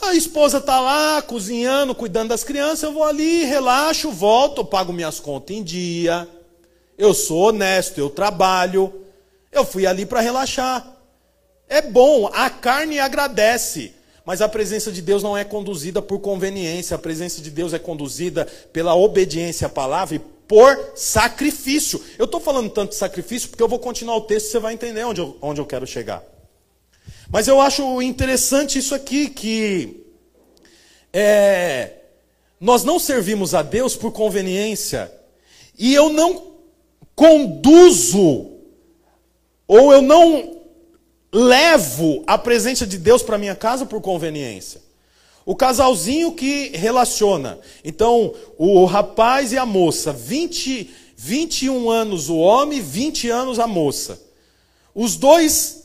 A 0.00 0.14
esposa 0.14 0.58
está 0.58 0.80
lá 0.80 1.20
cozinhando, 1.20 1.94
cuidando 1.94 2.30
das 2.30 2.42
crianças, 2.42 2.82
eu 2.82 2.92
vou 2.92 3.04
ali, 3.04 3.44
relaxo, 3.44 4.10
volto, 4.10 4.64
pago 4.64 4.92
minhas 4.92 5.20
contas 5.20 5.54
em 5.54 5.62
dia. 5.62 6.26
Eu 6.96 7.12
sou 7.12 7.48
honesto, 7.48 7.98
eu 7.98 8.08
trabalho. 8.08 8.92
Eu 9.50 9.64
fui 9.64 9.86
ali 9.86 10.06
para 10.06 10.20
relaxar. 10.20 10.96
É 11.68 11.82
bom, 11.82 12.30
a 12.32 12.48
carne 12.48 12.98
agradece. 12.98 13.92
Mas 14.24 14.40
a 14.40 14.48
presença 14.48 14.90
de 14.90 15.02
Deus 15.02 15.22
não 15.22 15.36
é 15.36 15.44
conduzida 15.44 16.00
por 16.00 16.20
conveniência, 16.20 16.94
a 16.94 16.98
presença 16.98 17.42
de 17.42 17.50
Deus 17.50 17.72
é 17.72 17.78
conduzida 17.78 18.46
pela 18.72 18.94
obediência 18.94 19.66
à 19.66 19.70
palavra 19.70 20.14
e 20.14 20.20
por 20.46 20.92
sacrifício. 20.94 22.02
Eu 22.18 22.26
estou 22.26 22.40
falando 22.40 22.70
tanto 22.70 22.90
de 22.90 22.96
sacrifício 22.96 23.48
porque 23.48 23.62
eu 23.62 23.68
vou 23.68 23.78
continuar 23.78 24.16
o 24.16 24.20
texto 24.22 24.46
e 24.46 24.50
você 24.52 24.58
vai 24.58 24.74
entender 24.74 25.04
onde 25.04 25.20
eu, 25.20 25.36
onde 25.42 25.60
eu 25.60 25.66
quero 25.66 25.86
chegar. 25.86 26.22
Mas 27.32 27.48
eu 27.48 27.62
acho 27.62 28.02
interessante 28.02 28.78
isso 28.78 28.94
aqui, 28.94 29.30
que 29.30 30.04
é, 31.10 31.92
nós 32.60 32.84
não 32.84 32.98
servimos 32.98 33.54
a 33.54 33.62
Deus 33.62 33.96
por 33.96 34.12
conveniência, 34.12 35.10
e 35.78 35.94
eu 35.94 36.12
não 36.12 36.52
conduzo, 37.16 38.50
ou 39.66 39.94
eu 39.94 40.02
não 40.02 40.60
levo 41.32 42.22
a 42.26 42.36
presença 42.36 42.86
de 42.86 42.98
Deus 42.98 43.22
para 43.22 43.38
minha 43.38 43.56
casa 43.56 43.86
por 43.86 44.02
conveniência. 44.02 44.82
O 45.46 45.56
casalzinho 45.56 46.32
que 46.32 46.76
relaciona. 46.76 47.58
Então, 47.82 48.34
o 48.58 48.84
rapaz 48.84 49.52
e 49.52 49.58
a 49.58 49.64
moça, 49.64 50.12
20, 50.12 50.90
21 51.16 51.88
anos 51.88 52.28
o 52.28 52.36
homem, 52.36 52.82
20 52.82 53.30
anos 53.30 53.58
a 53.58 53.66
moça. 53.66 54.20
Os 54.94 55.16
dois 55.16 55.81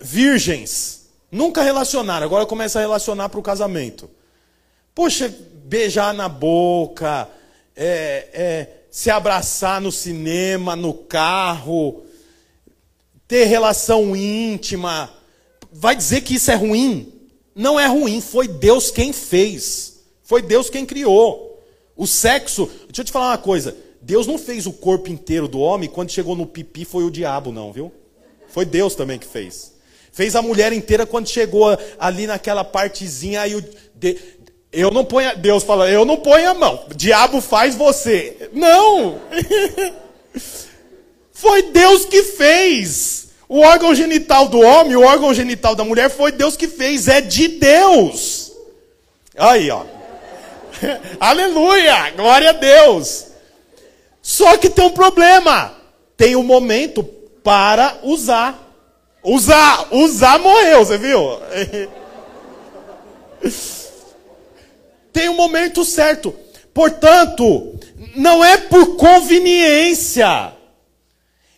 virgens 0.00 1.08
nunca 1.30 1.62
relacionaram, 1.62 2.26
agora 2.26 2.46
começa 2.46 2.78
a 2.78 2.82
relacionar 2.82 3.28
para 3.28 3.40
o 3.40 3.42
casamento. 3.42 4.10
Poxa, 4.94 5.34
beijar 5.64 6.12
na 6.12 6.28
boca, 6.28 7.28
é, 7.74 8.28
é, 8.32 8.68
se 8.90 9.10
abraçar 9.10 9.80
no 9.80 9.90
cinema, 9.90 10.76
no 10.76 10.92
carro, 10.92 12.02
ter 13.26 13.44
relação 13.44 14.14
íntima. 14.14 15.10
Vai 15.72 15.96
dizer 15.96 16.20
que 16.20 16.34
isso 16.34 16.50
é 16.50 16.54
ruim? 16.54 17.10
Não 17.54 17.80
é 17.80 17.86
ruim, 17.86 18.20
foi 18.20 18.46
Deus 18.46 18.90
quem 18.90 19.12
fez. 19.12 20.00
Foi 20.22 20.42
Deus 20.42 20.68
quem 20.68 20.84
criou. 20.84 21.62
O 21.96 22.06
sexo, 22.06 22.66
deixa 22.86 23.00
eu 23.00 23.04
te 23.04 23.12
falar 23.12 23.30
uma 23.30 23.38
coisa. 23.38 23.76
Deus 24.00 24.26
não 24.26 24.36
fez 24.36 24.66
o 24.66 24.72
corpo 24.72 25.08
inteiro 25.08 25.46
do 25.46 25.60
homem, 25.60 25.88
quando 25.88 26.10
chegou 26.10 26.34
no 26.34 26.46
pipi 26.46 26.84
foi 26.84 27.04
o 27.04 27.10
diabo, 27.10 27.52
não, 27.52 27.72
viu? 27.72 27.92
Foi 28.52 28.66
Deus 28.66 28.94
também 28.94 29.18
que 29.18 29.26
fez. 29.26 29.72
Fez 30.12 30.36
a 30.36 30.42
mulher 30.42 30.72
inteira 30.74 31.06
quando 31.06 31.26
chegou 31.26 31.66
ali 31.98 32.26
naquela 32.26 32.62
partezinha, 32.62 33.40
aí 33.40 33.54
o, 33.56 33.64
de, 33.94 34.18
eu 34.70 34.90
não 34.90 35.04
ponho, 35.04 35.34
Deus 35.38 35.62
fala, 35.62 35.88
eu 35.88 36.04
não 36.04 36.18
ponho 36.18 36.50
a 36.50 36.54
mão. 36.54 36.84
Diabo 36.94 37.40
faz 37.40 37.74
você. 37.74 38.50
Não! 38.52 39.20
foi 41.32 41.62
Deus 41.62 42.04
que 42.04 42.22
fez. 42.22 43.28
O 43.48 43.60
órgão 43.60 43.94
genital 43.94 44.48
do 44.48 44.60
homem, 44.60 44.96
o 44.96 45.02
órgão 45.02 45.32
genital 45.32 45.74
da 45.74 45.84
mulher 45.84 46.10
foi 46.10 46.30
Deus 46.30 46.56
que 46.56 46.68
fez, 46.68 47.08
é 47.08 47.22
de 47.22 47.48
Deus. 47.48 48.52
Aí, 49.36 49.70
ó. 49.70 49.84
Aleluia! 51.18 52.10
Glória 52.10 52.50
a 52.50 52.52
Deus. 52.52 53.28
Só 54.20 54.58
que 54.58 54.68
tem 54.68 54.84
um 54.84 54.90
problema. 54.90 55.74
Tem 56.16 56.36
um 56.36 56.42
momento 56.42 57.02
para 57.42 57.98
usar. 58.02 58.70
Usar, 59.22 59.88
usar 59.92 60.38
morreu, 60.40 60.84
você 60.84 60.98
viu? 60.98 61.38
Tem 65.12 65.28
um 65.28 65.36
momento 65.36 65.84
certo. 65.84 66.34
Portanto, 66.74 67.78
não 68.16 68.44
é 68.44 68.56
por 68.56 68.96
conveniência. 68.96 70.52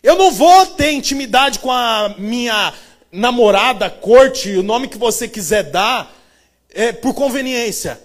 Eu 0.03 0.15
não 0.15 0.31
vou 0.31 0.65
ter 0.67 0.91
intimidade 0.91 1.57
com 1.59 1.71
a 1.71 2.13
minha 2.17 2.73
namorada, 3.11 3.89
corte, 3.89 4.55
o 4.57 4.61
nome 4.61 4.87
que 4.87 4.97
você 4.97 5.27
quiser 5.27 5.63
dar, 5.63 6.13
é, 6.71 6.91
por 6.91 7.13
conveniência. 7.13 7.99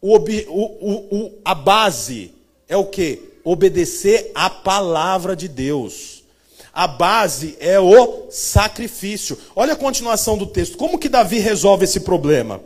O, 0.00 0.16
o, 0.16 1.16
o, 1.16 1.38
a 1.44 1.54
base 1.54 2.32
é 2.68 2.76
o 2.76 2.86
que? 2.86 3.20
Obedecer 3.42 4.30
a 4.34 4.48
palavra 4.48 5.34
de 5.34 5.48
Deus. 5.48 6.13
A 6.74 6.88
base 6.88 7.56
é 7.60 7.78
o 7.78 8.26
sacrifício. 8.30 9.38
Olha 9.54 9.74
a 9.74 9.76
continuação 9.76 10.36
do 10.36 10.44
texto. 10.44 10.76
Como 10.76 10.98
que 10.98 11.08
Davi 11.08 11.38
resolve 11.38 11.84
esse 11.84 12.00
problema? 12.00 12.60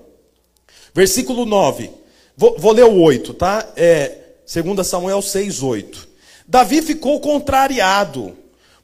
Versículo 0.95 1.45
9. 1.45 1.91
Vou, 2.35 2.57
vou 2.59 2.73
ler 2.73 2.85
o 2.85 2.99
8, 3.03 3.35
tá? 3.35 3.69
É 3.77 4.17
2 4.51 4.87
Samuel 4.87 5.21
6, 5.21 5.63
8. 5.63 6.09
Davi 6.47 6.81
ficou 6.81 7.21
contrariado, 7.21 8.35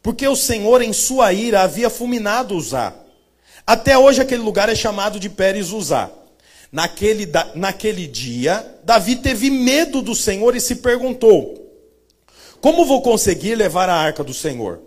porque 0.02 0.28
o 0.28 0.36
Senhor, 0.36 0.82
em 0.82 0.92
sua 0.92 1.32
ira, 1.32 1.62
havia 1.62 1.88
fulminado 1.88 2.54
Uzá. 2.54 2.92
Até 3.66 3.96
hoje 3.96 4.20
aquele 4.20 4.42
lugar 4.42 4.68
é 4.68 4.74
chamado 4.74 5.18
de 5.18 5.30
Pérez 5.30 5.72
Uzá. 5.72 6.10
Naquele, 6.70 7.26
naquele 7.54 8.06
dia, 8.06 8.78
Davi 8.84 9.16
teve 9.16 9.48
medo 9.48 10.02
do 10.02 10.14
Senhor 10.14 10.54
e 10.54 10.60
se 10.60 10.76
perguntou: 10.76 11.72
Como 12.60 12.84
vou 12.84 13.00
conseguir 13.00 13.54
levar 13.54 13.88
a 13.88 13.94
arca 13.94 14.22
do 14.22 14.34
Senhor? 14.34 14.80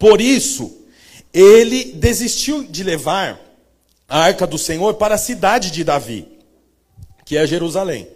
Por 0.00 0.18
isso, 0.18 0.78
ele 1.30 1.84
desistiu 1.92 2.64
de 2.64 2.82
levar 2.82 3.38
a 4.08 4.18
arca 4.18 4.46
do 4.46 4.56
Senhor 4.56 4.94
para 4.94 5.16
a 5.16 5.18
cidade 5.18 5.70
de 5.70 5.84
Davi, 5.84 6.26
que 7.22 7.36
é 7.36 7.46
Jerusalém. 7.46 8.08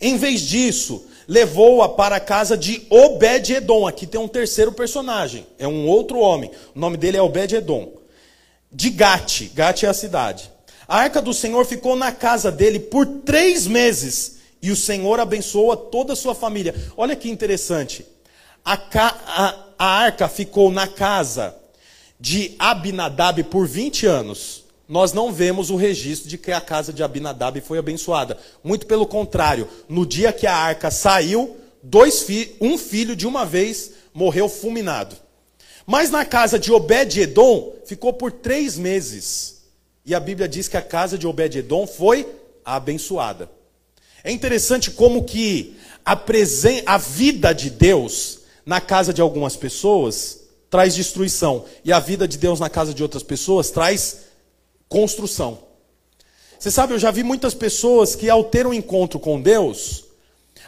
Em 0.00 0.16
vez 0.16 0.40
disso, 0.40 1.06
levou-a 1.28 1.88
para 1.88 2.16
a 2.16 2.20
casa 2.20 2.56
de 2.56 2.84
Obed-Edom. 2.90 3.86
Aqui 3.86 4.08
tem 4.08 4.20
um 4.20 4.26
terceiro 4.26 4.72
personagem, 4.72 5.46
é 5.56 5.68
um 5.68 5.86
outro 5.86 6.18
homem. 6.18 6.50
O 6.74 6.80
nome 6.80 6.96
dele 6.96 7.16
é 7.16 7.22
Obed-Edom. 7.22 7.92
De 8.72 8.90
Gate, 8.90 9.50
Gate 9.54 9.84
é 9.84 9.88
a 9.88 9.94
cidade. 9.94 10.50
A 10.88 10.98
arca 10.98 11.22
do 11.22 11.32
Senhor 11.32 11.64
ficou 11.64 11.94
na 11.94 12.10
casa 12.10 12.50
dele 12.50 12.80
por 12.80 13.06
três 13.06 13.68
meses. 13.68 14.38
E 14.60 14.72
o 14.72 14.76
Senhor 14.76 15.20
abençoou 15.20 15.70
a 15.70 15.76
toda 15.76 16.12
a 16.12 16.16
sua 16.16 16.34
família. 16.34 16.74
Olha 16.96 17.14
que 17.14 17.30
interessante. 17.30 18.04
A, 18.64 18.74
a, 18.74 19.69
a 19.80 19.86
arca 19.86 20.28
ficou 20.28 20.70
na 20.70 20.86
casa 20.86 21.56
de 22.20 22.54
Abinadab 22.58 23.42
por 23.44 23.66
20 23.66 24.04
anos. 24.04 24.64
Nós 24.86 25.14
não 25.14 25.32
vemos 25.32 25.70
o 25.70 25.76
registro 25.76 26.28
de 26.28 26.36
que 26.36 26.52
a 26.52 26.60
casa 26.60 26.92
de 26.92 27.02
Abinadab 27.02 27.58
foi 27.62 27.78
abençoada. 27.78 28.36
Muito 28.62 28.86
pelo 28.86 29.06
contrário, 29.06 29.66
no 29.88 30.04
dia 30.04 30.34
que 30.34 30.46
a 30.46 30.54
arca 30.54 30.90
saiu, 30.90 31.56
dois 31.82 32.22
fi 32.24 32.54
um 32.60 32.76
filho 32.76 33.16
de 33.16 33.26
uma 33.26 33.46
vez 33.46 33.92
morreu 34.12 34.50
fulminado. 34.50 35.16
Mas 35.86 36.10
na 36.10 36.26
casa 36.26 36.58
de 36.58 36.70
Obed-Edom 36.70 37.72
ficou 37.86 38.12
por 38.12 38.30
três 38.32 38.76
meses. 38.76 39.62
E 40.04 40.14
a 40.14 40.20
Bíblia 40.20 40.46
diz 40.46 40.68
que 40.68 40.76
a 40.76 40.82
casa 40.82 41.16
de 41.16 41.26
Obed-Edom 41.26 41.86
foi 41.86 42.28
abençoada. 42.62 43.50
É 44.22 44.30
interessante 44.30 44.90
como 44.90 45.24
que 45.24 45.74
a, 46.04 46.20
a 46.84 46.98
vida 46.98 47.54
de 47.54 47.70
Deus 47.70 48.39
na 48.70 48.80
casa 48.80 49.12
de 49.12 49.20
algumas 49.20 49.56
pessoas 49.56 50.42
traz 50.70 50.94
destruição. 50.94 51.64
E 51.84 51.92
a 51.92 51.98
vida 51.98 52.28
de 52.28 52.38
Deus 52.38 52.60
na 52.60 52.70
casa 52.70 52.94
de 52.94 53.02
outras 53.02 53.24
pessoas 53.24 53.68
traz 53.72 54.18
construção. 54.88 55.58
Você 56.56 56.70
sabe, 56.70 56.94
eu 56.94 56.98
já 57.00 57.10
vi 57.10 57.24
muitas 57.24 57.52
pessoas 57.52 58.14
que 58.14 58.30
ao 58.30 58.44
ter 58.44 58.68
um 58.68 58.72
encontro 58.72 59.18
com 59.18 59.42
Deus, 59.42 60.04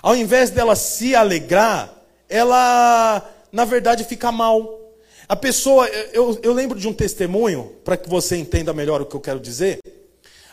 ao 0.02 0.16
invés 0.16 0.50
dela 0.50 0.74
se 0.74 1.14
alegrar, 1.14 1.94
ela, 2.28 3.24
na 3.52 3.64
verdade, 3.64 4.02
fica 4.02 4.32
mal. 4.32 4.80
A 5.28 5.36
pessoa, 5.36 5.86
eu, 6.12 6.36
eu 6.42 6.52
lembro 6.52 6.80
de 6.80 6.88
um 6.88 6.92
testemunho, 6.92 7.70
para 7.84 7.96
que 7.96 8.08
você 8.08 8.36
entenda 8.36 8.72
melhor 8.72 9.00
o 9.00 9.06
que 9.06 9.14
eu 9.14 9.20
quero 9.20 9.38
dizer. 9.38 9.78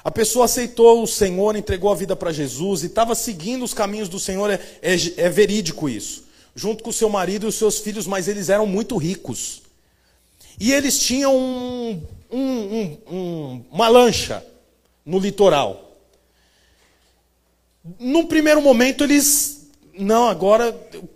A 0.03 0.12
pessoa 0.12 0.45
aceitou 0.45 1.01
o 1.01 1.07
Senhor, 1.07 1.55
entregou 1.55 1.91
a 1.91 1.95
vida 1.95 2.15
para 2.15 2.31
Jesus 2.31 2.83
e 2.83 2.85
estava 2.85 3.15
seguindo 3.15 3.65
os 3.65 3.73
caminhos 3.73 4.07
do 4.07 4.19
Senhor, 4.19 4.51
é, 4.51 4.59
é, 4.83 4.93
é, 5.17 5.29
verídico 5.29 5.89
isso. 5.89 6.28
Junto 6.55 6.83
com 6.83 6.91
seu 6.91 7.09
marido 7.09 7.45
e 7.45 7.49
os 7.49 7.55
seus 7.55 7.79
filhos, 7.79 8.07
mas 8.07 8.27
eles 8.27 8.49
eram 8.49 8.65
muito 8.65 8.97
ricos. 8.97 9.62
E 10.59 10.73
eles 10.73 10.99
tinham 10.99 11.35
um, 11.35 12.03
um, 12.31 12.97
um, 13.09 13.65
uma 13.71 13.88
lancha 13.88 14.45
no 15.05 15.19
litoral. 15.19 15.97
Num 17.97 18.25
primeiro 18.25 18.62
momento, 18.62 19.03
eles 19.03 19.59
não, 19.99 20.27
agora 20.27 20.75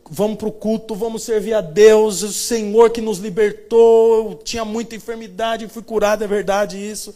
vamos 0.10 0.38
para 0.38 0.48
o 0.48 0.52
culto, 0.52 0.93
vamos 0.93 1.24
servir 1.24 1.54
a 1.54 1.62
Deus, 1.62 2.22
o 2.22 2.34
Senhor 2.34 2.89
que 2.89 3.00
nos 3.00 3.17
libertou, 3.17 4.32
eu 4.32 4.36
tinha 4.43 4.65
muita 4.65 4.96
enfermidade, 4.96 5.67
fui 5.69 5.82
curado, 5.82 6.24
é 6.24 6.28
verdade 6.28 6.78
isso. 6.78 7.15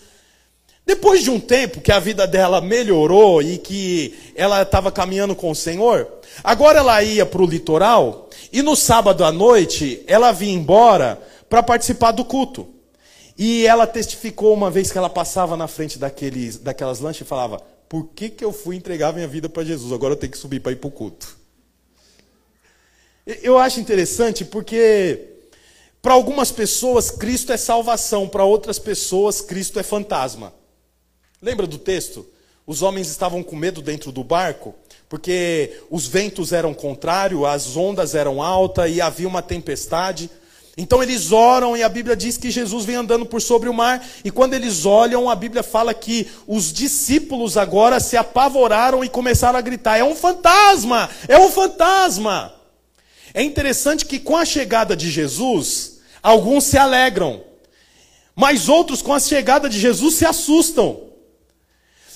Depois 0.87 1.21
de 1.21 1.29
um 1.29 1.37
tempo 1.37 1.81
que 1.81 1.91
a 1.91 1.99
vida 1.99 2.25
dela 2.25 2.61
melhorou 2.61 3.41
e 3.41 3.57
que 3.57 4.17
ela 4.33 4.61
estava 4.61 4.89
caminhando 4.89 5.35
com 5.35 5.51
o 5.51 5.55
Senhor, 5.55 6.07
agora 6.41 6.79
ela 6.79 7.03
ia 7.03 7.25
para 7.25 7.41
o 7.41 7.45
litoral 7.45 8.29
e 8.53 8.61
no 8.61 8.73
sábado 8.73 9.25
à 9.25 9.29
noite 9.29 10.01
ela 10.07 10.31
vinha 10.31 10.53
embora 10.53 11.21
para 11.49 11.61
participar 11.61 12.11
do 12.13 12.23
culto. 12.23 12.69
E 13.37 13.67
ela 13.67 13.85
testificou 13.85 14.53
uma 14.53 14.71
vez 14.71 14.89
que 14.89 14.97
ela 14.97 15.09
passava 15.09 15.57
na 15.57 15.67
frente 15.67 15.99
daqueles, 15.99 16.57
daquelas 16.57 17.01
lanchas 17.01 17.27
e 17.27 17.29
falava: 17.29 17.61
Por 17.89 18.07
que, 18.15 18.29
que 18.29 18.45
eu 18.45 18.53
fui 18.53 18.77
entregar 18.77 19.11
minha 19.11 19.27
vida 19.27 19.49
para 19.49 19.65
Jesus? 19.65 19.91
Agora 19.91 20.13
eu 20.13 20.17
tenho 20.17 20.31
que 20.31 20.37
subir 20.37 20.61
para 20.61 20.71
ir 20.71 20.77
para 20.77 20.87
o 20.87 20.91
culto. 20.91 21.37
Eu 23.25 23.57
acho 23.57 23.81
interessante 23.81 24.45
porque 24.45 25.19
para 26.01 26.13
algumas 26.13 26.49
pessoas 26.49 27.11
Cristo 27.11 27.51
é 27.51 27.57
salvação, 27.57 28.25
para 28.25 28.45
outras 28.45 28.79
pessoas 28.79 29.41
Cristo 29.41 29.81
é 29.81 29.83
fantasma. 29.83 30.53
Lembra 31.41 31.67
do 31.67 31.77
texto? 31.77 32.25
Os 32.65 32.81
homens 32.81 33.07
estavam 33.09 33.43
com 33.43 33.55
medo 33.55 33.81
dentro 33.81 34.11
do 34.11 34.23
barco, 34.23 34.75
porque 35.07 35.81
os 35.89 36.07
ventos 36.07 36.51
eram 36.51 36.73
contrários, 36.73 37.45
as 37.45 37.77
ondas 37.77 38.15
eram 38.15 38.41
altas 38.41 38.91
e 38.91 38.99
havia 38.99 39.27
uma 39.27 39.41
tempestade. 39.41 40.29
Então 40.75 41.01
eles 41.01 41.31
oram 41.31 41.77
e 41.77 41.81
a 41.81 41.89
Bíblia 41.89 42.15
diz 42.15 42.37
que 42.37 42.51
Jesus 42.51 42.85
vem 42.85 42.95
andando 42.95 43.25
por 43.25 43.41
sobre 43.41 43.69
o 43.69 43.73
mar. 43.73 44.05
E 44.23 44.29
quando 44.29 44.53
eles 44.53 44.85
olham, 44.85 45.29
a 45.29 45.35
Bíblia 45.35 45.63
fala 45.63 45.93
que 45.93 46.27
os 46.45 46.73
discípulos 46.73 47.55
agora 47.55 47.99
se 47.99 48.17
apavoraram 48.17 49.03
e 49.03 49.09
começaram 49.09 49.57
a 49.57 49.61
gritar: 49.61 49.97
É 49.97 50.03
um 50.03 50.15
fantasma! 50.15 51.09
É 51.27 51.39
um 51.39 51.49
fantasma! 51.49 52.53
É 53.33 53.41
interessante 53.41 54.05
que 54.05 54.19
com 54.19 54.35
a 54.35 54.43
chegada 54.43 54.95
de 54.95 55.09
Jesus, 55.09 55.99
alguns 56.21 56.65
se 56.65 56.77
alegram, 56.77 57.43
mas 58.35 58.67
outros 58.67 59.01
com 59.01 59.13
a 59.13 59.19
chegada 59.19 59.69
de 59.69 59.79
Jesus 59.79 60.15
se 60.15 60.25
assustam. 60.25 61.06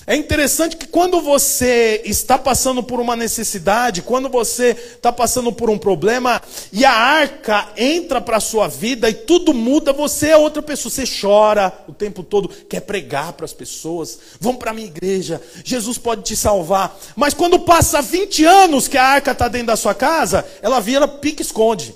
É 0.04 0.16
interessante 0.16 0.76
que 0.76 0.86
quando 0.86 1.20
você 1.20 2.02
está 2.04 2.36
passando 2.36 2.82
por 2.82 2.98
uma 2.98 3.14
necessidade, 3.14 4.02
quando 4.02 4.28
você 4.28 4.70
está 4.70 5.12
passando 5.12 5.52
por 5.52 5.70
um 5.70 5.78
problema, 5.78 6.42
e 6.72 6.84
a 6.84 6.92
arca 6.92 7.68
entra 7.76 8.20
para 8.20 8.38
a 8.38 8.40
sua 8.40 8.66
vida 8.66 9.08
e 9.08 9.14
tudo 9.14 9.54
muda, 9.54 9.92
você 9.92 10.30
é 10.30 10.36
outra 10.36 10.60
pessoa. 10.60 10.90
Você 10.90 11.04
chora 11.20 11.72
o 11.86 11.92
tempo 11.92 12.24
todo, 12.24 12.48
quer 12.48 12.80
pregar 12.80 13.32
para 13.34 13.44
as 13.44 13.52
pessoas, 13.52 14.18
vão 14.40 14.56
para 14.56 14.72
a 14.72 14.74
minha 14.74 14.88
igreja, 14.88 15.40
Jesus 15.64 15.98
pode 15.98 16.22
te 16.22 16.34
salvar. 16.34 16.98
Mas 17.14 17.32
quando 17.32 17.60
passa 17.60 18.02
20 18.02 18.44
anos 18.44 18.88
que 18.88 18.98
a 18.98 19.04
arca 19.04 19.30
está 19.30 19.46
dentro 19.46 19.68
da 19.68 19.76
sua 19.76 19.94
casa, 19.94 20.44
ela 20.60 20.80
vira 20.80 21.06
pique-esconde. 21.06 21.94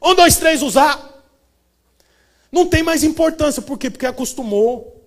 Um, 0.00 0.14
dois, 0.14 0.36
três, 0.36 0.62
usar. 0.62 1.08
Não 2.52 2.66
tem 2.66 2.84
mais 2.84 3.02
importância, 3.02 3.60
por 3.60 3.76
quê? 3.76 3.90
Porque 3.90 4.06
acostumou. 4.06 4.97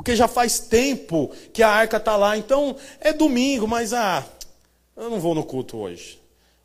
Porque 0.00 0.16
já 0.16 0.26
faz 0.26 0.58
tempo 0.58 1.30
que 1.52 1.62
a 1.62 1.68
arca 1.68 1.98
está 1.98 2.16
lá. 2.16 2.34
Então, 2.34 2.74
é 3.02 3.12
domingo, 3.12 3.68
mas 3.68 3.92
ah, 3.92 4.26
eu 4.96 5.10
não 5.10 5.20
vou 5.20 5.34
no 5.34 5.44
culto 5.44 5.76
hoje. 5.76 6.18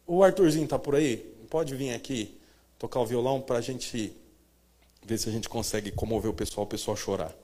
O 0.08 0.24
Arthurzinho 0.24 0.64
está 0.64 0.80
por 0.80 0.96
aí? 0.96 1.18
Pode 1.50 1.76
vir 1.76 1.94
aqui 1.94 2.34
tocar 2.80 3.02
o 3.02 3.06
violão 3.06 3.42
para 3.42 3.58
a 3.58 3.62
gente 3.62 4.16
ver 5.06 5.18
se 5.18 5.28
a 5.28 5.34
gente 5.34 5.50
consegue 5.50 5.92
comover 5.92 6.32
o 6.32 6.34
pessoal, 6.34 6.64
o 6.64 6.70
pessoal 6.70 6.96
chorar. 6.96 7.36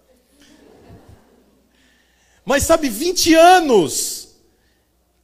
Mas 2.46 2.64
sabe, 2.64 2.88
20 2.88 3.34
anos 3.34 4.30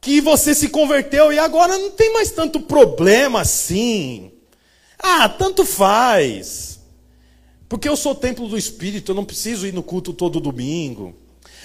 que 0.02 0.20
você 0.20 0.54
se 0.54 0.68
converteu 0.68 1.32
e 1.32 1.38
agora 1.38 1.78
não 1.78 1.92
tem 1.92 2.12
mais 2.12 2.30
tanto 2.30 2.60
problema 2.60 3.40
assim. 3.40 4.32
Ah, 4.98 5.30
tanto 5.30 5.64
faz. 5.64 6.77
Porque 7.68 7.88
eu 7.88 7.96
sou 7.96 8.14
templo 8.14 8.48
do 8.48 8.56
Espírito, 8.56 9.12
eu 9.12 9.14
não 9.14 9.24
preciso 9.24 9.66
ir 9.66 9.74
no 9.74 9.82
culto 9.82 10.12
todo 10.12 10.40
domingo. 10.40 11.14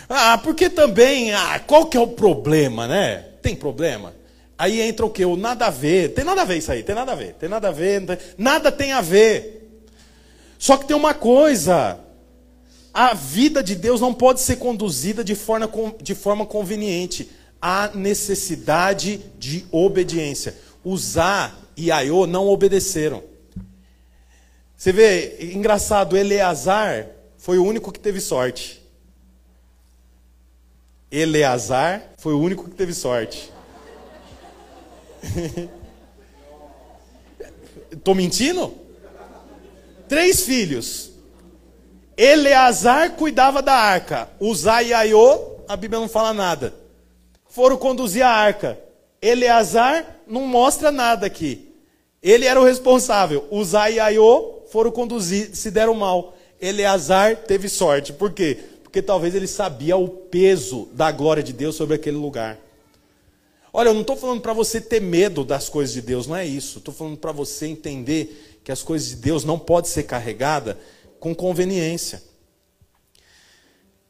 Ah, 0.10 0.38
porque 0.38 0.70
também, 0.70 1.34
ah, 1.34 1.60
qual 1.60 1.86
que 1.86 1.96
é 1.96 2.00
o 2.00 2.08
problema, 2.08 2.88
né? 2.88 3.26
Tem 3.42 3.56
problema? 3.56 4.14
Aí 4.58 4.82
entra 4.82 5.06
o 5.06 5.10
que? 5.10 5.24
O 5.24 5.38
nada 5.38 5.68
a 5.68 5.70
ver. 5.70 6.14
Tem 6.14 6.26
nada 6.26 6.42
a 6.42 6.46
ver 6.46 6.58
isso 6.58 6.72
aí, 6.72 6.84
tem 6.84 6.94
nada 6.94 7.14
a 7.14 7.16
ver. 7.16 7.34
Tem 7.36 7.50
nada 7.50 7.70
a 7.70 7.72
ver, 7.72 8.36
nada 8.38 8.72
tem 8.72 8.92
a 8.92 9.02
ver. 9.02 9.70
Só 10.60 10.78
que 10.78 10.86
tem 10.86 10.96
uma 10.96 11.14
coisa. 11.14 12.00
A 12.94 13.14
vida 13.14 13.64
de 13.64 13.76
Deus 13.76 14.00
não 14.02 14.14
pode 14.14 14.42
ser 14.42 14.58
conduzida 14.58 15.24
de 15.24 15.36
forma, 15.36 15.70
de 16.02 16.14
forma 16.14 16.46
conveniente. 16.46 17.30
Há 17.62 17.92
necessidade 17.94 19.22
de 19.40 19.66
obediência. 19.72 20.56
Usar 20.84 21.60
e 21.76 21.92
Aiô 21.92 22.28
não 22.28 22.48
obedeceram. 22.48 23.24
Você 24.84 24.92
vê, 24.92 25.38
engraçado, 25.54 26.18
Eleazar 26.18 27.08
foi 27.38 27.58
o 27.58 27.64
único 27.64 27.90
que 27.90 28.02
teve 28.02 28.20
sorte. 28.20 28.84
Eleazar 31.10 32.04
foi 32.18 32.34
o 32.34 32.40
único 32.42 32.66
que 32.66 32.76
teve 32.76 32.94
sorte. 32.94 33.50
Estou 37.94 38.14
mentindo? 38.14 38.78
Três 40.10 40.42
filhos. 40.42 41.12
Eleazar 42.18 43.12
cuidava 43.12 43.62
da 43.62 43.76
arca. 43.76 44.28
Uzai 44.38 44.88
e 44.88 44.94
Aiô, 44.94 45.60
a 45.66 45.78
Bíblia 45.78 46.02
não 46.02 46.10
fala 46.10 46.34
nada. 46.34 46.74
Foram 47.48 47.78
conduzir 47.78 48.26
a 48.26 48.30
arca. 48.30 48.78
Eleazar 49.22 50.18
não 50.28 50.42
mostra 50.42 50.92
nada 50.92 51.26
aqui. 51.26 51.74
Ele 52.22 52.46
era 52.46 52.60
o 52.60 52.66
responsável. 52.66 53.48
Uzai 53.50 53.94
e 53.94 54.00
Aiô 54.02 54.63
foram 54.74 54.90
conduzir, 54.90 55.56
se 55.56 55.70
deram 55.70 55.94
mal. 55.94 56.36
Eleazar 56.60 57.38
teve 57.44 57.70
sorte. 57.70 58.12
Por 58.12 58.34
quê? 58.34 58.58
Porque 58.82 59.04
talvez 59.04 59.36
ele 59.36 59.46
sabia 59.46 59.96
o 59.96 60.08
peso 60.10 60.90
da 60.94 61.12
glória 61.12 61.44
de 61.44 61.54
Deus 61.54 61.76
sobre 61.76 61.96
aquele 61.96 62.18
lugar. 62.18 62.58
Olha, 63.72 63.90
eu 63.90 63.94
não 63.94 64.02
estou 64.02 64.16
falando 64.16 64.42
para 64.42 64.52
você 64.52 64.82
ter 64.82 65.00
medo 65.00 65.44
das 65.44 65.70
coisas 65.70 65.94
de 65.94 66.02
Deus, 66.02 66.26
não 66.26 66.36
é 66.36 66.44
isso. 66.44 66.80
Estou 66.80 66.92
falando 66.92 67.18
para 67.18 67.32
você 67.32 67.68
entender 67.68 68.60
que 68.64 68.72
as 68.72 68.82
coisas 68.82 69.10
de 69.10 69.18
Deus 69.18 69.44
não 69.44 69.60
podem 69.60 69.92
ser 69.92 70.04
carregadas 70.04 70.76
com 71.20 71.36
conveniência. 71.36 72.24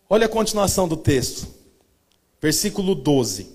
Olha 0.10 0.28
a 0.28 0.30
continuação 0.30 0.88
do 0.88 0.96
texto, 0.96 1.46
versículo 2.42 2.96
12. 2.96 3.50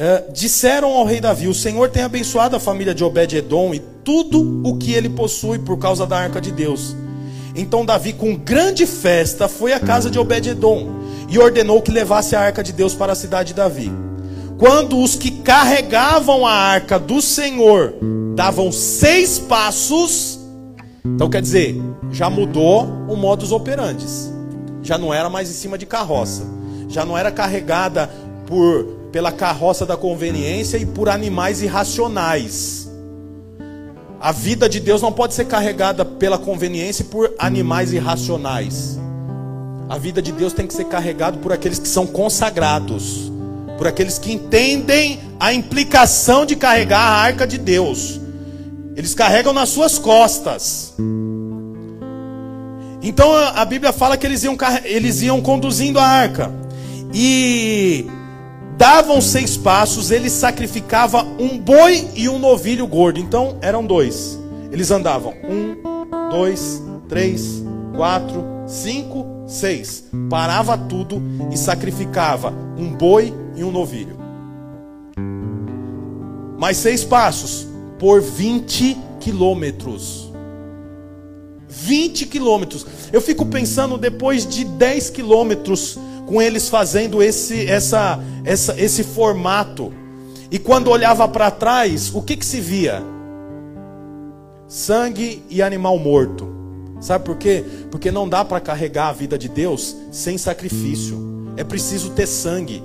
É, 0.00 0.22
disseram 0.32 0.92
ao 0.92 1.04
rei 1.04 1.20
Davi: 1.20 1.48
O 1.48 1.54
Senhor 1.54 1.90
tem 1.90 2.04
abençoado 2.04 2.54
a 2.54 2.60
família 2.60 2.94
de 2.94 3.02
Obed-Edom 3.02 3.74
e 3.74 3.80
tudo 3.80 4.62
o 4.64 4.78
que 4.78 4.92
ele 4.92 5.08
possui 5.08 5.58
por 5.58 5.76
causa 5.76 6.06
da 6.06 6.16
arca 6.16 6.40
de 6.40 6.52
Deus. 6.52 6.94
Então 7.52 7.84
Davi, 7.84 8.12
com 8.12 8.36
grande 8.36 8.86
festa, 8.86 9.48
foi 9.48 9.72
à 9.72 9.80
casa 9.80 10.08
de 10.08 10.16
Obed-Edom 10.16 10.88
e 11.28 11.36
ordenou 11.36 11.82
que 11.82 11.90
levasse 11.90 12.36
a 12.36 12.40
arca 12.40 12.62
de 12.62 12.72
Deus 12.72 12.94
para 12.94 13.12
a 13.12 13.16
cidade 13.16 13.48
de 13.48 13.54
Davi. 13.54 13.90
Quando 14.56 15.02
os 15.02 15.16
que 15.16 15.32
carregavam 15.32 16.46
a 16.46 16.52
arca 16.52 16.96
do 16.96 17.20
Senhor 17.20 17.94
davam 18.36 18.70
seis 18.70 19.40
passos, 19.40 20.38
então 21.04 21.28
quer 21.28 21.42
dizer, 21.42 21.74
já 22.12 22.30
mudou 22.30 22.84
o 23.08 23.16
modus 23.16 23.50
operandi. 23.50 24.06
Já 24.80 24.96
não 24.96 25.12
era 25.12 25.28
mais 25.28 25.50
em 25.50 25.54
cima 25.54 25.76
de 25.76 25.86
carroça. 25.86 26.44
Já 26.88 27.04
não 27.04 27.18
era 27.18 27.32
carregada 27.32 28.08
por 28.46 28.97
pela 29.12 29.32
carroça 29.32 29.86
da 29.86 29.96
conveniência 29.96 30.76
e 30.76 30.86
por 30.86 31.08
animais 31.08 31.62
irracionais. 31.62 32.88
A 34.20 34.32
vida 34.32 34.68
de 34.68 34.80
Deus 34.80 35.00
não 35.00 35.12
pode 35.12 35.34
ser 35.34 35.44
carregada 35.44 36.04
pela 36.04 36.38
conveniência 36.38 37.02
e 37.02 37.06
por 37.06 37.32
animais 37.38 37.92
irracionais. 37.92 38.98
A 39.88 39.96
vida 39.96 40.20
de 40.20 40.32
Deus 40.32 40.52
tem 40.52 40.66
que 40.66 40.74
ser 40.74 40.84
carregada 40.84 41.38
por 41.38 41.52
aqueles 41.52 41.78
que 41.78 41.88
são 41.88 42.06
consagrados, 42.06 43.32
por 43.78 43.86
aqueles 43.86 44.18
que 44.18 44.32
entendem 44.32 45.20
a 45.38 45.52
implicação 45.54 46.44
de 46.44 46.56
carregar 46.56 47.00
a 47.00 47.16
arca 47.22 47.46
de 47.46 47.56
Deus. 47.56 48.20
Eles 48.96 49.14
carregam 49.14 49.52
nas 49.52 49.68
suas 49.68 49.98
costas. 49.98 50.94
Então 53.00 53.32
a 53.32 53.64
Bíblia 53.64 53.92
fala 53.92 54.16
que 54.16 54.26
eles 54.26 54.42
iam, 54.42 54.56
eles 54.84 55.22
iam 55.22 55.40
conduzindo 55.40 56.00
a 56.00 56.04
arca. 56.04 56.50
E 57.14 58.04
davam 58.78 59.20
seis 59.20 59.56
passos, 59.56 60.12
ele 60.12 60.30
sacrificava 60.30 61.24
um 61.38 61.58
boi 61.58 62.08
e 62.14 62.28
um 62.28 62.38
novilho 62.38 62.86
gordo. 62.86 63.18
Então 63.18 63.58
eram 63.60 63.84
dois. 63.84 64.38
Eles 64.70 64.92
andavam 64.92 65.34
um, 65.44 66.30
dois, 66.30 66.80
três, 67.08 67.62
quatro, 67.96 68.44
cinco, 68.68 69.26
seis. 69.48 70.04
Parava 70.30 70.78
tudo 70.78 71.20
e 71.52 71.58
sacrificava 71.58 72.54
um 72.78 72.94
boi 72.94 73.34
e 73.56 73.64
um 73.64 73.72
novilho. 73.72 74.16
Mais 76.56 76.76
seis 76.76 77.02
passos 77.02 77.66
por 77.98 78.20
20 78.20 78.96
quilômetros. 79.18 80.32
20 81.68 82.26
quilômetros. 82.26 82.86
Eu 83.12 83.20
fico 83.20 83.44
pensando 83.46 83.98
depois 83.98 84.46
de 84.46 84.64
10 84.64 85.10
quilômetros 85.10 85.98
com 86.28 86.42
eles 86.42 86.68
fazendo 86.68 87.22
esse, 87.22 87.66
essa, 87.66 88.20
essa, 88.44 88.78
esse 88.78 89.02
formato. 89.02 89.90
E 90.50 90.58
quando 90.58 90.90
olhava 90.90 91.26
para 91.26 91.50
trás, 91.50 92.14
o 92.14 92.20
que, 92.20 92.36
que 92.36 92.44
se 92.44 92.60
via? 92.60 93.02
Sangue 94.68 95.42
e 95.48 95.62
animal 95.62 95.98
morto. 95.98 96.46
Sabe 97.00 97.24
por 97.24 97.36
quê? 97.36 97.64
Porque 97.90 98.10
não 98.10 98.28
dá 98.28 98.44
para 98.44 98.60
carregar 98.60 99.08
a 99.08 99.12
vida 99.12 99.38
de 99.38 99.48
Deus 99.48 99.96
sem 100.12 100.36
sacrifício. 100.36 101.54
É 101.56 101.64
preciso 101.64 102.10
ter 102.10 102.26
sangue. 102.26 102.82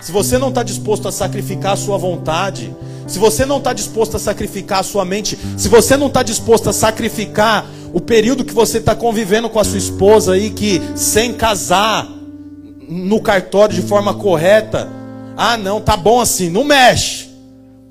Se 0.00 0.10
você 0.10 0.38
não 0.38 0.48
está 0.48 0.62
disposto 0.62 1.08
a 1.08 1.12
sacrificar 1.12 1.72
a 1.72 1.76
sua 1.76 1.98
vontade, 1.98 2.74
se 3.06 3.18
você 3.18 3.44
não 3.44 3.58
está 3.58 3.72
disposto 3.72 4.16
a 4.16 4.18
sacrificar 4.18 4.80
a 4.80 4.82
sua 4.82 5.04
mente, 5.04 5.38
se 5.58 5.68
você 5.68 5.96
não 5.96 6.06
está 6.06 6.22
disposto 6.22 6.70
a 6.70 6.72
sacrificar 6.72 7.66
o 7.92 8.00
período 8.00 8.44
que 8.44 8.54
você 8.54 8.78
está 8.78 8.94
convivendo 8.94 9.50
com 9.50 9.58
a 9.58 9.64
sua 9.64 9.78
esposa 9.78 10.32
aí, 10.32 10.50
que 10.50 10.80
sem 10.94 11.34
casar 11.34 12.15
no 12.88 13.20
cartório 13.20 13.74
de 13.74 13.82
forma 13.82 14.14
correta, 14.14 14.88
ah 15.36 15.56
não, 15.56 15.80
tá 15.80 15.96
bom 15.96 16.20
assim, 16.20 16.48
não 16.48 16.64
mexe. 16.64 17.26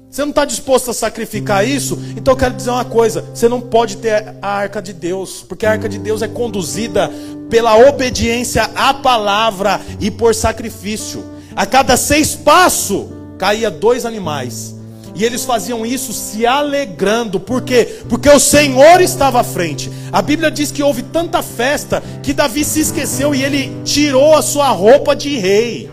Você 0.09 0.21
não 0.21 0.29
está 0.29 0.45
disposto 0.45 0.91
a 0.91 0.93
sacrificar 0.93 1.67
isso? 1.67 1.99
Então 2.15 2.33
eu 2.33 2.37
quero 2.37 2.53
dizer 2.53 2.69
uma 2.69 2.85
coisa: 2.85 3.25
você 3.33 3.49
não 3.49 3.59
pode 3.59 3.97
ter 3.97 4.35
a 4.41 4.47
arca 4.47 4.81
de 4.81 4.93
Deus, 4.93 5.43
porque 5.47 5.65
a 5.65 5.71
arca 5.71 5.89
de 5.89 5.99
Deus 5.99 6.21
é 6.21 6.27
conduzida 6.27 7.11
pela 7.49 7.75
obediência 7.77 8.63
à 8.75 8.93
palavra 8.93 9.81
e 9.99 10.09
por 10.09 10.33
sacrifício. 10.33 11.23
A 11.55 11.65
cada 11.65 11.97
seis 11.97 12.33
passos 12.33 13.07
caía 13.37 13.69
dois 13.69 14.05
animais. 14.05 14.74
E 15.15 15.23
eles 15.23 15.45
faziam 15.45 15.85
isso 15.85 16.11
se 16.11 16.45
alegrando. 16.45 17.39
Por 17.39 17.61
quê? 17.61 17.99
Porque 18.09 18.29
o 18.29 18.39
Senhor 18.39 18.99
estava 18.99 19.39
à 19.39 19.43
frente. 19.43 19.89
A 20.11 20.21
Bíblia 20.21 20.51
diz 20.51 20.71
que 20.71 20.83
houve 20.83 21.03
tanta 21.03 21.41
festa 21.41 22.03
que 22.21 22.33
Davi 22.33 22.65
se 22.65 22.81
esqueceu 22.81 23.33
e 23.33 23.43
ele 23.43 23.71
tirou 23.85 24.35
a 24.35 24.41
sua 24.41 24.69
roupa 24.69 25.15
de 25.15 25.37
rei. 25.37 25.89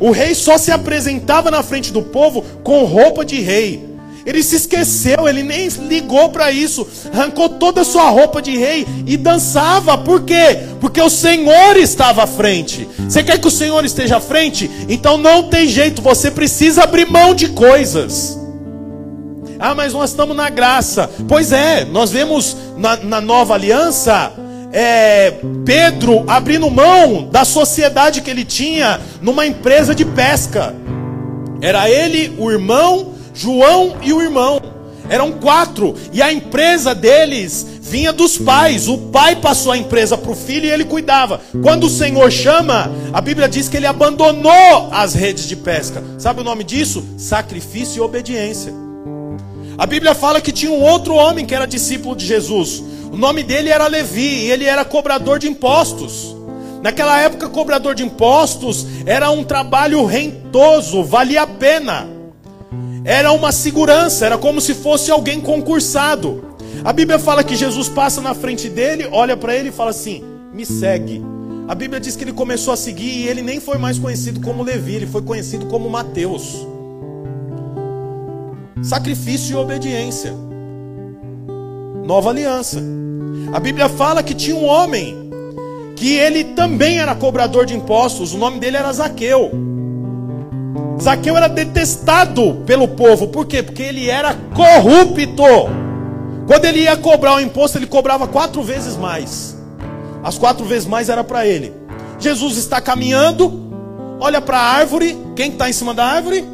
O 0.00 0.10
rei 0.10 0.34
só 0.34 0.56
se 0.56 0.72
apresentava 0.72 1.50
na 1.50 1.62
frente 1.62 1.92
do 1.92 2.02
povo 2.02 2.42
com 2.64 2.84
roupa 2.84 3.24
de 3.24 3.40
rei. 3.40 3.92
Ele 4.24 4.42
se 4.42 4.56
esqueceu, 4.56 5.28
ele 5.28 5.42
nem 5.42 5.68
ligou 5.68 6.30
para 6.30 6.50
isso. 6.50 6.86
Arrancou 7.12 7.48
toda 7.48 7.82
a 7.82 7.84
sua 7.84 8.08
roupa 8.08 8.40
de 8.40 8.56
rei 8.56 8.86
e 9.06 9.16
dançava. 9.16 9.98
Por 9.98 10.22
quê? 10.22 10.58
Porque 10.80 11.00
o 11.00 11.10
Senhor 11.10 11.76
estava 11.76 12.24
à 12.24 12.26
frente. 12.26 12.88
Você 13.00 13.22
quer 13.22 13.38
que 13.38 13.48
o 13.48 13.50
Senhor 13.50 13.84
esteja 13.84 14.16
à 14.16 14.20
frente? 14.20 14.70
Então 14.88 15.18
não 15.18 15.44
tem 15.44 15.68
jeito, 15.68 16.00
você 16.00 16.30
precisa 16.30 16.84
abrir 16.84 17.06
mão 17.10 17.34
de 17.34 17.48
coisas. 17.48 18.41
Ah, 19.62 19.76
mas 19.76 19.92
nós 19.92 20.10
estamos 20.10 20.36
na 20.36 20.50
graça. 20.50 21.08
Pois 21.28 21.52
é, 21.52 21.84
nós 21.84 22.10
vemos 22.10 22.56
na, 22.76 22.96
na 22.96 23.20
nova 23.20 23.54
aliança 23.54 24.32
é, 24.72 25.34
Pedro 25.64 26.24
abrindo 26.26 26.68
mão 26.68 27.28
da 27.30 27.44
sociedade 27.44 28.22
que 28.22 28.30
ele 28.30 28.44
tinha 28.44 29.00
numa 29.20 29.46
empresa 29.46 29.94
de 29.94 30.04
pesca. 30.04 30.74
Era 31.60 31.88
ele, 31.88 32.34
o 32.38 32.50
irmão, 32.50 33.12
João 33.32 33.98
e 34.02 34.12
o 34.12 34.20
irmão. 34.20 34.60
Eram 35.08 35.30
quatro. 35.30 35.94
E 36.12 36.20
a 36.20 36.32
empresa 36.32 36.92
deles 36.92 37.64
vinha 37.80 38.12
dos 38.12 38.36
pais. 38.36 38.88
O 38.88 38.98
pai 38.98 39.36
passou 39.36 39.70
a 39.70 39.78
empresa 39.78 40.18
para 40.18 40.32
o 40.32 40.34
filho 40.34 40.66
e 40.66 40.70
ele 40.70 40.86
cuidava. 40.86 41.40
Quando 41.62 41.84
o 41.84 41.90
Senhor 41.90 42.32
chama, 42.32 42.90
a 43.12 43.20
Bíblia 43.20 43.48
diz 43.48 43.68
que 43.68 43.76
ele 43.76 43.86
abandonou 43.86 44.88
as 44.90 45.14
redes 45.14 45.46
de 45.46 45.54
pesca. 45.54 46.02
Sabe 46.18 46.40
o 46.40 46.44
nome 46.44 46.64
disso? 46.64 47.04
Sacrifício 47.16 47.98
e 47.98 48.00
obediência. 48.00 48.81
A 49.82 49.86
Bíblia 49.86 50.14
fala 50.14 50.40
que 50.40 50.52
tinha 50.52 50.70
um 50.70 50.80
outro 50.80 51.12
homem 51.12 51.44
que 51.44 51.52
era 51.52 51.66
discípulo 51.66 52.14
de 52.14 52.24
Jesus. 52.24 52.80
O 53.10 53.16
nome 53.16 53.42
dele 53.42 53.68
era 53.68 53.88
Levi 53.88 54.44
e 54.44 54.50
ele 54.52 54.64
era 54.64 54.84
cobrador 54.84 55.40
de 55.40 55.48
impostos. 55.48 56.36
Naquela 56.80 57.20
época, 57.20 57.48
cobrador 57.48 57.92
de 57.92 58.04
impostos 58.04 58.86
era 59.04 59.28
um 59.32 59.42
trabalho 59.42 60.04
rentoso, 60.04 61.02
valia 61.02 61.42
a 61.42 61.48
pena. 61.48 62.06
Era 63.04 63.32
uma 63.32 63.50
segurança, 63.50 64.24
era 64.24 64.38
como 64.38 64.60
se 64.60 64.72
fosse 64.72 65.10
alguém 65.10 65.40
concursado. 65.40 66.54
A 66.84 66.92
Bíblia 66.92 67.18
fala 67.18 67.42
que 67.42 67.56
Jesus 67.56 67.88
passa 67.88 68.20
na 68.20 68.34
frente 68.34 68.68
dele, 68.68 69.08
olha 69.10 69.36
para 69.36 69.56
ele 69.56 69.70
e 69.70 69.72
fala 69.72 69.90
assim: 69.90 70.22
"Me 70.54 70.64
segue". 70.64 71.20
A 71.66 71.74
Bíblia 71.74 71.98
diz 71.98 72.14
que 72.14 72.22
ele 72.22 72.32
começou 72.32 72.72
a 72.72 72.76
seguir 72.76 73.24
e 73.24 73.26
ele 73.26 73.42
nem 73.42 73.58
foi 73.58 73.78
mais 73.78 73.98
conhecido 73.98 74.40
como 74.40 74.62
Levi, 74.62 74.94
ele 74.94 75.06
foi 75.08 75.22
conhecido 75.22 75.66
como 75.66 75.90
Mateus 75.90 76.70
sacrifício 78.82 79.52
e 79.52 79.56
obediência. 79.56 80.34
Nova 82.04 82.30
aliança. 82.30 82.82
A 83.52 83.60
Bíblia 83.60 83.88
fala 83.88 84.22
que 84.22 84.34
tinha 84.34 84.56
um 84.56 84.66
homem 84.66 85.30
que 85.96 86.14
ele 86.14 86.44
também 86.44 86.98
era 86.98 87.14
cobrador 87.14 87.64
de 87.64 87.76
impostos, 87.76 88.34
o 88.34 88.38
nome 88.38 88.58
dele 88.58 88.76
era 88.76 88.92
Zaqueu. 88.92 89.50
Zaqueu 91.00 91.36
era 91.36 91.48
detestado 91.48 92.62
pelo 92.66 92.88
povo, 92.88 93.28
por 93.28 93.46
quê? 93.46 93.62
Porque 93.62 93.82
ele 93.82 94.10
era 94.10 94.34
corrupto. 94.54 95.42
Quando 96.46 96.64
ele 96.64 96.80
ia 96.80 96.96
cobrar 96.96 97.36
o 97.36 97.40
imposto, 97.40 97.78
ele 97.78 97.86
cobrava 97.86 98.26
quatro 98.26 98.62
vezes 98.62 98.96
mais. 98.96 99.56
As 100.24 100.38
quatro 100.38 100.64
vezes 100.64 100.86
mais 100.86 101.08
era 101.08 101.22
para 101.22 101.46
ele. 101.46 101.72
Jesus 102.18 102.56
está 102.56 102.80
caminhando, 102.80 103.70
olha 104.20 104.40
para 104.40 104.58
a 104.58 104.72
árvore. 104.74 105.16
Quem 105.34 105.50
está 105.50 105.68
em 105.68 105.72
cima 105.72 105.94
da 105.94 106.04
árvore? 106.04 106.44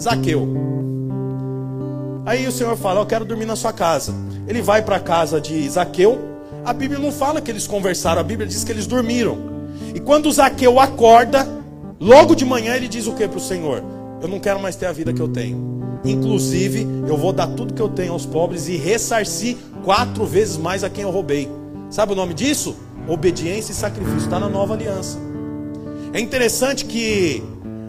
Zaqueu. 0.00 0.65
Aí 2.26 2.44
o 2.48 2.52
Senhor 2.52 2.76
fala: 2.76 3.00
Eu 3.00 3.06
quero 3.06 3.24
dormir 3.24 3.46
na 3.46 3.54
sua 3.54 3.72
casa. 3.72 4.12
Ele 4.48 4.60
vai 4.60 4.82
para 4.82 4.96
a 4.96 5.00
casa 5.00 5.40
de 5.40 5.68
Zaqueu. 5.70 6.18
A 6.64 6.72
Bíblia 6.72 6.98
não 6.98 7.12
fala 7.12 7.40
que 7.40 7.48
eles 7.48 7.68
conversaram, 7.68 8.20
a 8.20 8.24
Bíblia 8.24 8.48
diz 8.48 8.64
que 8.64 8.72
eles 8.72 8.88
dormiram. 8.88 9.38
E 9.94 10.00
quando 10.00 10.30
Zaqueu 10.32 10.80
acorda, 10.80 11.46
logo 12.00 12.34
de 12.34 12.44
manhã 12.44 12.74
ele 12.74 12.88
diz 12.88 13.06
o 13.06 13.12
que 13.12 13.28
para 13.28 13.38
o 13.38 13.40
Senhor? 13.40 13.82
Eu 14.20 14.26
não 14.26 14.40
quero 14.40 14.58
mais 14.58 14.74
ter 14.74 14.86
a 14.86 14.92
vida 14.92 15.12
que 15.12 15.22
eu 15.22 15.28
tenho. 15.28 16.00
Inclusive, 16.04 16.86
eu 17.08 17.16
vou 17.16 17.32
dar 17.32 17.46
tudo 17.46 17.72
que 17.72 17.80
eu 17.80 17.88
tenho 17.88 18.12
aos 18.12 18.26
pobres 18.26 18.66
e 18.66 18.76
ressarcir 18.76 19.56
quatro 19.84 20.24
vezes 20.26 20.56
mais 20.56 20.82
a 20.82 20.90
quem 20.90 21.04
eu 21.04 21.10
roubei. 21.10 21.48
Sabe 21.88 22.12
o 22.12 22.16
nome 22.16 22.34
disso? 22.34 22.76
Obediência 23.06 23.70
e 23.70 23.74
sacrifício. 23.74 24.18
Está 24.18 24.40
na 24.40 24.48
nova 24.48 24.74
aliança. 24.74 25.18
É 26.12 26.18
interessante 26.18 26.84
que 26.84 27.42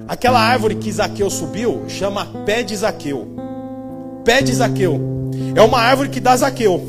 aquela 0.07 0.39
árvore 0.39 0.75
que 0.75 0.91
Zaqueu 0.91 1.29
subiu 1.31 1.85
chama 1.87 2.25
pé 2.45 2.61
de 2.61 2.75
Zaqueu. 2.75 3.46
Pé 4.27 4.41
de 4.41 4.53
Zaqueu. 4.53 4.99
É 5.55 5.61
uma 5.61 5.79
árvore 5.79 6.09
que 6.09 6.19
dá 6.19 6.35
Zaqueu. 6.35 6.85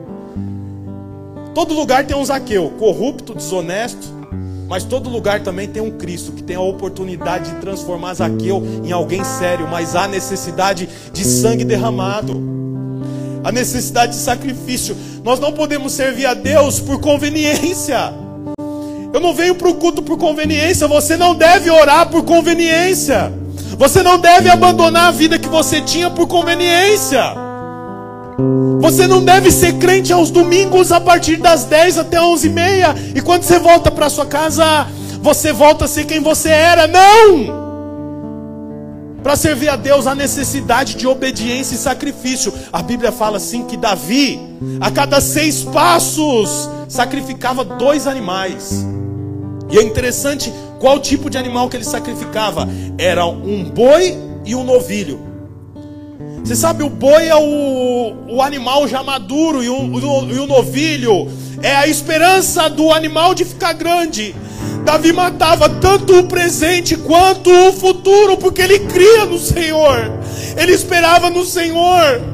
Todo 1.54 1.74
lugar 1.74 2.06
tem 2.06 2.16
um 2.16 2.24
Zaqueu, 2.24 2.72
corrupto, 2.78 3.34
desonesto, 3.34 4.08
mas 4.66 4.84
todo 4.84 5.10
lugar 5.10 5.42
também 5.42 5.68
tem 5.68 5.82
um 5.82 5.90
Cristo 5.90 6.32
que 6.32 6.42
tem 6.42 6.56
a 6.56 6.60
oportunidade 6.60 7.50
de 7.52 7.60
transformar 7.60 8.14
Zaqueu 8.14 8.62
em 8.82 8.90
alguém 8.90 9.22
sério, 9.22 9.68
mas 9.70 9.94
há 9.94 10.08
necessidade 10.08 10.88
de 11.12 11.24
sangue 11.24 11.62
derramado. 11.62 12.42
A 13.44 13.52
necessidade 13.52 14.12
de 14.12 14.18
sacrifício. 14.18 14.96
Nós 15.22 15.38
não 15.38 15.52
podemos 15.52 15.92
servir 15.92 16.24
a 16.24 16.32
Deus 16.32 16.80
por 16.80 17.00
conveniência. 17.00 18.14
Eu 19.12 19.20
não 19.20 19.34
venho 19.34 19.54
para 19.54 19.68
o 19.68 19.74
culto 19.74 20.02
por 20.02 20.16
conveniência. 20.16 20.88
Você 20.88 21.18
não 21.18 21.34
deve 21.34 21.70
orar 21.70 22.08
por 22.08 22.24
conveniência. 22.24 23.43
Você 23.76 24.02
não 24.02 24.18
deve 24.18 24.48
abandonar 24.48 25.08
a 25.08 25.10
vida 25.10 25.38
que 25.38 25.48
você 25.48 25.80
tinha 25.80 26.10
por 26.10 26.26
conveniência. 26.26 27.34
Você 28.80 29.06
não 29.06 29.22
deve 29.24 29.50
ser 29.50 29.74
crente 29.74 30.12
aos 30.12 30.30
domingos 30.30 30.92
a 30.92 31.00
partir 31.00 31.36
das 31.36 31.64
10 31.64 31.98
até 31.98 32.20
11 32.20 32.46
e 32.46 32.50
meia. 32.50 32.94
E 33.14 33.20
quando 33.20 33.42
você 33.42 33.58
volta 33.58 33.90
para 33.90 34.10
sua 34.10 34.26
casa, 34.26 34.86
você 35.20 35.52
volta 35.52 35.86
a 35.86 35.88
ser 35.88 36.04
quem 36.04 36.20
você 36.20 36.50
era. 36.50 36.86
Não! 36.86 37.64
Para 39.22 39.36
servir 39.36 39.70
a 39.70 39.76
Deus 39.76 40.06
há 40.06 40.14
necessidade 40.14 40.96
de 40.96 41.06
obediência 41.06 41.74
e 41.74 41.78
sacrifício. 41.78 42.52
A 42.70 42.82
Bíblia 42.82 43.10
fala 43.10 43.38
assim 43.38 43.64
que 43.64 43.74
Davi, 43.74 44.38
a 44.80 44.90
cada 44.90 45.18
seis 45.18 45.62
passos, 45.62 46.68
sacrificava 46.86 47.64
dois 47.64 48.06
animais. 48.06 48.84
E 49.74 49.78
é 49.78 49.82
interessante 49.82 50.52
qual 50.78 51.00
tipo 51.00 51.28
de 51.28 51.36
animal 51.36 51.68
que 51.68 51.76
ele 51.76 51.84
sacrificava. 51.84 52.68
Era 52.96 53.26
um 53.26 53.64
boi 53.64 54.16
e 54.44 54.54
um 54.54 54.62
novilho. 54.62 55.18
Você 56.44 56.54
sabe, 56.54 56.84
o 56.84 56.88
boi 56.88 57.26
é 57.26 57.34
o, 57.34 58.36
o 58.36 58.40
animal 58.40 58.86
já 58.86 59.02
maduro 59.02 59.64
e 59.64 59.68
o, 59.68 59.74
o, 59.74 60.30
e 60.30 60.38
o 60.38 60.46
novilho 60.46 61.28
é 61.60 61.74
a 61.74 61.88
esperança 61.88 62.70
do 62.70 62.92
animal 62.92 63.34
de 63.34 63.44
ficar 63.44 63.72
grande. 63.72 64.32
Davi 64.84 65.12
matava 65.12 65.68
tanto 65.68 66.20
o 66.20 66.28
presente 66.28 66.96
quanto 66.96 67.50
o 67.50 67.72
futuro, 67.72 68.36
porque 68.36 68.62
ele 68.62 68.78
cria 68.78 69.24
no 69.24 69.40
Senhor, 69.40 70.20
ele 70.56 70.72
esperava 70.72 71.30
no 71.30 71.44
Senhor. 71.44 72.33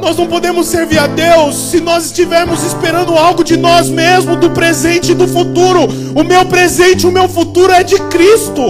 Nós 0.00 0.16
não 0.16 0.26
podemos 0.26 0.66
servir 0.66 0.98
a 0.98 1.06
Deus 1.06 1.70
se 1.70 1.80
nós 1.80 2.06
estivermos 2.06 2.64
esperando 2.64 3.16
algo 3.16 3.44
de 3.44 3.56
nós 3.56 3.88
mesmos, 3.88 4.38
do 4.38 4.50
presente 4.50 5.12
e 5.12 5.14
do 5.14 5.28
futuro. 5.28 5.86
O 6.14 6.24
meu 6.24 6.44
presente, 6.46 7.06
o 7.06 7.12
meu 7.12 7.28
futuro 7.28 7.72
é 7.72 7.82
de 7.82 7.96
Cristo. 8.08 8.62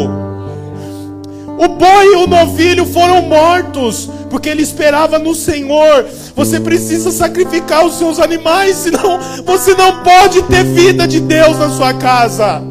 O 1.62 1.68
boi 1.68 2.06
e 2.06 2.16
o 2.16 2.26
novilho 2.26 2.84
foram 2.86 3.22
mortos, 3.22 4.08
porque 4.28 4.48
ele 4.48 4.62
esperava 4.62 5.18
no 5.18 5.34
Senhor. 5.34 6.06
Você 6.34 6.58
precisa 6.58 7.12
sacrificar 7.12 7.84
os 7.84 7.96
seus 7.96 8.18
animais, 8.18 8.76
senão 8.76 9.20
você 9.44 9.74
não 9.74 10.02
pode 10.02 10.42
ter 10.42 10.64
vida 10.64 11.06
de 11.06 11.20
Deus 11.20 11.58
na 11.58 11.70
sua 11.70 11.94
casa. 11.94 12.62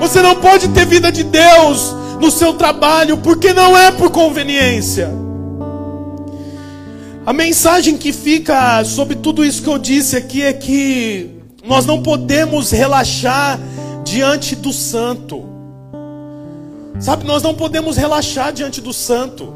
Você 0.00 0.22
não 0.22 0.36
pode 0.36 0.68
ter 0.68 0.86
vida 0.86 1.12
de 1.12 1.22
Deus 1.22 1.94
no 2.20 2.30
seu 2.30 2.54
trabalho, 2.54 3.18
porque 3.18 3.52
não 3.52 3.76
é 3.76 3.90
por 3.90 4.10
conveniência. 4.10 5.21
A 7.24 7.32
mensagem 7.32 7.96
que 7.96 8.12
fica 8.12 8.84
sobre 8.84 9.14
tudo 9.14 9.44
isso 9.44 9.62
que 9.62 9.68
eu 9.68 9.78
disse 9.78 10.16
aqui 10.16 10.42
é 10.42 10.52
que 10.52 11.30
nós 11.64 11.86
não 11.86 12.02
podemos 12.02 12.72
relaxar 12.72 13.60
diante 14.04 14.56
do 14.56 14.72
santo. 14.72 15.44
Sabe, 16.98 17.24
nós 17.24 17.40
não 17.40 17.54
podemos 17.54 17.96
relaxar 17.96 18.52
diante 18.52 18.80
do 18.80 18.92
santo. 18.92 19.54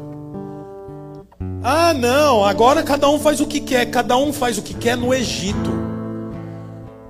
Ah, 1.61 1.93
não, 1.93 2.45
agora 2.45 2.83
cada 2.83 3.09
um 3.09 3.19
faz 3.19 3.41
o 3.41 3.45
que 3.45 3.59
quer, 3.59 3.87
cada 3.87 4.15
um 4.15 4.31
faz 4.31 4.57
o 4.57 4.61
que 4.61 4.73
quer 4.73 4.95
no 4.95 5.13
Egito. 5.13 5.71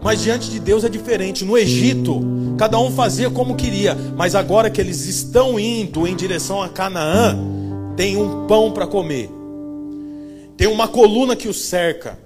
Mas 0.01 0.23
diante 0.23 0.49
de 0.49 0.59
Deus 0.59 0.83
é 0.83 0.89
diferente. 0.89 1.45
No 1.45 1.55
Egito, 1.55 2.19
cada 2.57 2.79
um 2.79 2.91
fazia 2.91 3.29
como 3.29 3.55
queria, 3.55 3.95
mas 4.15 4.33
agora 4.33 4.71
que 4.71 4.81
eles 4.81 5.05
estão 5.05 5.59
indo 5.59 6.07
em 6.07 6.15
direção 6.15 6.63
a 6.63 6.69
Canaã, 6.69 7.37
tem 7.95 8.17
um 8.17 8.47
pão 8.47 8.71
para 8.71 8.87
comer. 8.87 9.36
Tem 10.57 10.67
uma 10.67 10.87
coluna 10.87 11.35
que 11.35 11.47
o 11.47 11.53
cerca. 11.53 12.17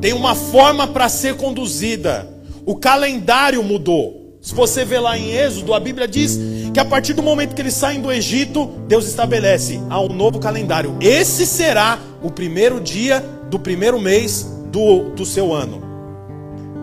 Tem 0.00 0.12
uma 0.12 0.34
forma 0.34 0.88
para 0.88 1.08
ser 1.08 1.36
conduzida. 1.36 2.28
O 2.66 2.74
calendário 2.74 3.62
mudou. 3.62 4.36
Se 4.40 4.52
você 4.52 4.84
ver 4.84 4.98
lá 4.98 5.16
em 5.16 5.30
Êxodo, 5.30 5.72
a 5.72 5.78
Bíblia 5.78 6.08
diz 6.08 6.36
que 6.74 6.80
a 6.80 6.84
partir 6.84 7.12
do 7.12 7.22
momento 7.22 7.54
que 7.54 7.62
eles 7.62 7.74
saem 7.74 8.00
do 8.00 8.10
Egito, 8.10 8.66
Deus 8.88 9.06
estabelece 9.06 9.80
há 9.88 10.00
um 10.00 10.08
novo 10.08 10.40
calendário. 10.40 10.96
Esse 11.00 11.46
será 11.46 11.96
o 12.20 12.28
primeiro 12.28 12.80
dia 12.80 13.20
do 13.48 13.60
primeiro 13.60 14.00
mês 14.00 14.44
do, 14.72 15.10
do 15.10 15.24
seu 15.24 15.54
ano. 15.54 15.80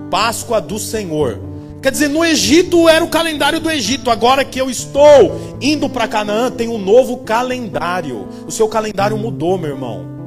Páscoa 0.10 0.62
do 0.62 0.80
Senhor. 0.80 1.38
Quer 1.82 1.92
dizer, 1.92 2.08
no 2.08 2.24
Egito 2.24 2.88
era 2.88 3.04
o 3.04 3.10
calendário 3.10 3.60
do 3.60 3.70
Egito. 3.70 4.10
Agora 4.10 4.46
que 4.46 4.60
eu 4.60 4.70
estou 4.70 5.58
indo 5.60 5.90
para 5.90 6.08
Canaã, 6.08 6.50
tem 6.50 6.70
um 6.70 6.78
novo 6.78 7.18
calendário. 7.18 8.26
O 8.48 8.52
seu 8.52 8.70
calendário 8.70 9.18
mudou, 9.18 9.58
meu 9.58 9.72
irmão. 9.72 10.19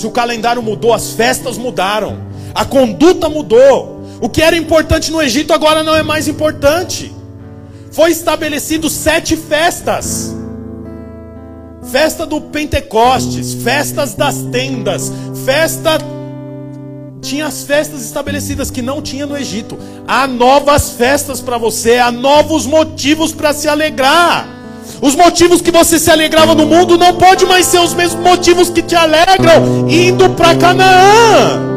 Se 0.00 0.06
o 0.06 0.10
calendário 0.10 0.62
mudou, 0.62 0.92
as 0.92 1.12
festas 1.12 1.58
mudaram. 1.58 2.18
A 2.54 2.64
conduta 2.64 3.28
mudou. 3.28 4.02
O 4.20 4.28
que 4.28 4.42
era 4.42 4.56
importante 4.56 5.10
no 5.10 5.22
Egito 5.22 5.52
agora 5.52 5.82
não 5.82 5.94
é 5.94 6.02
mais 6.02 6.28
importante 6.28 7.14
foi 7.90 8.10
estabelecido 8.10 8.88
sete 8.88 9.36
festas. 9.36 10.34
Festa 11.90 12.24
do 12.24 12.40
Pentecostes, 12.40 13.54
festas 13.54 14.14
das 14.14 14.36
tendas, 14.52 15.10
festa 15.44 15.98
tinha 17.20 17.46
as 17.46 17.64
festas 17.64 18.02
estabelecidas 18.02 18.70
que 18.70 18.80
não 18.80 19.02
tinha 19.02 19.26
no 19.26 19.36
Egito. 19.36 19.76
Há 20.06 20.26
novas 20.26 20.92
festas 20.92 21.40
para 21.40 21.58
você, 21.58 21.98
há 21.98 22.10
novos 22.10 22.64
motivos 22.64 23.32
para 23.32 23.52
se 23.52 23.68
alegrar. 23.68 24.48
Os 25.00 25.14
motivos 25.14 25.60
que 25.60 25.70
você 25.70 25.98
se 25.98 26.10
alegrava 26.10 26.54
no 26.54 26.66
mundo 26.66 26.98
não 26.98 27.14
pode 27.14 27.46
mais 27.46 27.66
ser 27.66 27.80
os 27.80 27.94
mesmos 27.94 28.22
motivos 28.22 28.68
que 28.70 28.82
te 28.82 28.94
alegram 28.94 29.88
indo 29.88 30.30
para 30.30 30.54
Canaã. 30.54 31.70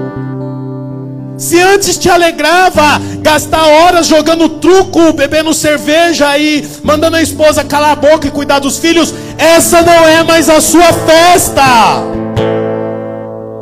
Se 1.38 1.60
antes 1.60 1.98
te 1.98 2.10
alegrava 2.10 3.02
gastar 3.20 3.66
horas 3.66 4.08
jogando 4.08 4.48
truco, 4.48 5.12
bebendo 5.14 5.54
cerveja 5.54 6.38
e 6.38 6.66
mandando 6.84 7.18
a 7.18 7.22
esposa 7.22 7.64
calar 7.64 7.92
a 7.92 7.96
boca 7.96 8.28
e 8.28 8.32
cuidar 8.32 8.60
dos 8.60 8.78
filhos, 8.78 9.14
essa 9.38 9.82
não 9.82 10.08
é 10.08 10.24
mais 10.24 10.50
a 10.50 10.62
sua 10.62 10.94
festa. 10.94 11.64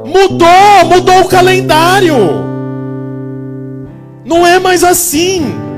Mudou, 0.05 0.85
mudou 0.85 1.21
o 1.21 1.27
calendário. 1.27 2.15
Não 4.25 4.45
é 4.45 4.59
mais 4.59 4.83
assim. 4.83 5.70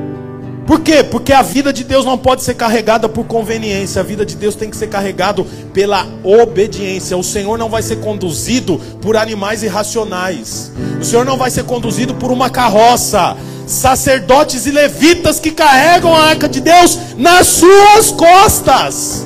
Por 0.66 0.80
quê? 0.80 1.04
Porque 1.04 1.34
a 1.34 1.42
vida 1.42 1.74
de 1.74 1.84
Deus 1.84 2.06
não 2.06 2.18
pode 2.18 2.42
ser 2.42 2.54
carregada 2.54 3.10
por 3.10 3.26
conveniência, 3.26 4.00
a 4.00 4.04
vida 4.04 4.26
de 4.26 4.36
Deus 4.36 4.56
tem 4.56 4.70
que 4.70 4.78
ser 4.78 4.88
carregada 4.88 5.44
pela 5.74 6.08
obediência. 6.24 7.18
O 7.18 7.24
Senhor 7.24 7.58
não 7.58 7.70
vai 7.70 7.82
ser 7.82 7.98
conduzido 7.98 8.80
por 9.02 9.18
animais 9.18 9.62
irracionais. 9.62 10.72
O 11.02 11.04
Senhor 11.04 11.26
não 11.26 11.38
vai 11.38 11.52
ser 11.52 11.66
conduzido 11.66 12.16
por 12.16 12.32
uma 12.32 12.50
carroça. 12.50 13.36
Sacerdotes 13.68 14.66
e 14.66 14.72
levitas 14.72 15.40
que 15.40 15.52
carregam 15.52 16.16
a 16.16 16.30
arca 16.30 16.48
de 16.48 16.62
Deus 16.62 16.98
nas 17.18 17.48
suas 17.48 18.12
costas. 18.12 19.26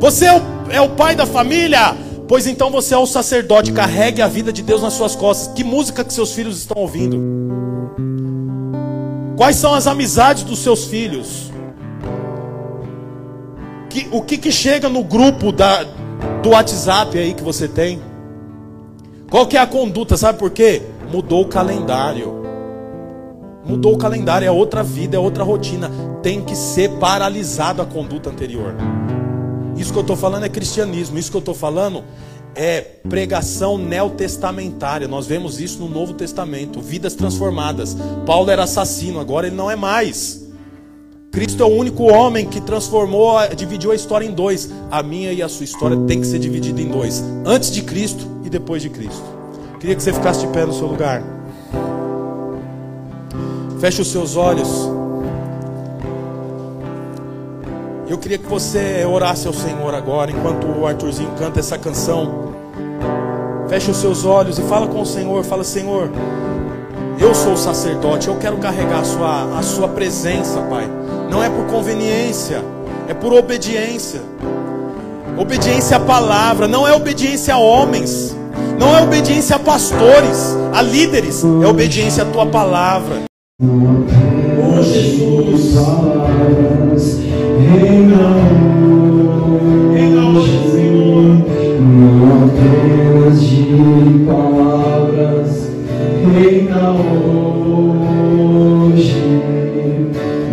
Você 0.00 0.26
é 0.26 0.36
o, 0.36 0.42
é 0.70 0.80
o 0.80 0.90
pai 0.90 1.14
da 1.14 1.26
família? 1.26 1.96
Pois 2.26 2.46
então 2.46 2.70
você 2.70 2.94
é 2.94 2.98
o 2.98 3.06
sacerdote, 3.06 3.72
carregue 3.72 4.20
a 4.20 4.28
vida 4.28 4.52
de 4.52 4.62
Deus 4.62 4.82
nas 4.82 4.92
suas 4.92 5.16
costas. 5.16 5.54
Que 5.54 5.64
música 5.64 6.04
que 6.04 6.12
seus 6.12 6.32
filhos 6.32 6.58
estão 6.58 6.76
ouvindo? 6.76 7.18
Quais 9.38 9.54
são 9.54 9.72
as 9.72 9.86
amizades 9.86 10.42
dos 10.42 10.58
seus 10.58 10.86
filhos? 10.86 11.52
Que, 13.88 14.08
o 14.10 14.20
que, 14.20 14.36
que 14.36 14.50
chega 14.50 14.88
no 14.88 15.04
grupo 15.04 15.52
da, 15.52 15.84
do 16.42 16.48
WhatsApp 16.48 17.16
aí 17.16 17.32
que 17.32 17.44
você 17.44 17.68
tem? 17.68 18.02
Qual 19.30 19.46
que 19.46 19.56
é 19.56 19.60
a 19.60 19.66
conduta? 19.66 20.16
Sabe 20.16 20.40
por 20.40 20.50
quê? 20.50 20.82
Mudou 21.12 21.42
o 21.42 21.46
calendário. 21.46 22.42
Mudou 23.64 23.94
o 23.94 23.96
calendário, 23.96 24.44
é 24.44 24.50
outra 24.50 24.82
vida, 24.82 25.16
é 25.16 25.20
outra 25.20 25.44
rotina. 25.44 25.88
Tem 26.20 26.42
que 26.42 26.56
ser 26.56 26.90
paralisado 26.98 27.80
a 27.80 27.86
conduta 27.86 28.30
anterior. 28.30 28.74
Isso 29.76 29.92
que 29.92 29.98
eu 29.98 30.02
estou 30.02 30.16
falando 30.16 30.46
é 30.46 30.48
cristianismo. 30.48 31.16
Isso 31.16 31.30
que 31.30 31.36
eu 31.36 31.40
estou 31.40 31.54
falando 31.54 32.02
é 32.58 32.80
pregação 33.08 33.78
neotestamentária. 33.78 35.06
Nós 35.06 35.28
vemos 35.28 35.60
isso 35.60 35.78
no 35.78 35.88
Novo 35.88 36.12
Testamento. 36.12 36.80
Vidas 36.80 37.14
transformadas. 37.14 37.96
Paulo 38.26 38.50
era 38.50 38.64
assassino, 38.64 39.20
agora 39.20 39.46
ele 39.46 39.54
não 39.54 39.70
é 39.70 39.76
mais. 39.76 40.44
Cristo 41.30 41.62
é 41.62 41.66
o 41.66 41.68
único 41.68 42.02
homem 42.10 42.46
que 42.46 42.60
transformou, 42.60 43.36
dividiu 43.54 43.92
a 43.92 43.94
história 43.94 44.26
em 44.26 44.32
dois. 44.32 44.68
A 44.90 45.04
minha 45.04 45.32
e 45.32 45.40
a 45.40 45.48
sua 45.48 45.62
história 45.62 45.96
tem 46.08 46.20
que 46.20 46.26
ser 46.26 46.40
dividida 46.40 46.80
em 46.80 46.88
dois: 46.88 47.22
antes 47.46 47.70
de 47.70 47.80
Cristo 47.80 48.26
e 48.44 48.50
depois 48.50 48.82
de 48.82 48.90
Cristo. 48.90 49.22
Queria 49.78 49.94
que 49.94 50.02
você 50.02 50.12
ficasse 50.12 50.40
de 50.40 50.48
pé 50.48 50.66
no 50.66 50.72
seu 50.72 50.88
lugar. 50.88 51.22
Feche 53.78 54.02
os 54.02 54.08
seus 54.08 54.34
olhos. 54.34 54.68
Eu 58.08 58.18
queria 58.18 58.38
que 58.38 58.46
você 58.46 59.04
orasse 59.04 59.46
ao 59.46 59.52
Senhor 59.52 59.94
agora, 59.94 60.32
enquanto 60.32 60.66
o 60.66 60.86
Arthurzinho 60.86 61.30
canta 61.38 61.60
essa 61.60 61.78
canção. 61.78 62.47
Feche 63.68 63.90
os 63.90 63.98
seus 63.98 64.24
olhos 64.24 64.58
e 64.58 64.62
fala 64.62 64.86
com 64.86 65.02
o 65.02 65.06
Senhor. 65.06 65.44
Fala, 65.44 65.62
Senhor, 65.62 66.10
eu 67.20 67.34
sou 67.34 67.52
o 67.52 67.56
sacerdote, 67.56 68.28
eu 68.28 68.36
quero 68.36 68.56
carregar 68.56 69.00
a 69.00 69.04
sua, 69.04 69.58
a 69.58 69.62
sua 69.62 69.88
presença, 69.88 70.60
Pai. 70.62 70.88
Não 71.30 71.44
é 71.44 71.50
por 71.50 71.66
conveniência, 71.66 72.62
é 73.06 73.12
por 73.12 73.32
obediência. 73.34 74.20
Obediência 75.36 75.98
à 75.98 76.00
palavra, 76.00 76.66
não 76.66 76.88
é 76.88 76.94
obediência 76.94 77.54
a 77.54 77.58
homens, 77.58 78.34
não 78.78 78.96
é 78.96 79.02
obediência 79.02 79.56
a 79.56 79.58
pastores, 79.58 80.56
a 80.72 80.80
líderes, 80.82 81.44
é 81.44 81.66
obediência 81.66 82.22
à 82.22 82.26
tua 82.26 82.46
palavra. 82.46 83.24
Oh 83.60 84.82
Jesus, 84.82 85.74
reina 89.92 90.38
hoje, 90.38 90.70
Senhor, 90.72 91.22
não 91.80 92.46
apenas 92.46 93.17
de 93.68 94.24
palavras, 94.24 95.70
reina 96.34 96.90
hoje, 96.90 98.00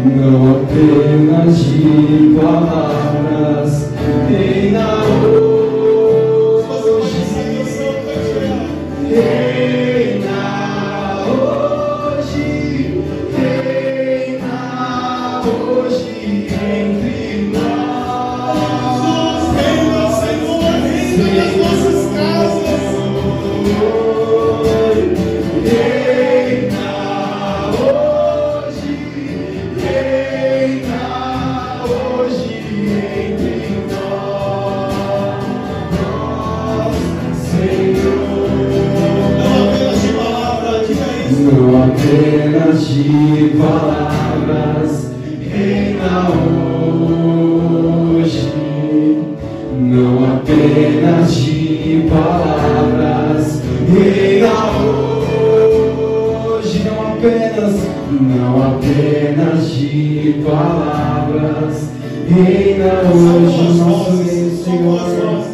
não 0.04 0.52
apenas 0.52 1.58
de 1.60 2.36
palavras, 2.36 3.05
reina 54.46 54.78
hoje, 56.46 56.84
não 56.84 57.08
apenas, 57.08 57.76
não 58.12 58.76
apenas 58.76 59.72
de 59.72 60.44
palavras, 60.46 61.90
reina 62.28 63.02
hoje, 63.12 63.80
nosso 63.80 64.24
Senhor. 64.64 65.46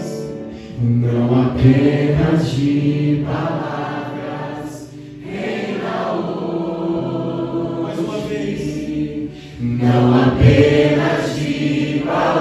Não 0.83 1.41
apenas 1.43 2.51
de 2.51 3.23
palavras, 3.25 4.89
Mais 7.83 7.99
uma 7.99 8.17
vez. 8.27 9.29
não 9.59 10.21
apenas 10.21 11.35
de 11.35 12.03
palavras, 12.05 12.40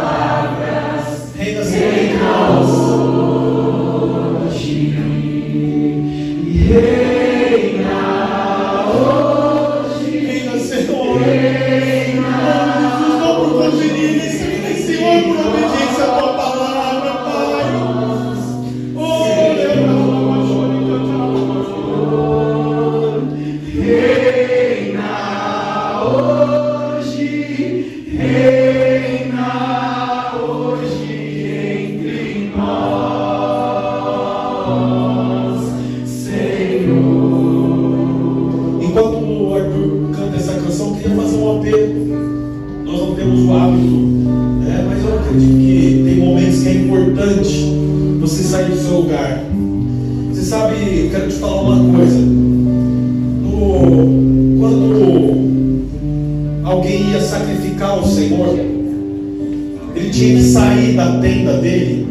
tinha 60.11 60.37
que 60.37 60.43
sair 60.43 60.95
da 60.95 61.19
tenda 61.21 61.55
dele 61.55 62.09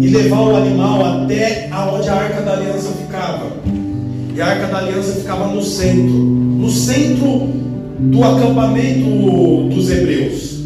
e 0.00 0.08
levar 0.08 0.40
o 0.40 0.56
animal 0.56 1.22
até 1.22 1.68
aonde 1.70 2.08
a 2.08 2.14
arca 2.14 2.42
da 2.42 2.52
aliança 2.52 2.90
ficava. 2.92 3.46
E 4.34 4.40
a 4.40 4.46
arca 4.46 4.66
da 4.66 4.78
aliança 4.78 5.12
ficava 5.12 5.48
no 5.48 5.62
centro, 5.62 6.12
no 6.12 6.70
centro 6.70 7.48
do 7.98 8.24
acampamento 8.24 9.68
dos 9.74 9.90
hebreus. 9.90 10.58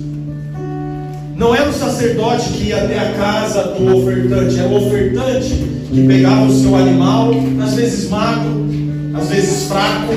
Não 1.36 1.54
era 1.54 1.68
o 1.68 1.72
sacerdote 1.72 2.50
que 2.50 2.68
ia 2.68 2.84
até 2.84 2.98
a 2.98 3.12
casa 3.14 3.62
do 3.64 3.96
ofertante, 3.96 4.58
era 4.58 4.68
o 4.68 4.86
ofertante 4.86 5.82
que 5.92 6.06
pegava 6.06 6.44
o 6.44 6.52
seu 6.52 6.76
animal, 6.76 7.30
às 7.62 7.74
vezes 7.74 8.08
magro, 8.08 8.66
às 9.14 9.28
vezes 9.28 9.66
fraco, 9.66 10.12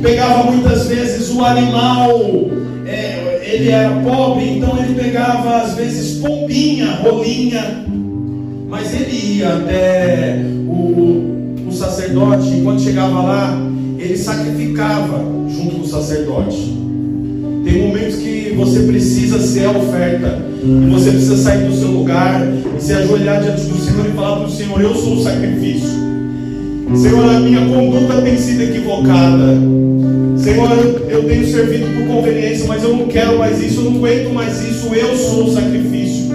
pegava 0.00 0.50
muitas 0.50 0.86
vezes 0.86 1.30
o 1.30 1.44
animal, 1.44 2.10
é, 2.86 3.27
ele 3.48 3.70
era 3.70 3.90
pobre, 4.00 4.44
então 4.44 4.78
ele 4.78 4.94
pegava 4.94 5.62
às 5.62 5.74
vezes 5.74 6.18
pombinha, 6.18 6.96
rolinha, 6.96 7.82
mas 8.68 8.92
ele 8.92 9.38
ia 9.38 9.56
até 9.56 10.44
o, 10.66 11.64
o 11.66 11.72
sacerdote, 11.72 12.58
e 12.58 12.60
quando 12.60 12.82
chegava 12.82 13.22
lá, 13.22 13.58
ele 13.98 14.18
sacrificava 14.18 15.24
junto 15.48 15.76
com 15.76 15.80
o 15.80 15.86
sacerdote. 15.86 16.76
Tem 17.64 17.88
momentos 17.88 18.16
que 18.16 18.52
você 18.54 18.80
precisa 18.80 19.40
ser 19.40 19.64
a 19.64 19.70
oferta, 19.70 20.42
e 20.62 20.90
você 20.90 21.10
precisa 21.10 21.36
sair 21.38 21.64
do 21.64 21.74
seu 21.74 21.88
lugar, 21.88 22.46
e 22.78 22.82
se 22.82 22.92
ajoelhar 22.92 23.42
diante 23.42 23.62
do 23.62 23.78
Senhor 23.78 24.06
e 24.06 24.10
falar 24.10 24.36
para 24.36 24.46
o 24.46 24.50
Senhor: 24.50 24.78
Eu 24.78 24.94
sou 24.94 25.14
o 25.14 25.22
sacrifício. 25.22 25.88
Senhor, 26.96 27.24
a 27.24 27.40
minha 27.40 27.60
conduta 27.66 28.20
tem 28.22 28.36
sido 28.36 28.62
equivocada. 28.62 29.54
Senhor, 30.48 31.02
eu 31.10 31.24
tenho 31.24 31.46
servido 31.46 31.86
por 31.94 32.14
conveniência, 32.14 32.64
mas 32.66 32.82
eu 32.82 32.96
não 32.96 33.06
quero 33.06 33.38
mais 33.38 33.62
isso, 33.62 33.80
eu 33.80 33.90
não 33.90 33.96
aguento 33.96 34.32
mais 34.32 34.58
isso, 34.62 34.94
eu 34.94 35.14
sou 35.14 35.44
o 35.44 35.52
sacrifício. 35.52 36.28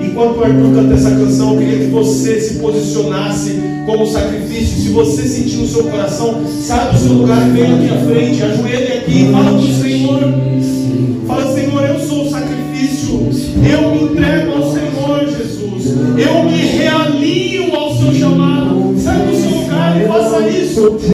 Enquanto 0.00 0.36
o 0.36 0.44
Arthur 0.44 0.74
canta 0.74 0.94
essa 0.94 1.10
canção, 1.10 1.54
eu 1.54 1.58
queria 1.58 1.78
que 1.78 1.90
você 1.90 2.40
se 2.40 2.60
posicionasse 2.60 3.58
como 3.84 4.06
sacrifício. 4.06 4.80
Se 4.80 4.88
você 4.90 5.22
sentir 5.22 5.56
no 5.56 5.66
seu 5.66 5.82
coração, 5.84 6.40
saia 6.46 6.92
do 6.92 6.98
seu 6.98 7.12
lugar, 7.14 7.50
vem 7.50 7.64
aqui 7.64 7.88
à 7.92 7.98
frente, 8.06 8.42
ajoelhe 8.44 8.92
aqui 8.98 9.22
e 9.24 9.32
fala 9.32 9.50
para 9.50 9.58
o 9.58 9.82
Senhor. 9.82 10.20
Fala, 11.26 11.54
Senhor, 11.54 11.84
eu 11.84 11.98
sou 12.06 12.26
o 12.26 12.30
sacrifício, 12.30 13.28
eu 13.68 13.90
me 13.90 14.02
entrego 14.04 14.52
ao 14.52 14.72
Senhor 14.72 15.36
Jesus, 15.36 15.96
eu 16.16 16.44
me 16.44 16.58
realinho 16.58 17.74
ao 17.74 17.96
seu 17.96 18.14
chamado. 18.14 18.94
Sai 18.96 19.26
do 19.26 19.36
seu 19.36 19.50
lugar 19.50 20.00
e 20.00 20.06
faça 20.06 20.48
isso. 20.48 20.98